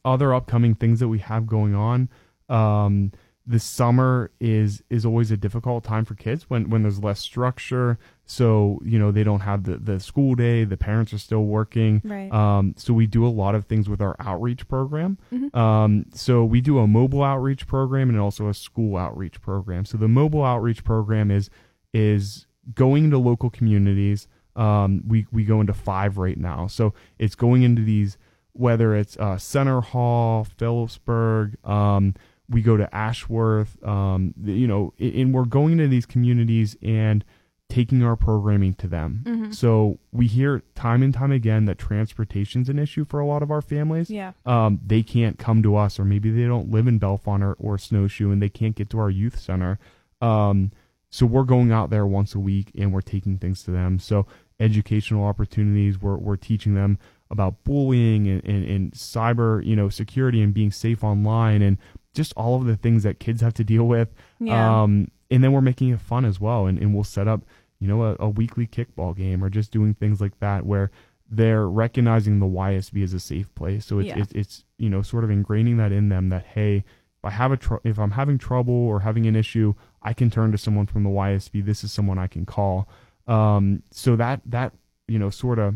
other 0.05 0.35
upcoming 0.35 0.75
things 0.75 0.99
that 0.99 1.07
we 1.07 1.17
have 1.19 1.47
going 1.47 1.73
on. 1.73 2.09
Um, 2.49 3.11
the 3.45 3.59
summer 3.59 4.31
is 4.39 4.83
is 4.91 5.03
always 5.03 5.31
a 5.31 5.35
difficult 5.35 5.83
time 5.83 6.05
for 6.05 6.13
kids 6.13 6.47
when 6.47 6.69
when 6.69 6.83
there's 6.83 7.03
less 7.03 7.19
structure. 7.19 7.97
So 8.25 8.79
you 8.85 8.99
know 8.99 9.11
they 9.11 9.23
don't 9.23 9.39
have 9.39 9.63
the 9.63 9.77
the 9.77 9.99
school 9.99 10.35
day. 10.35 10.63
The 10.63 10.77
parents 10.77 11.11
are 11.11 11.17
still 11.17 11.45
working. 11.45 12.01
Right. 12.05 12.31
Um, 12.31 12.75
so 12.77 12.93
we 12.93 13.07
do 13.07 13.25
a 13.25 13.29
lot 13.29 13.55
of 13.55 13.65
things 13.65 13.89
with 13.89 13.99
our 13.99 14.15
outreach 14.19 14.67
program. 14.67 15.17
Mm-hmm. 15.33 15.57
Um, 15.57 16.05
so 16.13 16.45
we 16.45 16.61
do 16.61 16.77
a 16.77 16.87
mobile 16.87 17.23
outreach 17.23 17.65
program 17.65 18.09
and 18.09 18.19
also 18.19 18.47
a 18.47 18.53
school 18.53 18.95
outreach 18.95 19.41
program. 19.41 19.85
So 19.85 19.97
the 19.97 20.07
mobile 20.07 20.43
outreach 20.43 20.83
program 20.83 21.31
is 21.31 21.49
is 21.93 22.47
going 22.73 23.11
to 23.11 23.17
local 23.17 23.49
communities. 23.49 24.27
Um, 24.55 25.03
we 25.07 25.25
we 25.31 25.45
go 25.45 25.61
into 25.61 25.73
five 25.73 26.17
right 26.17 26.37
now. 26.37 26.67
So 26.67 26.93
it's 27.19 27.35
going 27.35 27.63
into 27.63 27.81
these 27.83 28.17
whether 28.53 28.95
it's 28.95 29.17
uh, 29.17 29.37
Centre 29.37 29.81
Hall, 29.81 30.45
Philipsburg. 30.59 31.55
Um, 31.67 32.13
we 32.49 32.61
go 32.61 32.77
to 32.77 32.93
Ashworth. 32.95 33.83
Um, 33.83 34.33
you 34.43 34.67
know, 34.67 34.93
and 34.99 35.33
we're 35.33 35.45
going 35.45 35.77
to 35.79 35.87
these 35.87 36.05
communities 36.05 36.77
and 36.83 37.23
taking 37.69 38.03
our 38.03 38.15
programming 38.15 38.75
to 38.75 38.85
them. 38.87 39.51
So 39.51 39.97
we 40.11 40.27
hear 40.27 40.61
time 40.75 41.01
and 41.01 41.11
time 41.11 41.31
again 41.31 41.65
that 41.65 41.79
transportation's 41.79 42.69
an 42.69 42.77
issue 42.77 43.03
for 43.05 43.19
a 43.19 43.25
lot 43.25 43.41
of 43.41 43.49
our 43.49 43.61
families 43.63 44.11
Yeah. 44.11 44.33
um, 44.45 44.79
they 44.85 45.01
can't 45.01 45.39
come 45.39 45.63
to 45.63 45.75
us, 45.75 45.99
or 45.99 46.05
maybe 46.05 46.29
they 46.29 46.45
don't 46.45 46.69
live 46.69 46.85
in 46.85 46.99
Bellefonte 46.99 47.41
or, 47.41 47.53
or 47.53 47.77
Snow 47.79 48.07
Shoe 48.07 48.31
and 48.31 48.39
they 48.39 48.49
can't 48.49 48.75
get 48.75 48.91
to 48.91 48.99
our 48.99 49.09
youth 49.09 49.39
center. 49.39 49.79
Um, 50.21 50.71
so 51.13 51.27
we're 51.27 51.43
going 51.43 51.71
out 51.71 51.91
there 51.91 52.07
once 52.07 52.33
a 52.33 52.39
week 52.39 52.71
and 52.75 52.91
we're 52.91 52.99
taking 52.99 53.37
things 53.37 53.61
to 53.61 53.69
them. 53.69 53.99
So 53.99 54.25
educational 54.59 55.23
opportunities, 55.25 56.01
we're, 56.01 56.17
we're 56.17 56.37
teaching 56.37 56.73
them 56.73 56.97
about 57.29 57.63
bullying 57.63 58.27
and, 58.27 58.43
and, 58.43 58.65
and 58.65 58.91
cyber, 58.93 59.63
you 59.63 59.75
know, 59.75 59.89
security 59.89 60.41
and 60.41 60.55
being 60.55 60.71
safe 60.71 61.03
online 61.03 61.61
and 61.61 61.77
just 62.15 62.33
all 62.35 62.55
of 62.55 62.65
the 62.65 62.75
things 62.75 63.03
that 63.03 63.19
kids 63.19 63.41
have 63.41 63.53
to 63.53 63.63
deal 63.63 63.83
with. 63.83 64.11
Yeah. 64.39 64.81
Um, 64.81 65.07
and 65.29 65.43
then 65.43 65.51
we're 65.51 65.61
making 65.61 65.89
it 65.89 66.01
fun 66.01 66.25
as 66.25 66.39
well. 66.39 66.65
And, 66.65 66.79
and 66.79 66.95
we'll 66.95 67.03
set 67.03 67.27
up, 67.27 67.43
you 67.77 67.87
know, 67.87 68.01
a, 68.01 68.15
a 68.19 68.29
weekly 68.29 68.65
kickball 68.65 69.15
game 69.15 69.43
or 69.43 69.51
just 69.51 69.69
doing 69.71 69.93
things 69.93 70.19
like 70.19 70.39
that 70.39 70.65
where 70.65 70.89
they're 71.29 71.69
recognizing 71.69 72.39
the 72.39 72.47
YSB 72.47 73.03
as 73.03 73.13
a 73.13 73.19
safe 73.19 73.53
place. 73.53 73.85
So 73.85 73.99
it's, 73.99 74.07
Yeah. 74.07 74.17
it's, 74.17 74.31
it's, 74.31 74.65
you 74.79 74.89
know, 74.89 75.03
sort 75.03 75.23
of 75.23 75.29
ingraining 75.29 75.77
that 75.77 75.91
in 75.91 76.09
them 76.09 76.29
that, 76.29 76.43
hey, 76.55 76.83
I 77.23 77.29
have 77.31 77.51
a, 77.51 77.57
tr- 77.57 77.75
if 77.83 77.97
I'm 77.99 78.11
having 78.11 78.37
trouble 78.37 78.73
or 78.73 78.99
having 79.01 79.25
an 79.27 79.35
issue, 79.35 79.73
I 80.01 80.13
can 80.13 80.29
turn 80.29 80.51
to 80.51 80.57
someone 80.57 80.85
from 80.87 81.03
the 81.03 81.09
YSB. 81.09 81.65
This 81.65 81.83
is 81.83 81.91
someone 81.91 82.17
I 82.17 82.27
can 82.27 82.45
call. 82.45 82.87
Um, 83.27 83.83
so 83.91 84.15
that, 84.15 84.41
that, 84.45 84.73
you 85.07 85.17
know, 85.19 85.29
sort 85.29 85.59
of 85.59 85.75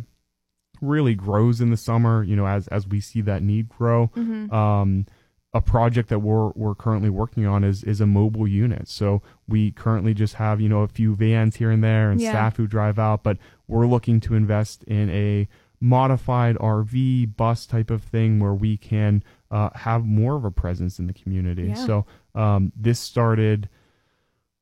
really 0.82 1.16
grows 1.16 1.62
in 1.62 1.70
the 1.72 1.78
summer, 1.78 2.24
you 2.24 2.36
know, 2.36 2.45
as, 2.48 2.68
as 2.68 2.88
we 2.88 3.00
see 3.00 3.22
that 3.22 3.41
need 3.41 3.70
grow. 3.70 4.12
Mm-hmm. 4.16 4.54
Um, 4.54 5.06
a 5.54 5.62
project 5.62 6.10
that 6.10 6.20
we're 6.20 6.50
we're 6.50 6.76
currently 6.76 7.10
working 7.10 7.48
on 7.48 7.64
is 7.64 7.82
is 7.84 8.02
a 8.02 8.06
mobile 8.06 8.48
unit. 8.48 8.88
So 8.89 9.24
we 9.48 9.72
currently 9.72 10.14
just 10.14 10.36
have 10.36 10.60
you 10.60 10.68
know 10.70 10.82
a 10.82 10.88
few 10.89 11.16
vans 11.16 11.56
here 11.56 11.72
and 11.72 11.82
there 11.84 12.12
and 12.12 12.20
Yeah. 12.22 12.32
staff 12.32 12.58
who 12.58 12.68
drive 12.68 13.00
out, 13.00 13.24
but 13.24 13.38
we're 13.68 13.88
looking 13.88 14.20
to 14.20 14.36
invest 14.36 14.84
in 14.84 15.10
a 15.10 15.48
modified 15.80 16.58
RV 16.58 17.36
bus 17.38 17.66
type 17.66 17.89
of 17.89 18.04
thing 18.04 18.39
where 18.39 18.54
we 18.54 18.78
can 18.78 19.24
uh, 19.52 19.70
have 19.76 20.06
more 20.06 20.36
of 20.36 20.45
a 20.45 20.52
presence 20.52 21.00
in 21.00 21.08
the 21.08 21.14
community. 21.14 21.68
Yeah. 21.70 21.86
So 21.86 22.06
um, 22.36 22.72
this 22.76 23.00
started 23.00 23.70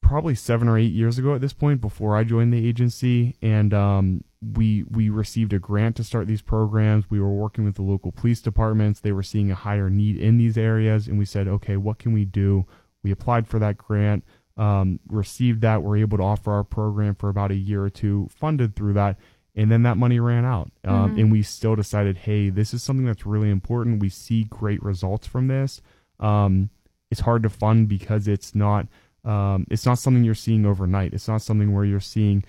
probably 0.02 0.36
seven 0.36 0.68
or 0.68 0.78
eight 0.78 0.94
years 0.94 1.18
ago 1.18 1.34
at 1.34 1.42
this 1.42 1.54
point 1.54 1.82
before 1.82 2.16
I 2.16 2.24
joined 2.24 2.54
the 2.54 2.68
agency, 2.68 3.36
and 3.42 3.74
um, 3.74 4.24
we 4.54 4.84
we 4.84 5.10
received 5.10 5.52
a 5.54 5.60
grant 5.60 5.96
to 5.98 6.04
start 6.04 6.28
these 6.28 6.44
programs. 6.44 7.10
We 7.10 7.20
were 7.20 7.34
working 7.34 7.66
with 7.66 7.76
the 7.76 7.82
local 7.82 8.12
police 8.12 8.42
departments; 8.42 9.00
they 9.00 9.12
were 9.12 9.24
seeing 9.24 9.52
a 9.52 9.56
higher 9.56 9.90
need 9.90 10.18
in 10.18 10.38
these 10.38 10.58
areas, 10.58 11.08
and 11.08 11.18
we 11.18 11.26
said, 11.26 11.48
okay, 11.48 11.78
what 11.78 11.98
can 11.98 12.14
we 12.14 12.26
do? 12.26 12.66
We 13.04 13.12
applied 13.12 13.48
for 13.48 13.60
that 13.60 13.78
grant, 13.78 14.24
um, 14.58 15.00
received 15.08 15.62
that. 15.62 15.84
We're 15.84 15.98
able 15.98 16.18
to 16.18 16.24
offer 16.24 16.52
our 16.52 16.64
program 16.64 17.16
for 17.16 17.30
about 17.30 17.52
a 17.52 17.56
year 17.56 17.84
or 17.84 17.90
two, 17.90 18.28
funded 18.32 18.76
through 18.76 18.94
that. 18.94 19.18
And 19.56 19.72
then 19.72 19.84
that 19.84 19.98
money 19.98 20.20
ran 20.20 20.44
out. 20.46 20.72
Um, 20.84 21.18
And 21.18 21.32
we 21.32 21.42
still 21.42 21.76
decided, 21.76 22.18
hey, 22.18 22.50
this 22.50 22.74
is 22.74 22.84
something 22.84 23.06
that's 23.06 23.26
really 23.26 23.50
important. 23.50 24.02
We 24.02 24.10
see 24.10 24.44
great 24.46 24.84
results 24.84 25.28
from 25.28 25.48
this. 25.48 25.82
Um, 26.20 26.70
it's 27.10 27.22
hard 27.22 27.44
to 27.44 27.50
fund 27.50 27.88
because 27.88 28.28
it's 28.28 28.54
not 28.56 28.88
um, 29.24 29.66
it's 29.72 29.86
not 29.86 29.98
something 29.98 30.24
you're 30.24 30.36
seeing 30.36 30.66
overnight. 30.66 31.14
It's 31.14 31.28
not 31.28 31.42
something 31.42 31.74
where 31.74 31.86
you're 31.86 32.00
seeing 32.00 32.44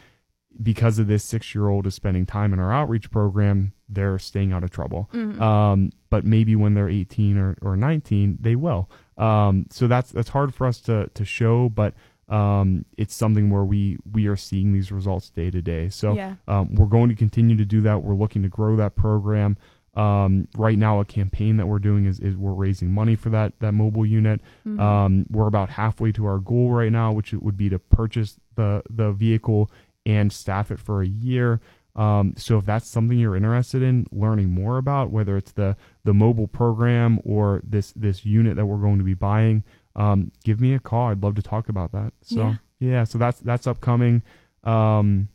because 0.63 0.99
of 0.99 1.07
this 1.07 1.23
six 1.25 1.55
year 1.55 1.69
old 1.69 1.87
is 1.87 1.95
spending 1.95 2.27
time 2.27 2.53
in 2.53 2.59
our 2.59 2.73
outreach 2.73 3.11
program, 3.11 3.73
they're 3.89 4.19
staying 4.19 4.53
out 4.53 4.65
of 4.65 4.71
trouble. 4.71 5.09
Um, 5.41 5.91
but 6.11 6.25
maybe 6.25 6.57
when 6.57 6.75
they're 6.75 6.89
18 6.89 7.37
or, 7.39 7.57
or 7.63 7.77
19, 7.77 8.39
they 8.41 8.57
will. 8.57 8.91
Um, 9.19 9.67
so 9.71 9.87
that's 9.87 10.11
that's 10.13 10.31
hard 10.31 10.55
for 10.55 10.67
us 10.67 10.81
to 10.83 11.09
to 11.15 11.25
show, 11.25 11.69
but 11.69 11.95
um, 12.29 12.85
it's 12.97 13.15
something 13.15 13.51
where 13.51 13.65
we 13.65 13.99
we 14.13 14.27
are 14.27 14.37
seeing 14.37 14.73
these 14.73 14.91
results 14.91 15.31
day 15.31 15.51
to 15.51 15.63
day. 15.63 15.89
So 15.89 16.15
Yeah. 16.15 16.35
um, 16.49 16.75
we're 16.75 16.87
going 16.87 17.09
to 17.09 17.15
continue 17.15 17.57
to 17.57 17.65
do 17.65 17.81
that. 17.83 18.03
We're 18.03 18.15
looking 18.17 18.43
to 18.43 18.49
grow 18.49 18.77
that 18.77 18.97
program. 18.97 19.57
Um, 19.95 20.47
right 20.59 20.77
now, 20.77 21.01
a 21.01 21.05
campaign 21.07 21.57
that 21.57 21.67
we're 21.67 21.79
doing 21.79 22.05
is, 22.05 22.21
is 22.21 22.37
we're 22.37 22.53
raising 22.53 22.93
money 22.93 23.17
for 23.17 23.31
that 23.31 23.59
that 23.61 23.73
mobile 23.73 24.05
unit. 24.05 24.41
Um, 24.79 25.25
we're 25.31 25.47
about 25.47 25.71
halfway 25.71 26.13
to 26.13 26.27
our 26.27 26.39
goal 26.39 26.71
right 26.71 26.93
now, 26.93 27.13
which 27.13 27.33
it 27.33 27.43
would 27.43 27.57
be 27.57 27.69
to 27.71 27.79
purchase 27.79 28.37
the 28.57 28.83
the 28.91 29.13
vehicle 29.13 29.71
and 30.05 30.31
staff 30.33 30.71
it 30.71 30.79
for 30.79 31.01
a 31.03 31.07
year. 31.07 31.61
Um, 31.95 32.35
so 32.37 32.59
if 32.59 32.67
that's 32.67 32.87
something 32.91 33.19
you're 33.19 33.37
interested 33.37 33.83
in 33.83 34.07
learning 34.13 34.51
more 34.51 34.77
about, 34.77 35.11
whether 35.11 35.35
it's 35.39 35.53
the 35.53 35.77
the 36.05 36.13
mobile 36.13 36.47
program 36.49 37.21
or 37.25 37.63
this 37.65 37.93
this 37.93 38.27
unit 38.27 38.57
that 38.57 38.67
we're 38.67 38.77
going 38.77 38.99
to 38.99 39.05
be 39.05 39.15
buying, 39.15 39.65
um, 39.97 40.31
give 40.45 40.61
me 40.61 40.75
a 40.75 40.79
call. 40.79 41.09
I'd 41.09 41.23
love 41.23 41.35
to 41.35 41.43
talk 41.43 41.69
about 41.69 41.91
that. 41.93 42.13
So 42.23 42.41
Yeah. 42.41 42.55
yeah, 42.79 43.05
so 43.05 43.19
that's 43.19 43.41
that's 43.41 43.67
upcoming. 43.67 44.23
Um, 44.65 45.29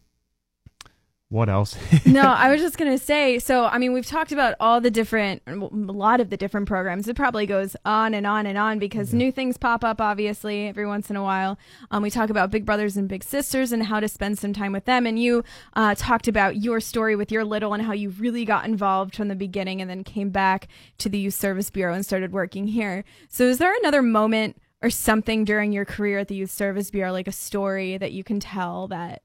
what 1.31 1.47
else? 1.47 1.77
no, 2.05 2.21
I 2.27 2.51
was 2.51 2.59
just 2.59 2.77
gonna 2.77 2.97
say. 2.97 3.39
So, 3.39 3.63
I 3.65 3.77
mean, 3.77 3.93
we've 3.93 4.05
talked 4.05 4.33
about 4.33 4.55
all 4.59 4.81
the 4.81 4.91
different, 4.91 5.41
a 5.47 5.55
lot 5.55 6.19
of 6.19 6.29
the 6.29 6.35
different 6.35 6.67
programs. 6.67 7.07
It 7.07 7.15
probably 7.15 7.45
goes 7.45 7.73
on 7.85 8.13
and 8.13 8.27
on 8.27 8.45
and 8.45 8.57
on 8.57 8.79
because 8.79 9.13
new 9.13 9.31
things 9.31 9.55
pop 9.55 9.85
up, 9.85 10.01
obviously, 10.01 10.67
every 10.67 10.85
once 10.85 11.09
in 11.09 11.15
a 11.15 11.23
while. 11.23 11.57
Um, 11.89 12.03
we 12.03 12.09
talk 12.09 12.29
about 12.29 12.51
big 12.51 12.65
brothers 12.65 12.97
and 12.97 13.07
big 13.07 13.23
sisters 13.23 13.71
and 13.71 13.85
how 13.85 14.01
to 14.01 14.09
spend 14.09 14.39
some 14.39 14.51
time 14.51 14.73
with 14.73 14.83
them. 14.83 15.05
And 15.05 15.17
you 15.17 15.45
uh, 15.73 15.95
talked 15.97 16.27
about 16.27 16.57
your 16.57 16.81
story 16.81 17.15
with 17.15 17.31
your 17.31 17.45
little 17.45 17.73
and 17.73 17.81
how 17.81 17.93
you 17.93 18.09
really 18.09 18.43
got 18.43 18.65
involved 18.65 19.15
from 19.15 19.29
the 19.29 19.35
beginning 19.35 19.79
and 19.79 19.89
then 19.89 20.03
came 20.03 20.31
back 20.31 20.67
to 20.97 21.07
the 21.07 21.17
Youth 21.17 21.35
Service 21.35 21.69
Bureau 21.69 21.93
and 21.93 22.05
started 22.05 22.33
working 22.33 22.67
here. 22.67 23.05
So, 23.29 23.45
is 23.45 23.57
there 23.57 23.73
another 23.77 24.01
moment 24.01 24.61
or 24.81 24.89
something 24.89 25.45
during 25.45 25.71
your 25.71 25.85
career 25.85 26.19
at 26.19 26.27
the 26.27 26.35
Youth 26.35 26.51
Service 26.51 26.91
Bureau, 26.91 27.13
like 27.13 27.29
a 27.29 27.31
story 27.31 27.97
that 27.97 28.11
you 28.11 28.25
can 28.25 28.41
tell 28.41 28.89
that 28.89 29.21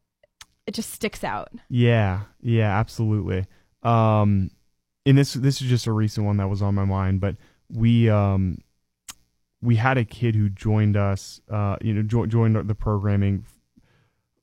it 0.67 0.75
just 0.75 0.91
sticks 0.91 1.25
out. 1.25 1.51
Yeah, 1.69 2.23
yeah, 2.41 2.79
absolutely. 2.79 3.47
Um, 3.83 4.51
and 5.05 5.17
this 5.17 5.35
this 5.35 5.63
is 5.63 5.69
just 5.69 5.87
a 5.87 5.93
recent 5.93 6.27
one 6.27 6.37
that 6.39 6.49
was 6.49 6.63
on 6.63 6.75
my 6.75 6.85
mind, 6.85 7.21
but 7.21 7.37
we 7.71 8.11
um 8.11 8.59
we 9.63 9.77
had 9.77 9.97
a 9.97 10.05
kid 10.05 10.35
who 10.35 10.49
joined 10.49 10.97
us, 10.97 11.41
uh, 11.51 11.77
you 11.81 11.95
know, 11.95 12.03
jo- 12.03 12.27
joined 12.27 12.57
the 12.69 12.75
programming. 12.75 13.45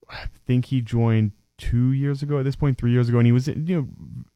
I 0.10 0.26
think 0.46 0.66
he 0.66 0.82
joined 0.82 1.32
two 1.58 1.92
years 1.92 2.24
ago 2.24 2.40
at 2.40 2.44
this 2.44 2.56
point, 2.56 2.78
three 2.78 2.92
years 2.92 3.10
ago, 3.10 3.20
and 3.20 3.26
he 3.26 3.32
was 3.32 3.48
in, 3.48 3.68
you 3.68 3.76
know 3.76 3.88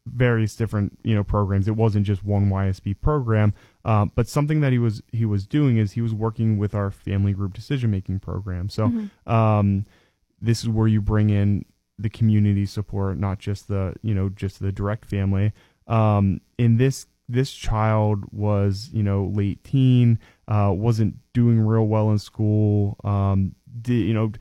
various 0.06 0.54
different 0.54 0.98
you 1.02 1.14
know 1.14 1.24
programs. 1.24 1.68
It 1.68 1.76
wasn't 1.76 2.06
just 2.06 2.24
one 2.24 2.50
YSB 2.50 3.00
program, 3.00 3.54
uh, 3.84 4.06
but 4.14 4.28
something 4.28 4.60
that 4.60 4.72
he 4.72 4.78
was 4.78 5.02
he 5.12 5.24
was 5.24 5.46
doing 5.46 5.78
is 5.78 5.92
he 5.92 6.00
was 6.00 6.14
working 6.14 6.58
with 6.58 6.74
our 6.74 6.90
family 6.90 7.32
group 7.32 7.54
decision 7.54 7.90
making 7.90 8.20
program. 8.20 8.68
So 8.68 8.88
mm-hmm. 8.88 9.32
um, 9.32 9.86
this 10.40 10.62
is 10.62 10.68
where 10.68 10.86
you 10.86 11.00
bring 11.00 11.30
in 11.30 11.64
the 11.98 12.10
community 12.10 12.66
support, 12.66 13.18
not 13.18 13.38
just 13.38 13.68
the 13.68 13.94
you 14.02 14.14
know 14.14 14.28
just 14.28 14.60
the 14.60 14.72
direct 14.72 15.04
family. 15.04 15.52
Um, 15.86 16.40
in 16.58 16.76
this 16.76 17.06
this 17.28 17.52
child 17.52 18.24
was 18.32 18.90
you 18.92 19.02
know 19.02 19.30
late 19.34 19.62
teen, 19.64 20.18
uh, 20.48 20.72
wasn't 20.74 21.16
doing 21.32 21.60
real 21.60 21.86
well 21.86 22.10
in 22.10 22.18
school. 22.18 22.96
Um, 23.04 23.54
did, 23.82 23.94
you 23.94 24.14
know 24.14 24.32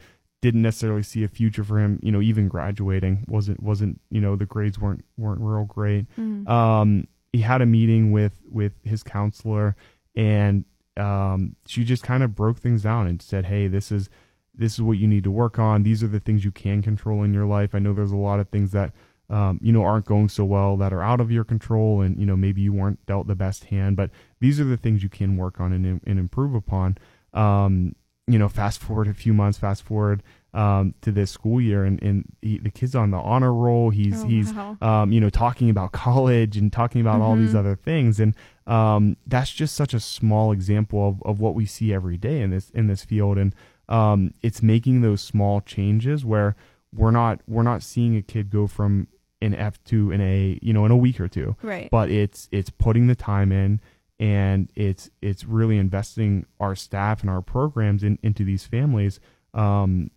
didn't 0.42 0.62
necessarily 0.62 1.04
see 1.04 1.24
a 1.24 1.28
future 1.28 1.64
for 1.64 1.80
him. 1.80 2.00
You 2.02 2.12
know, 2.12 2.22
even 2.22 2.48
graduating 2.48 3.26
wasn't 3.28 3.62
wasn't 3.62 4.00
you 4.10 4.22
know 4.22 4.36
the 4.36 4.46
grades 4.46 4.80
weren't 4.80 5.04
weren't 5.18 5.42
real 5.42 5.66
great. 5.66 6.06
Mm. 6.16 6.48
Um, 6.48 7.08
he 7.34 7.42
had 7.42 7.62
a 7.62 7.66
meeting 7.66 8.12
with 8.12 8.40
with 8.50 8.74
his 8.84 9.04
counselor, 9.04 9.76
and 10.16 10.66
um, 10.96 11.56
she 11.66 11.84
just 11.84 12.04
kind 12.04 12.24
of 12.24 12.36
broke 12.36 12.60
things 12.60 12.84
down 12.84 13.08
and 13.08 13.22
said, 13.22 13.46
"Hey, 13.46 13.68
this 13.68 13.92
is." 13.92 14.10
This 14.58 14.74
is 14.74 14.82
what 14.82 14.98
you 14.98 15.08
need 15.08 15.24
to 15.24 15.32
work 15.32 15.60
on. 15.60 15.84
These 15.84 16.04
are 16.04 16.08
the 16.08 16.20
things 16.20 16.44
you 16.44 16.52
can 16.52 16.82
control 16.82 17.24
in 17.24 17.34
your 17.34 17.46
life. 17.46 17.76
I 17.76 17.80
know 17.80 17.94
there's 17.94 18.12
a 18.12 18.18
lot 18.18 18.40
of 18.40 18.50
things 18.50 18.72
that 18.72 18.92
um, 19.30 19.60
you 19.62 19.74
know, 19.74 19.84
aren't 19.84 20.06
going 20.06 20.30
so 20.30 20.46
well 20.46 20.78
that 20.78 20.94
are 20.94 21.04
out 21.04 21.20
of 21.20 21.32
your 21.32 21.44
control, 21.44 22.02
and 22.02 22.18
you 22.18 22.26
know 22.26 22.38
maybe 22.38 22.62
you 22.62 22.72
weren't 22.72 23.06
dealt 23.06 23.28
the 23.28 23.36
best 23.36 23.66
hand. 23.66 23.98
But 23.98 24.10
these 24.40 24.60
are 24.60 24.64
the 24.64 24.78
things 24.78 25.04
you 25.04 25.10
can 25.10 25.36
work 25.36 25.60
on 25.60 25.74
and, 25.74 26.02
and 26.06 26.20
improve 26.20 26.56
upon. 26.56 26.98
Um, 27.34 27.96
you 28.26 28.40
know, 28.40 28.48
fast 28.48 28.80
forward 28.82 29.08
a 29.08 29.14
few 29.14 29.34
months, 29.34 29.58
fast 29.58 29.84
forward 29.84 30.24
um, 30.54 30.94
to 31.02 31.12
this 31.12 31.30
school 31.30 31.60
year, 31.60 31.84
and, 31.84 32.02
and 32.02 32.26
he, 32.42 32.58
the 32.58 32.70
kid's 32.70 32.96
on 32.96 33.12
the 33.12 33.18
honor 33.18 33.54
roll. 33.54 33.90
He's 33.90 34.24
oh, 34.24 34.28
he's 34.28 34.54
wow. 34.54 34.78
um, 34.82 35.12
you 35.12 35.20
know 35.20 35.30
talking 35.30 35.70
about 35.70 35.92
college 35.92 36.56
and 36.56 36.72
talking 36.72 37.02
about 37.02 37.16
mm-hmm. 37.16 37.24
all 37.24 37.36
these 37.36 37.50
mm-hmm. 37.50 37.58
other 37.58 37.76
things, 37.76 38.22
and 38.22 38.34
um, 38.66 39.18
that's 39.26 39.52
just 39.52 39.76
such 39.76 39.94
a 39.94 40.00
small 40.00 40.54
example 40.54 41.06
of, 41.06 41.22
of 41.24 41.42
what 41.42 41.54
we 41.54 41.66
see 41.66 41.94
every 41.94 42.16
day 42.16 42.40
in 42.40 42.52
this 42.52 42.70
in 42.70 42.88
this 42.88 43.04
field, 43.04 43.38
and 43.38 43.54
um, 43.90 44.34
it's 44.42 44.62
making 44.62 45.02
those 45.02 45.22
small 45.22 45.62
changes 45.62 46.26
where 46.26 46.56
we're 46.94 47.12
not 47.12 47.42
we're 47.48 47.64
not 47.64 47.84
seeing 47.84 48.16
a 48.16 48.22
kid 48.22 48.50
go 48.50 48.68
from 48.68 49.08
an 49.42 49.54
F 49.54 49.84
to 49.86 50.12
an 50.12 50.22
A, 50.22 50.60
you 50.62 50.74
know, 50.74 50.86
in 50.86 50.92
a 50.92 50.98
week 50.98 51.20
or 51.20 51.28
two. 51.28 51.56
Right. 51.62 51.90
But 51.92 52.10
it's 52.10 52.50
it's 52.52 52.70
putting 52.70 53.08
the 53.08 53.16
time 53.16 53.52
in 53.52 53.80
and 54.20 54.70
it's 54.76 55.10
it's 55.22 55.46
really 55.46 55.78
investing 55.78 56.46
our 56.60 56.76
staff 56.76 57.22
and 57.22 57.30
our 57.30 57.42
programs 57.42 58.04
in, 58.04 58.18
into 58.24 58.44
these 58.44 58.66
families. 58.66 59.20
Um, 59.54 60.12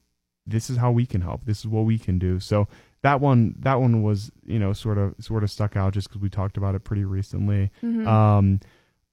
this 0.47 0.71
is 0.71 0.79
how 0.79 0.91
we 0.91 1.07
can 1.07 1.21
help. 1.21 1.45
This 1.45 1.61
is 1.61 1.67
what 1.67 1.85
we 1.85 1.99
can 1.99 2.19
do. 2.19 2.41
So 2.41 2.67
that 3.03 3.21
one 3.21 3.55
that 3.61 3.81
one 3.81 4.03
was 4.03 4.31
you 4.45 4.59
know 4.59 4.73
sort 4.73 4.99
of 4.99 5.15
sort 5.21 5.43
of 5.43 5.51
stuck 5.51 5.77
out 5.77 5.93
just 5.93 6.09
because 6.09 6.23
we 6.23 6.31
talked 6.31 6.57
about 6.57 6.75
it 6.75 6.85
pretty 6.85 7.05
recently. 7.05 7.71
Mm-hmm. 7.83 8.07
Um, 8.07 8.61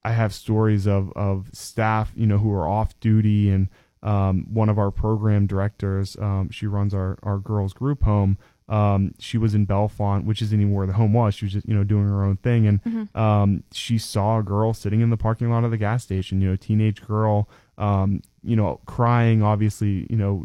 I 0.04 0.12
have 0.12 0.32
stories 0.32 0.86
of 0.86 1.12
of 1.14 1.50
staff 1.52 2.12
you 2.14 2.26
know 2.26 2.38
who 2.38 2.52
are 2.52 2.68
off 2.68 2.98
duty 3.00 3.50
and 3.50 3.68
um, 4.02 4.46
one 4.52 4.68
of 4.68 4.78
our 4.78 4.90
program 4.90 5.46
directors 5.46 6.16
um, 6.16 6.50
she 6.50 6.66
runs 6.66 6.94
our 6.94 7.18
our 7.22 7.38
girls 7.38 7.72
group 7.72 8.02
home 8.02 8.38
um, 8.68 9.14
she 9.18 9.38
was 9.38 9.54
in 9.54 9.66
Bellefonte, 9.66 10.24
which 10.24 10.42
isn't 10.42 10.60
even 10.60 10.72
where 10.74 10.86
the 10.86 10.92
home 10.92 11.14
was. 11.14 11.34
She 11.34 11.46
was 11.46 11.52
just, 11.52 11.66
you 11.66 11.74
know, 11.74 11.84
doing 11.84 12.06
her 12.06 12.22
own 12.22 12.36
thing. 12.36 12.66
And 12.66 12.84
mm-hmm. 12.84 13.18
um, 13.18 13.62
she 13.72 13.96
saw 13.96 14.38
a 14.38 14.42
girl 14.42 14.74
sitting 14.74 15.00
in 15.00 15.10
the 15.10 15.16
parking 15.16 15.50
lot 15.50 15.64
of 15.64 15.70
the 15.70 15.78
gas 15.78 16.02
station, 16.02 16.40
you 16.40 16.50
know, 16.50 16.56
teenage 16.56 17.04
girl, 17.06 17.48
um, 17.78 18.20
you 18.42 18.56
know, 18.56 18.80
crying, 18.84 19.42
obviously, 19.42 20.06
you 20.10 20.16
know, 20.16 20.44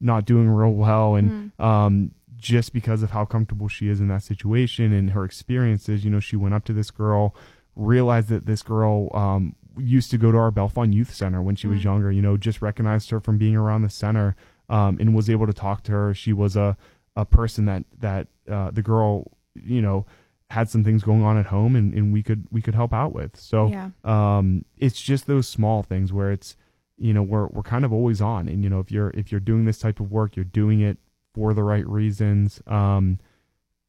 not 0.00 0.24
doing 0.24 0.48
real 0.48 0.72
well. 0.72 1.14
And 1.16 1.52
mm-hmm. 1.58 2.06
just 2.38 2.72
because 2.72 3.02
of 3.02 3.10
how 3.10 3.26
comfortable 3.26 3.68
she 3.68 3.88
is 3.88 4.00
in 4.00 4.08
that 4.08 4.22
situation 4.22 4.92
and 4.94 5.10
her 5.10 5.24
experiences, 5.24 6.02
you 6.02 6.10
know, 6.10 6.20
she 6.20 6.36
went 6.36 6.54
up 6.54 6.64
to 6.64 6.72
this 6.72 6.90
girl, 6.90 7.34
realized 7.76 8.30
that 8.30 8.46
this 8.46 8.62
girl 8.62 9.10
um, 9.12 9.54
used 9.78 10.10
to 10.10 10.18
go 10.18 10.32
to 10.32 10.38
our 10.38 10.50
Bellefonte 10.50 10.94
Youth 10.94 11.14
Center 11.14 11.42
when 11.42 11.56
she 11.56 11.66
mm-hmm. 11.66 11.76
was 11.76 11.84
younger, 11.84 12.10
you 12.10 12.22
know, 12.22 12.36
just 12.36 12.62
recognized 12.62 13.10
her 13.10 13.20
from 13.20 13.38
being 13.38 13.56
around 13.56 13.82
the 13.82 13.90
center 13.90 14.36
um, 14.68 14.98
and 15.00 15.14
was 15.14 15.28
able 15.30 15.46
to 15.46 15.52
talk 15.52 15.82
to 15.84 15.92
her. 15.92 16.14
She 16.14 16.32
was 16.32 16.56
a, 16.56 16.76
a 17.16 17.24
person 17.24 17.64
that 17.66 17.84
that 17.98 18.28
uh, 18.50 18.70
the 18.70 18.82
girl 18.82 19.30
you 19.54 19.82
know 19.82 20.06
had 20.50 20.68
some 20.68 20.82
things 20.82 21.02
going 21.02 21.22
on 21.22 21.38
at 21.38 21.46
home 21.46 21.76
and, 21.76 21.94
and 21.94 22.12
we 22.12 22.22
could 22.22 22.46
we 22.50 22.60
could 22.60 22.74
help 22.74 22.92
out 22.92 23.12
with 23.12 23.36
so 23.38 23.68
yeah. 23.68 23.90
um 24.04 24.64
it's 24.78 25.00
just 25.00 25.26
those 25.26 25.48
small 25.48 25.82
things 25.82 26.12
where 26.12 26.32
it's 26.32 26.56
you 26.98 27.14
know 27.14 27.22
we're 27.22 27.46
we're 27.48 27.62
kind 27.62 27.84
of 27.84 27.92
always 27.92 28.20
on 28.20 28.48
and 28.48 28.64
you 28.64 28.70
know 28.70 28.80
if 28.80 28.90
you're 28.90 29.10
if 29.10 29.30
you're 29.30 29.40
doing 29.40 29.64
this 29.64 29.78
type 29.78 30.00
of 30.00 30.10
work 30.10 30.34
you're 30.36 30.44
doing 30.44 30.80
it 30.80 30.98
for 31.34 31.54
the 31.54 31.62
right 31.62 31.86
reasons 31.86 32.60
um 32.66 33.18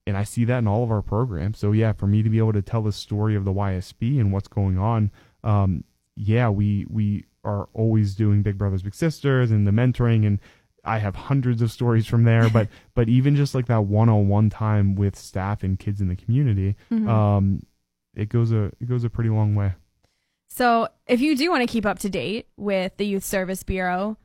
and 0.07 0.17
I 0.17 0.23
see 0.23 0.45
that 0.45 0.59
in 0.59 0.67
all 0.67 0.83
of 0.83 0.91
our 0.91 1.01
programs 1.01 1.57
so 1.57 1.71
yeah 1.71 1.93
for 1.93 2.05
me 2.05 2.21
to 2.21 2.29
be 2.29 2.37
able 2.37 2.53
to 2.53 2.61
tell 2.61 2.83
the 2.83 2.91
story 2.91 3.35
of 3.35 3.43
the 3.43 3.53
YSB 3.53 4.19
and 4.19 4.31
what's 4.31 4.47
going 4.47 4.77
on 4.77 5.11
um 5.43 5.83
yeah 6.15 6.49
we 6.49 6.85
we 6.89 7.25
are 7.43 7.67
always 7.73 8.15
doing 8.15 8.41
big 8.41 8.57
brothers 8.57 8.83
big 8.83 8.93
sisters 8.93 9.51
and 9.51 9.67
the 9.67 9.71
mentoring 9.71 10.25
and 10.25 10.39
I 10.83 10.97
have 10.97 11.15
hundreds 11.15 11.61
of 11.61 11.71
stories 11.71 12.07
from 12.07 12.23
there, 12.23 12.49
but 12.49 12.67
but 12.95 13.07
even 13.07 13.35
just 13.35 13.53
like 13.53 13.67
that 13.67 13.83
one-on-one 13.83 14.49
time 14.49 14.95
with 14.95 15.15
staff 15.15 15.61
and 15.61 15.77
kids 15.77 16.01
in 16.01 16.07
the 16.07 16.15
community, 16.15 16.75
mm-hmm. 16.91 17.07
um, 17.07 17.61
it 18.15 18.29
goes 18.29 18.51
a 18.51 18.71
it 18.79 18.89
goes 18.89 19.03
a 19.03 19.09
pretty 19.09 19.29
long 19.29 19.53
way. 19.55 19.73
So, 20.47 20.89
if 21.07 21.21
you 21.21 21.37
do 21.37 21.49
want 21.49 21.61
to 21.61 21.71
keep 21.71 21.85
up 21.85 21.99
to 21.99 22.09
date 22.09 22.47
with 22.57 22.97
the 22.97 23.05
Youth 23.05 23.23
Service 23.23 23.63
Bureau, 23.63 24.17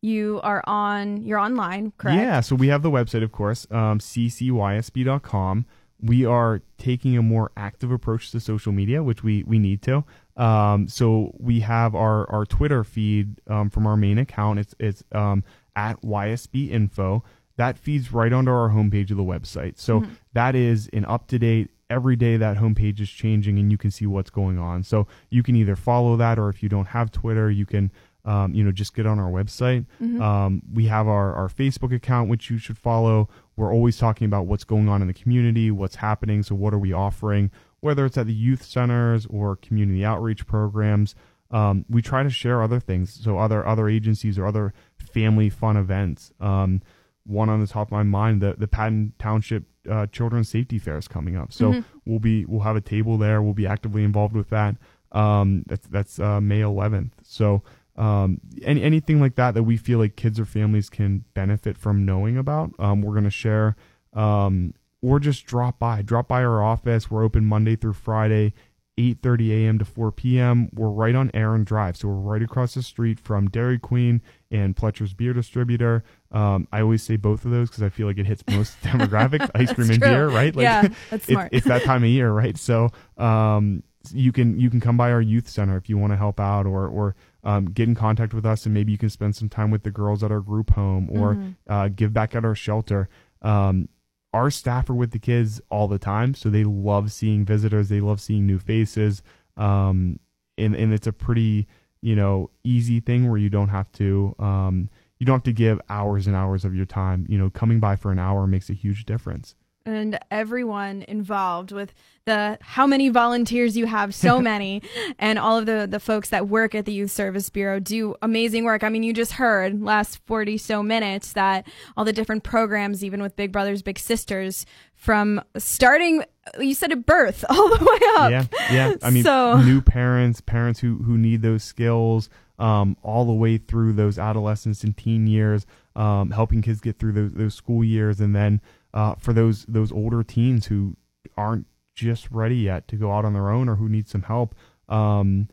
you 0.00 0.40
are 0.42 0.62
on 0.66 1.22
you're 1.22 1.38
online, 1.38 1.92
correct? 1.96 2.18
Yeah. 2.18 2.40
So 2.40 2.54
we 2.56 2.68
have 2.68 2.82
the 2.82 2.90
website, 2.90 3.22
of 3.22 3.32
course, 3.32 3.66
um, 3.70 3.98
ccysb.com. 3.98 5.66
We 6.00 6.26
are 6.26 6.62
taking 6.78 7.16
a 7.16 7.22
more 7.22 7.52
active 7.56 7.92
approach 7.92 8.32
to 8.32 8.40
social 8.40 8.72
media, 8.72 9.02
which 9.02 9.22
we 9.22 9.44
we 9.44 9.58
need 9.58 9.82
to. 9.82 10.04
Um, 10.36 10.88
so 10.88 11.34
we 11.38 11.60
have 11.60 11.94
our 11.94 12.28
our 12.30 12.46
Twitter 12.46 12.84
feed 12.84 13.40
um, 13.48 13.70
from 13.70 13.86
our 13.86 13.96
main 13.96 14.18
account. 14.18 14.58
It's 14.58 14.74
it's 14.78 15.04
um, 15.12 15.44
at 15.76 16.00
YSB 16.02 16.70
Info. 16.70 17.24
That 17.56 17.78
feeds 17.78 18.12
right 18.12 18.32
onto 18.32 18.50
our 18.50 18.70
homepage 18.70 19.10
of 19.10 19.18
the 19.18 19.22
website. 19.22 19.78
So 19.78 20.00
mm-hmm. 20.00 20.12
that 20.32 20.54
is 20.54 20.88
an 20.92 21.04
up 21.04 21.28
to 21.28 21.38
date. 21.38 21.70
Every 21.90 22.16
day 22.16 22.38
that 22.38 22.56
homepage 22.56 23.00
is 23.00 23.10
changing, 23.10 23.58
and 23.58 23.70
you 23.70 23.76
can 23.76 23.90
see 23.90 24.06
what's 24.06 24.30
going 24.30 24.58
on. 24.58 24.82
So 24.82 25.06
you 25.28 25.42
can 25.42 25.54
either 25.56 25.76
follow 25.76 26.16
that, 26.16 26.38
or 26.38 26.48
if 26.48 26.62
you 26.62 26.70
don't 26.70 26.86
have 26.86 27.12
Twitter, 27.12 27.50
you 27.50 27.66
can 27.66 27.92
um, 28.24 28.54
you 28.54 28.62
know, 28.62 28.70
just 28.70 28.94
get 28.94 29.06
on 29.06 29.18
our 29.18 29.30
website. 29.30 29.86
Mm-hmm. 30.00 30.22
Um, 30.22 30.62
we 30.72 30.86
have 30.86 31.08
our, 31.08 31.34
our 31.34 31.48
Facebook 31.48 31.94
account, 31.94 32.30
which 32.30 32.50
you 32.50 32.58
should 32.58 32.78
follow. 32.78 33.28
We're 33.56 33.72
always 33.72 33.96
talking 33.96 34.26
about 34.26 34.46
what's 34.46 34.64
going 34.64 34.88
on 34.88 35.02
in 35.02 35.08
the 35.08 35.14
community, 35.14 35.70
what's 35.70 35.96
happening. 35.96 36.42
So, 36.42 36.54
what 36.54 36.72
are 36.72 36.78
we 36.78 36.92
offering, 36.92 37.50
whether 37.82 38.06
it's 38.06 38.16
at 38.16 38.26
the 38.26 38.32
youth 38.32 38.64
centers 38.64 39.26
or 39.26 39.56
community 39.56 40.04
outreach 40.04 40.46
programs. 40.46 41.14
Um, 41.50 41.84
we 41.90 42.00
try 42.00 42.22
to 42.22 42.30
share 42.30 42.62
other 42.62 42.80
things. 42.80 43.12
So, 43.22 43.38
other 43.38 43.66
other 43.66 43.88
agencies 43.88 44.38
or 44.38 44.46
other 44.46 44.72
family 44.96 45.50
fun 45.50 45.76
events. 45.76 46.32
Um, 46.40 46.80
one 47.24 47.48
on 47.50 47.60
the 47.60 47.66
top 47.66 47.88
of 47.88 47.92
my 47.92 48.02
mind, 48.02 48.40
the 48.40 48.54
the 48.56 48.68
Patton 48.68 49.12
Township 49.18 49.64
uh, 49.90 50.06
Children's 50.06 50.48
Safety 50.48 50.78
Fair 50.78 50.96
is 50.96 51.08
coming 51.08 51.36
up, 51.36 51.52
so 51.52 51.72
mm-hmm. 51.72 51.98
we'll 52.06 52.20
be 52.20 52.44
we'll 52.46 52.62
have 52.62 52.76
a 52.76 52.80
table 52.80 53.18
there. 53.18 53.42
We'll 53.42 53.52
be 53.52 53.66
actively 53.66 54.04
involved 54.04 54.34
with 54.34 54.48
that. 54.50 54.76
Um, 55.12 55.64
that's 55.66 55.86
that's 55.88 56.18
uh, 56.18 56.40
May 56.40 56.60
11th. 56.60 57.12
So 57.22 57.62
um, 57.96 58.40
any 58.62 58.82
anything 58.82 59.20
like 59.20 59.34
that 59.34 59.54
that 59.54 59.64
we 59.64 59.76
feel 59.76 59.98
like 59.98 60.16
kids 60.16 60.40
or 60.40 60.44
families 60.44 60.88
can 60.88 61.24
benefit 61.34 61.76
from 61.76 62.06
knowing 62.06 62.38
about, 62.38 62.72
um, 62.78 63.02
we're 63.02 63.14
gonna 63.14 63.30
share. 63.30 63.76
Um, 64.14 64.74
or 65.02 65.18
just 65.18 65.44
drop 65.44 65.78
by. 65.78 66.00
Drop 66.00 66.28
by 66.28 66.42
our 66.42 66.62
office. 66.62 67.10
We're 67.10 67.24
open 67.24 67.44
Monday 67.44 67.76
through 67.76 67.94
Friday, 67.94 68.54
8:30 68.98 69.50
a.m. 69.50 69.78
to 69.78 69.84
4 69.84 70.12
p.m. 70.12 70.70
We're 70.72 70.88
right 70.88 71.14
on 71.14 71.30
Aaron 71.34 71.64
Drive, 71.64 71.96
so 71.96 72.08
we're 72.08 72.14
right 72.14 72.42
across 72.42 72.74
the 72.74 72.82
street 72.82 73.18
from 73.18 73.48
Dairy 73.48 73.78
Queen 73.78 74.22
and 74.50 74.76
Pletcher's 74.76 75.12
Beer 75.12 75.32
Distributor. 75.32 76.04
Um, 76.30 76.68
I 76.72 76.80
always 76.80 77.02
say 77.02 77.16
both 77.16 77.44
of 77.44 77.50
those 77.50 77.68
because 77.68 77.82
I 77.82 77.88
feel 77.88 78.06
like 78.06 78.18
it 78.18 78.26
hits 78.26 78.44
most 78.48 78.80
demographics: 78.82 79.50
ice 79.54 79.72
cream 79.72 79.90
and 79.90 80.00
true. 80.00 80.08
beer, 80.08 80.28
right? 80.28 80.54
Like, 80.54 80.62
yeah, 80.62 80.88
that's 81.10 81.26
smart. 81.26 81.48
it's 81.52 81.66
that 81.66 81.82
time 81.82 82.04
of 82.04 82.10
year, 82.10 82.30
right? 82.30 82.56
So 82.56 82.90
um, 83.18 83.82
you 84.12 84.30
can 84.30 84.58
you 84.58 84.70
can 84.70 84.80
come 84.80 84.96
by 84.96 85.10
our 85.10 85.22
youth 85.22 85.48
center 85.48 85.76
if 85.76 85.88
you 85.88 85.98
want 85.98 86.12
to 86.12 86.16
help 86.16 86.38
out, 86.38 86.66
or 86.66 86.86
or 86.86 87.16
um, 87.42 87.66
get 87.66 87.88
in 87.88 87.96
contact 87.96 88.32
with 88.32 88.46
us, 88.46 88.66
and 88.66 88.74
maybe 88.74 88.92
you 88.92 88.98
can 88.98 89.10
spend 89.10 89.34
some 89.34 89.48
time 89.48 89.70
with 89.70 89.82
the 89.82 89.90
girls 89.90 90.22
at 90.22 90.30
our 90.30 90.40
group 90.40 90.70
home, 90.70 91.08
or 91.10 91.34
mm-hmm. 91.34 91.72
uh, 91.72 91.88
give 91.88 92.12
back 92.12 92.36
at 92.36 92.44
our 92.44 92.54
shelter. 92.54 93.08
Um, 93.40 93.88
our 94.32 94.50
staff 94.50 94.88
are 94.88 94.94
with 94.94 95.10
the 95.10 95.18
kids 95.18 95.60
all 95.70 95.88
the 95.88 95.98
time, 95.98 96.34
so 96.34 96.48
they 96.48 96.64
love 96.64 97.12
seeing 97.12 97.44
visitors. 97.44 97.88
They 97.88 98.00
love 98.00 98.20
seeing 98.20 98.46
new 98.46 98.58
faces, 98.58 99.22
um, 99.56 100.18
and 100.56 100.74
and 100.74 100.92
it's 100.92 101.06
a 101.06 101.12
pretty 101.12 101.66
you 102.00 102.16
know 102.16 102.50
easy 102.64 103.00
thing 103.00 103.28
where 103.28 103.38
you 103.38 103.50
don't 103.50 103.68
have 103.68 103.90
to 103.92 104.34
um, 104.38 104.88
you 105.18 105.26
don't 105.26 105.34
have 105.34 105.42
to 105.44 105.52
give 105.52 105.80
hours 105.88 106.26
and 106.26 106.34
hours 106.34 106.64
of 106.64 106.74
your 106.74 106.86
time. 106.86 107.26
You 107.28 107.38
know, 107.38 107.50
coming 107.50 107.80
by 107.80 107.96
for 107.96 108.10
an 108.10 108.18
hour 108.18 108.46
makes 108.46 108.70
a 108.70 108.74
huge 108.74 109.04
difference 109.04 109.54
and 109.86 110.18
everyone 110.30 111.04
involved 111.08 111.72
with 111.72 111.92
the 112.24 112.58
how 112.60 112.86
many 112.86 113.08
volunteers 113.08 113.76
you 113.76 113.86
have 113.86 114.14
so 114.14 114.40
many 114.52 114.82
and 115.18 115.38
all 115.38 115.58
of 115.58 115.66
the 115.66 115.86
the 115.90 116.00
folks 116.00 116.28
that 116.30 116.48
work 116.48 116.74
at 116.74 116.84
the 116.84 116.92
youth 116.92 117.10
service 117.10 117.50
bureau 117.50 117.80
do 117.80 118.14
amazing 118.22 118.64
work. 118.64 118.84
I 118.84 118.88
mean 118.88 119.02
you 119.02 119.12
just 119.12 119.32
heard 119.32 119.82
last 119.82 120.18
40 120.26 120.58
so 120.58 120.82
minutes 120.82 121.32
that 121.32 121.66
all 121.96 122.04
the 122.04 122.12
different 122.12 122.44
programs 122.44 123.04
even 123.04 123.22
with 123.22 123.36
big 123.36 123.52
brothers 123.52 123.82
big 123.82 123.98
sisters 123.98 124.66
from 124.94 125.40
starting 125.58 126.24
you 126.58 126.74
said 126.74 126.92
at 126.92 127.06
birth 127.06 127.44
all 127.50 127.68
the 127.68 127.84
way 127.84 127.98
up. 128.16 128.30
Yeah 128.30 128.46
yeah. 128.70 128.94
I 129.02 129.10
mean 129.10 129.24
so, 129.24 129.60
new 129.60 129.80
parents 129.80 130.40
parents 130.40 130.80
who 130.80 130.98
who 130.98 131.18
need 131.18 131.42
those 131.42 131.64
skills 131.64 132.28
um, 132.58 132.96
all 133.02 133.24
the 133.24 133.32
way 133.32 133.58
through 133.58 133.94
those 133.94 134.18
adolescence 134.18 134.84
and 134.84 134.96
teen 134.96 135.26
years 135.26 135.66
um, 135.96 136.30
helping 136.30 136.62
kids 136.62 136.80
get 136.80 136.98
through 136.98 137.12
those, 137.12 137.32
those 137.32 137.54
school 137.54 137.82
years 137.82 138.20
and 138.20 138.36
then 138.36 138.60
uh, 138.94 139.14
for 139.16 139.32
those 139.32 139.64
those 139.66 139.92
older 139.92 140.22
teens 140.22 140.66
who 140.66 140.96
aren't 141.36 141.66
just 141.94 142.30
ready 142.30 142.56
yet 142.56 142.88
to 142.88 142.96
go 142.96 143.12
out 143.12 143.24
on 143.24 143.32
their 143.32 143.50
own 143.50 143.68
or 143.68 143.76
who 143.76 143.88
need 143.88 144.08
some 144.08 144.22
help. 144.22 144.54
Um, 144.88 145.48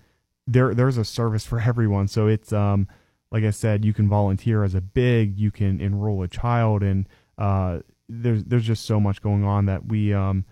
there 0.48 0.74
there's 0.74 0.98
a 0.98 1.06
service 1.06 1.46
for 1.46 1.60
everyone. 1.66 2.08
So 2.08 2.28
it's 2.28 2.52
um, 2.52 2.88
like 3.32 3.44
I 3.44 3.52
said, 3.52 3.86
you 3.86 3.94
can 3.94 4.08
volunteer 4.08 4.64
as 4.64 4.76
a 4.76 4.82
big, 4.82 5.38
you 5.38 5.52
can 5.52 5.80
enroll 5.80 6.24
a 6.24 6.28
child, 6.28 6.84
and 6.84 7.08
uh, 7.38 7.80
there's 8.08 8.44
there's 8.46 8.66
just 8.66 8.86
so 8.86 9.00
much 9.00 9.22
going 9.22 9.44
on 9.44 9.66
that 9.66 9.86
we 9.88 10.14
um, 10.14 10.46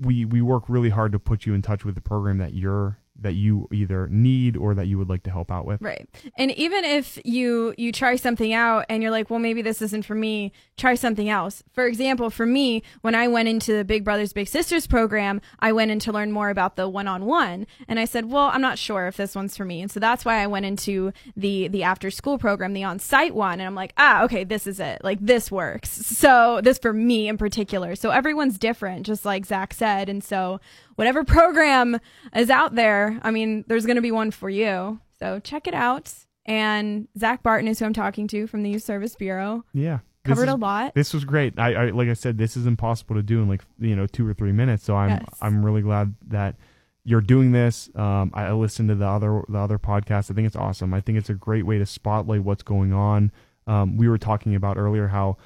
we 0.00 0.24
we 0.24 0.40
work 0.40 0.64
really 0.68 0.90
hard 0.90 1.12
to 1.12 1.18
put 1.18 1.46
you 1.46 1.54
in 1.54 1.62
touch 1.62 1.84
with 1.84 1.94
the 1.94 2.00
program 2.00 2.38
that 2.38 2.54
you're 2.54 2.98
that 3.20 3.34
you 3.34 3.68
either 3.72 4.08
need 4.08 4.56
or 4.56 4.74
that 4.74 4.86
you 4.86 4.98
would 4.98 5.08
like 5.08 5.22
to 5.24 5.30
help 5.30 5.50
out 5.50 5.66
with. 5.66 5.80
Right. 5.80 6.08
And 6.36 6.50
even 6.52 6.84
if 6.84 7.18
you 7.24 7.74
you 7.76 7.92
try 7.92 8.16
something 8.16 8.52
out 8.52 8.86
and 8.88 9.02
you're 9.02 9.10
like, 9.10 9.30
well, 9.30 9.38
maybe 9.38 9.62
this 9.62 9.82
isn't 9.82 10.04
for 10.04 10.14
me, 10.14 10.52
try 10.76 10.94
something 10.94 11.28
else. 11.28 11.62
For 11.72 11.86
example, 11.86 12.30
for 12.30 12.46
me, 12.46 12.82
when 13.02 13.14
I 13.14 13.28
went 13.28 13.48
into 13.48 13.76
the 13.76 13.84
Big 13.84 14.04
Brothers 14.04 14.32
Big 14.32 14.48
Sisters 14.48 14.86
program, 14.86 15.40
I 15.58 15.72
went 15.72 15.90
in 15.90 15.98
to 16.00 16.12
learn 16.12 16.32
more 16.32 16.50
about 16.50 16.76
the 16.76 16.88
one-on-one, 16.88 17.66
and 17.88 18.00
I 18.00 18.04
said, 18.04 18.30
well, 18.30 18.50
I'm 18.52 18.60
not 18.60 18.78
sure 18.78 19.06
if 19.06 19.16
this 19.16 19.34
one's 19.34 19.56
for 19.56 19.64
me, 19.64 19.82
and 19.82 19.90
so 19.90 20.00
that's 20.00 20.24
why 20.24 20.42
I 20.42 20.46
went 20.46 20.66
into 20.66 21.12
the 21.36 21.68
the 21.68 21.82
after 21.82 22.10
school 22.10 22.38
program, 22.38 22.72
the 22.72 22.84
on-site 22.84 23.34
one, 23.34 23.60
and 23.60 23.66
I'm 23.66 23.74
like, 23.74 23.92
ah, 23.96 24.24
okay, 24.24 24.44
this 24.44 24.66
is 24.66 24.80
it. 24.80 25.02
Like 25.04 25.18
this 25.20 25.50
works. 25.50 25.90
So 25.90 26.60
this 26.62 26.78
for 26.78 26.92
me 26.92 27.28
in 27.28 27.36
particular. 27.36 27.94
So 27.94 28.10
everyone's 28.10 28.58
different, 28.58 29.06
just 29.06 29.24
like 29.24 29.46
Zach 29.46 29.74
said, 29.74 30.08
and 30.08 30.24
so 30.24 30.60
whatever 31.00 31.24
program 31.24 31.98
is 32.36 32.50
out 32.50 32.74
there, 32.74 33.18
I 33.22 33.30
mean, 33.30 33.64
there's 33.68 33.86
going 33.86 33.96
to 33.96 34.02
be 34.02 34.12
one 34.12 34.30
for 34.30 34.50
you. 34.50 35.00
So 35.18 35.40
check 35.40 35.66
it 35.66 35.72
out. 35.72 36.12
And 36.44 37.08
Zach 37.18 37.42
Barton 37.42 37.68
is 37.68 37.78
who 37.78 37.86
I'm 37.86 37.94
talking 37.94 38.28
to 38.28 38.46
from 38.46 38.62
the 38.62 38.68
Youth 38.68 38.82
Service 38.82 39.16
Bureau. 39.16 39.64
Yeah. 39.72 40.00
Covered 40.24 40.48
is, 40.48 40.52
a 40.52 40.56
lot. 40.56 40.94
This 40.94 41.14
was 41.14 41.24
great. 41.24 41.58
I, 41.58 41.72
I, 41.72 41.90
like 41.90 42.10
I 42.10 42.12
said, 42.12 42.36
this 42.36 42.54
is 42.54 42.66
impossible 42.66 43.16
to 43.16 43.22
do 43.22 43.40
in 43.40 43.48
like 43.48 43.62
you 43.78 43.96
know 43.96 44.06
two 44.06 44.28
or 44.28 44.34
three 44.34 44.52
minutes. 44.52 44.84
So 44.84 44.94
I'm 44.94 45.08
yes. 45.08 45.24
I'm 45.40 45.64
really 45.64 45.80
glad 45.80 46.14
that 46.28 46.56
you're 47.04 47.22
doing 47.22 47.52
this. 47.52 47.88
Um, 47.94 48.30
I 48.34 48.52
listened 48.52 48.90
to 48.90 48.94
the 48.94 49.06
other 49.06 49.42
the 49.48 49.56
other 49.56 49.78
podcast. 49.78 50.30
I 50.30 50.34
think 50.34 50.46
it's 50.46 50.56
awesome. 50.56 50.92
I 50.92 51.00
think 51.00 51.16
it's 51.16 51.30
a 51.30 51.34
great 51.34 51.64
way 51.64 51.78
to 51.78 51.86
spotlight 51.86 52.42
what's 52.42 52.62
going 52.62 52.92
on. 52.92 53.32
Um, 53.66 53.96
we 53.96 54.06
were 54.06 54.18
talking 54.18 54.54
about 54.54 54.76
earlier 54.76 55.08
how 55.08 55.38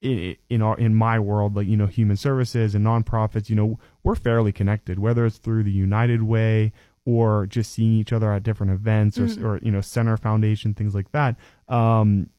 in 0.00 0.36
in 0.48 0.62
our 0.62 0.78
in 0.78 0.94
my 0.94 1.18
world, 1.18 1.56
like 1.56 1.66
you 1.66 1.76
know, 1.76 1.86
human 1.86 2.16
services 2.16 2.74
and 2.74 2.84
nonprofits, 2.84 3.48
you 3.48 3.56
know, 3.56 3.78
we're 4.02 4.14
fairly 4.14 4.52
connected. 4.52 4.98
Whether 4.98 5.26
it's 5.26 5.38
through 5.38 5.64
the 5.64 5.72
United 5.72 6.22
Way 6.22 6.72
or 7.04 7.46
just 7.46 7.72
seeing 7.72 7.92
each 7.92 8.12
other 8.12 8.32
at 8.32 8.42
different 8.42 8.72
events, 8.72 9.18
or, 9.18 9.26
mm-hmm. 9.26 9.46
or 9.46 9.58
you 9.58 9.70
know, 9.70 9.80
Centre 9.80 10.16
Foundation, 10.16 10.74
things 10.74 10.94
like 10.94 11.10
that. 11.12 11.36
Um, 11.68 12.30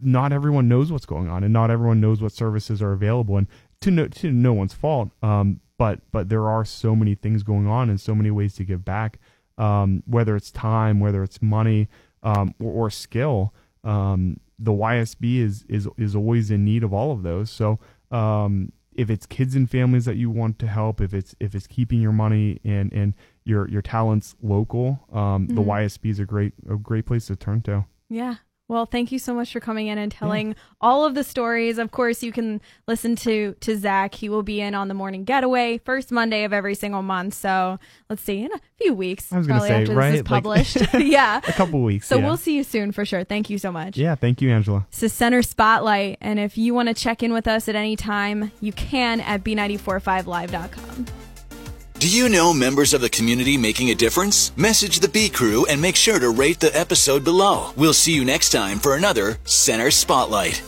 not 0.00 0.32
everyone 0.32 0.68
knows 0.68 0.90
what's 0.90 1.06
going 1.06 1.28
on, 1.28 1.44
and 1.44 1.52
not 1.52 1.70
everyone 1.70 2.00
knows 2.00 2.20
what 2.20 2.32
services 2.32 2.82
are 2.82 2.92
available, 2.92 3.36
and 3.36 3.46
to 3.80 3.90
no 3.90 4.08
to 4.08 4.30
no 4.30 4.52
one's 4.52 4.74
fault. 4.74 5.10
Um, 5.22 5.60
but 5.78 6.00
but 6.12 6.28
there 6.28 6.48
are 6.48 6.64
so 6.64 6.94
many 6.94 7.14
things 7.14 7.42
going 7.42 7.66
on, 7.66 7.90
and 7.90 8.00
so 8.00 8.14
many 8.14 8.30
ways 8.30 8.54
to 8.54 8.64
give 8.64 8.84
back. 8.84 9.18
Um, 9.56 10.02
whether 10.06 10.34
it's 10.34 10.50
time, 10.50 10.98
whether 10.98 11.22
it's 11.22 11.40
money, 11.40 11.88
um, 12.22 12.54
or, 12.60 12.86
or 12.86 12.90
skill. 12.90 13.52
Um, 13.84 14.40
the 14.58 14.72
YSB 14.72 15.38
is 15.38 15.64
is 15.68 15.88
is 15.96 16.16
always 16.16 16.50
in 16.50 16.64
need 16.64 16.82
of 16.82 16.92
all 16.92 17.12
of 17.12 17.22
those. 17.22 17.50
So 17.50 17.78
um, 18.10 18.72
if 18.94 19.10
it's 19.10 19.26
kids 19.26 19.54
and 19.54 19.68
families 19.68 20.04
that 20.04 20.16
you 20.16 20.30
want 20.30 20.58
to 20.60 20.66
help, 20.66 21.00
if 21.00 21.12
it's 21.12 21.34
if 21.40 21.54
it's 21.54 21.66
keeping 21.66 22.00
your 22.00 22.12
money 22.12 22.60
and 22.64 22.92
and 22.92 23.14
your 23.44 23.68
your 23.68 23.82
talents 23.82 24.36
local, 24.42 25.06
um, 25.12 25.46
mm-hmm. 25.46 25.54
the 25.56 25.62
YSB 25.62 26.10
is 26.10 26.18
a 26.18 26.24
great 26.24 26.52
a 26.68 26.76
great 26.76 27.06
place 27.06 27.26
to 27.26 27.36
turn 27.36 27.62
to. 27.62 27.84
Yeah, 28.08 28.36
well, 28.66 28.86
thank 28.86 29.12
you 29.12 29.18
so 29.18 29.34
much 29.34 29.52
for 29.52 29.60
coming 29.60 29.88
in 29.88 29.98
and 29.98 30.10
telling 30.10 30.48
yeah. 30.48 30.54
all 30.80 31.04
of 31.04 31.14
the 31.14 31.22
stories. 31.22 31.76
Of 31.76 31.90
course, 31.90 32.22
you 32.22 32.32
can 32.32 32.62
listen 32.88 33.14
to 33.16 33.54
to 33.60 33.76
Zach. 33.76 34.14
He 34.14 34.28
will 34.30 34.42
be 34.42 34.60
in 34.60 34.74
on 34.74 34.88
the 34.88 34.94
morning 34.94 35.24
getaway 35.24 35.78
first 35.78 36.10
Monday 36.10 36.44
of 36.44 36.52
every 36.52 36.74
single 36.74 37.02
month. 37.02 37.34
So 37.34 37.78
let's 38.08 38.22
see 38.22 38.42
in 38.42 38.52
a 38.52 38.60
few 38.78 38.94
weeks. 38.94 39.32
I 39.32 39.38
was 39.38 39.46
going 39.46 39.60
to 39.60 39.66
say 39.66 39.82
after 39.82 39.94
right, 39.94 40.12
this 40.12 40.20
is 40.20 40.26
published. 40.26 40.80
Like, 40.80 40.92
yeah, 41.04 41.40
a 41.46 41.52
couple 41.52 41.82
weeks. 41.82 42.06
So 42.06 42.16
yeah. 42.16 42.24
we'll 42.24 42.38
see 42.38 42.56
you 42.56 42.64
soon 42.64 42.90
for 42.92 43.04
sure. 43.04 43.22
Thank 43.24 43.50
you 43.50 43.58
so 43.58 43.70
much. 43.70 43.98
Yeah, 43.98 44.14
thank 44.14 44.40
you, 44.40 44.50
Angela. 44.50 44.86
This 44.90 45.02
is 45.02 45.12
Centre 45.12 45.42
Spotlight, 45.42 46.18
and 46.22 46.38
if 46.38 46.56
you 46.56 46.72
want 46.72 46.88
to 46.88 46.94
check 46.94 47.22
in 47.22 47.34
with 47.34 47.46
us 47.46 47.68
at 47.68 47.74
any 47.74 47.96
time, 47.96 48.50
you 48.60 48.72
can 48.72 49.20
at 49.20 49.44
b945live.com. 49.44 51.23
Do 52.04 52.10
you 52.10 52.28
know 52.28 52.52
members 52.52 52.92
of 52.92 53.00
the 53.00 53.08
community 53.08 53.56
making 53.56 53.88
a 53.88 53.94
difference? 53.94 54.54
Message 54.58 54.98
the 54.98 55.08
B 55.08 55.30
Crew 55.30 55.64
and 55.64 55.80
make 55.80 55.96
sure 55.96 56.18
to 56.18 56.28
rate 56.28 56.60
the 56.60 56.78
episode 56.78 57.24
below. 57.24 57.72
We'll 57.78 57.94
see 57.94 58.12
you 58.12 58.26
next 58.26 58.50
time 58.50 58.78
for 58.78 58.94
another 58.94 59.38
Centre 59.44 59.90
Spotlight. 59.90 60.62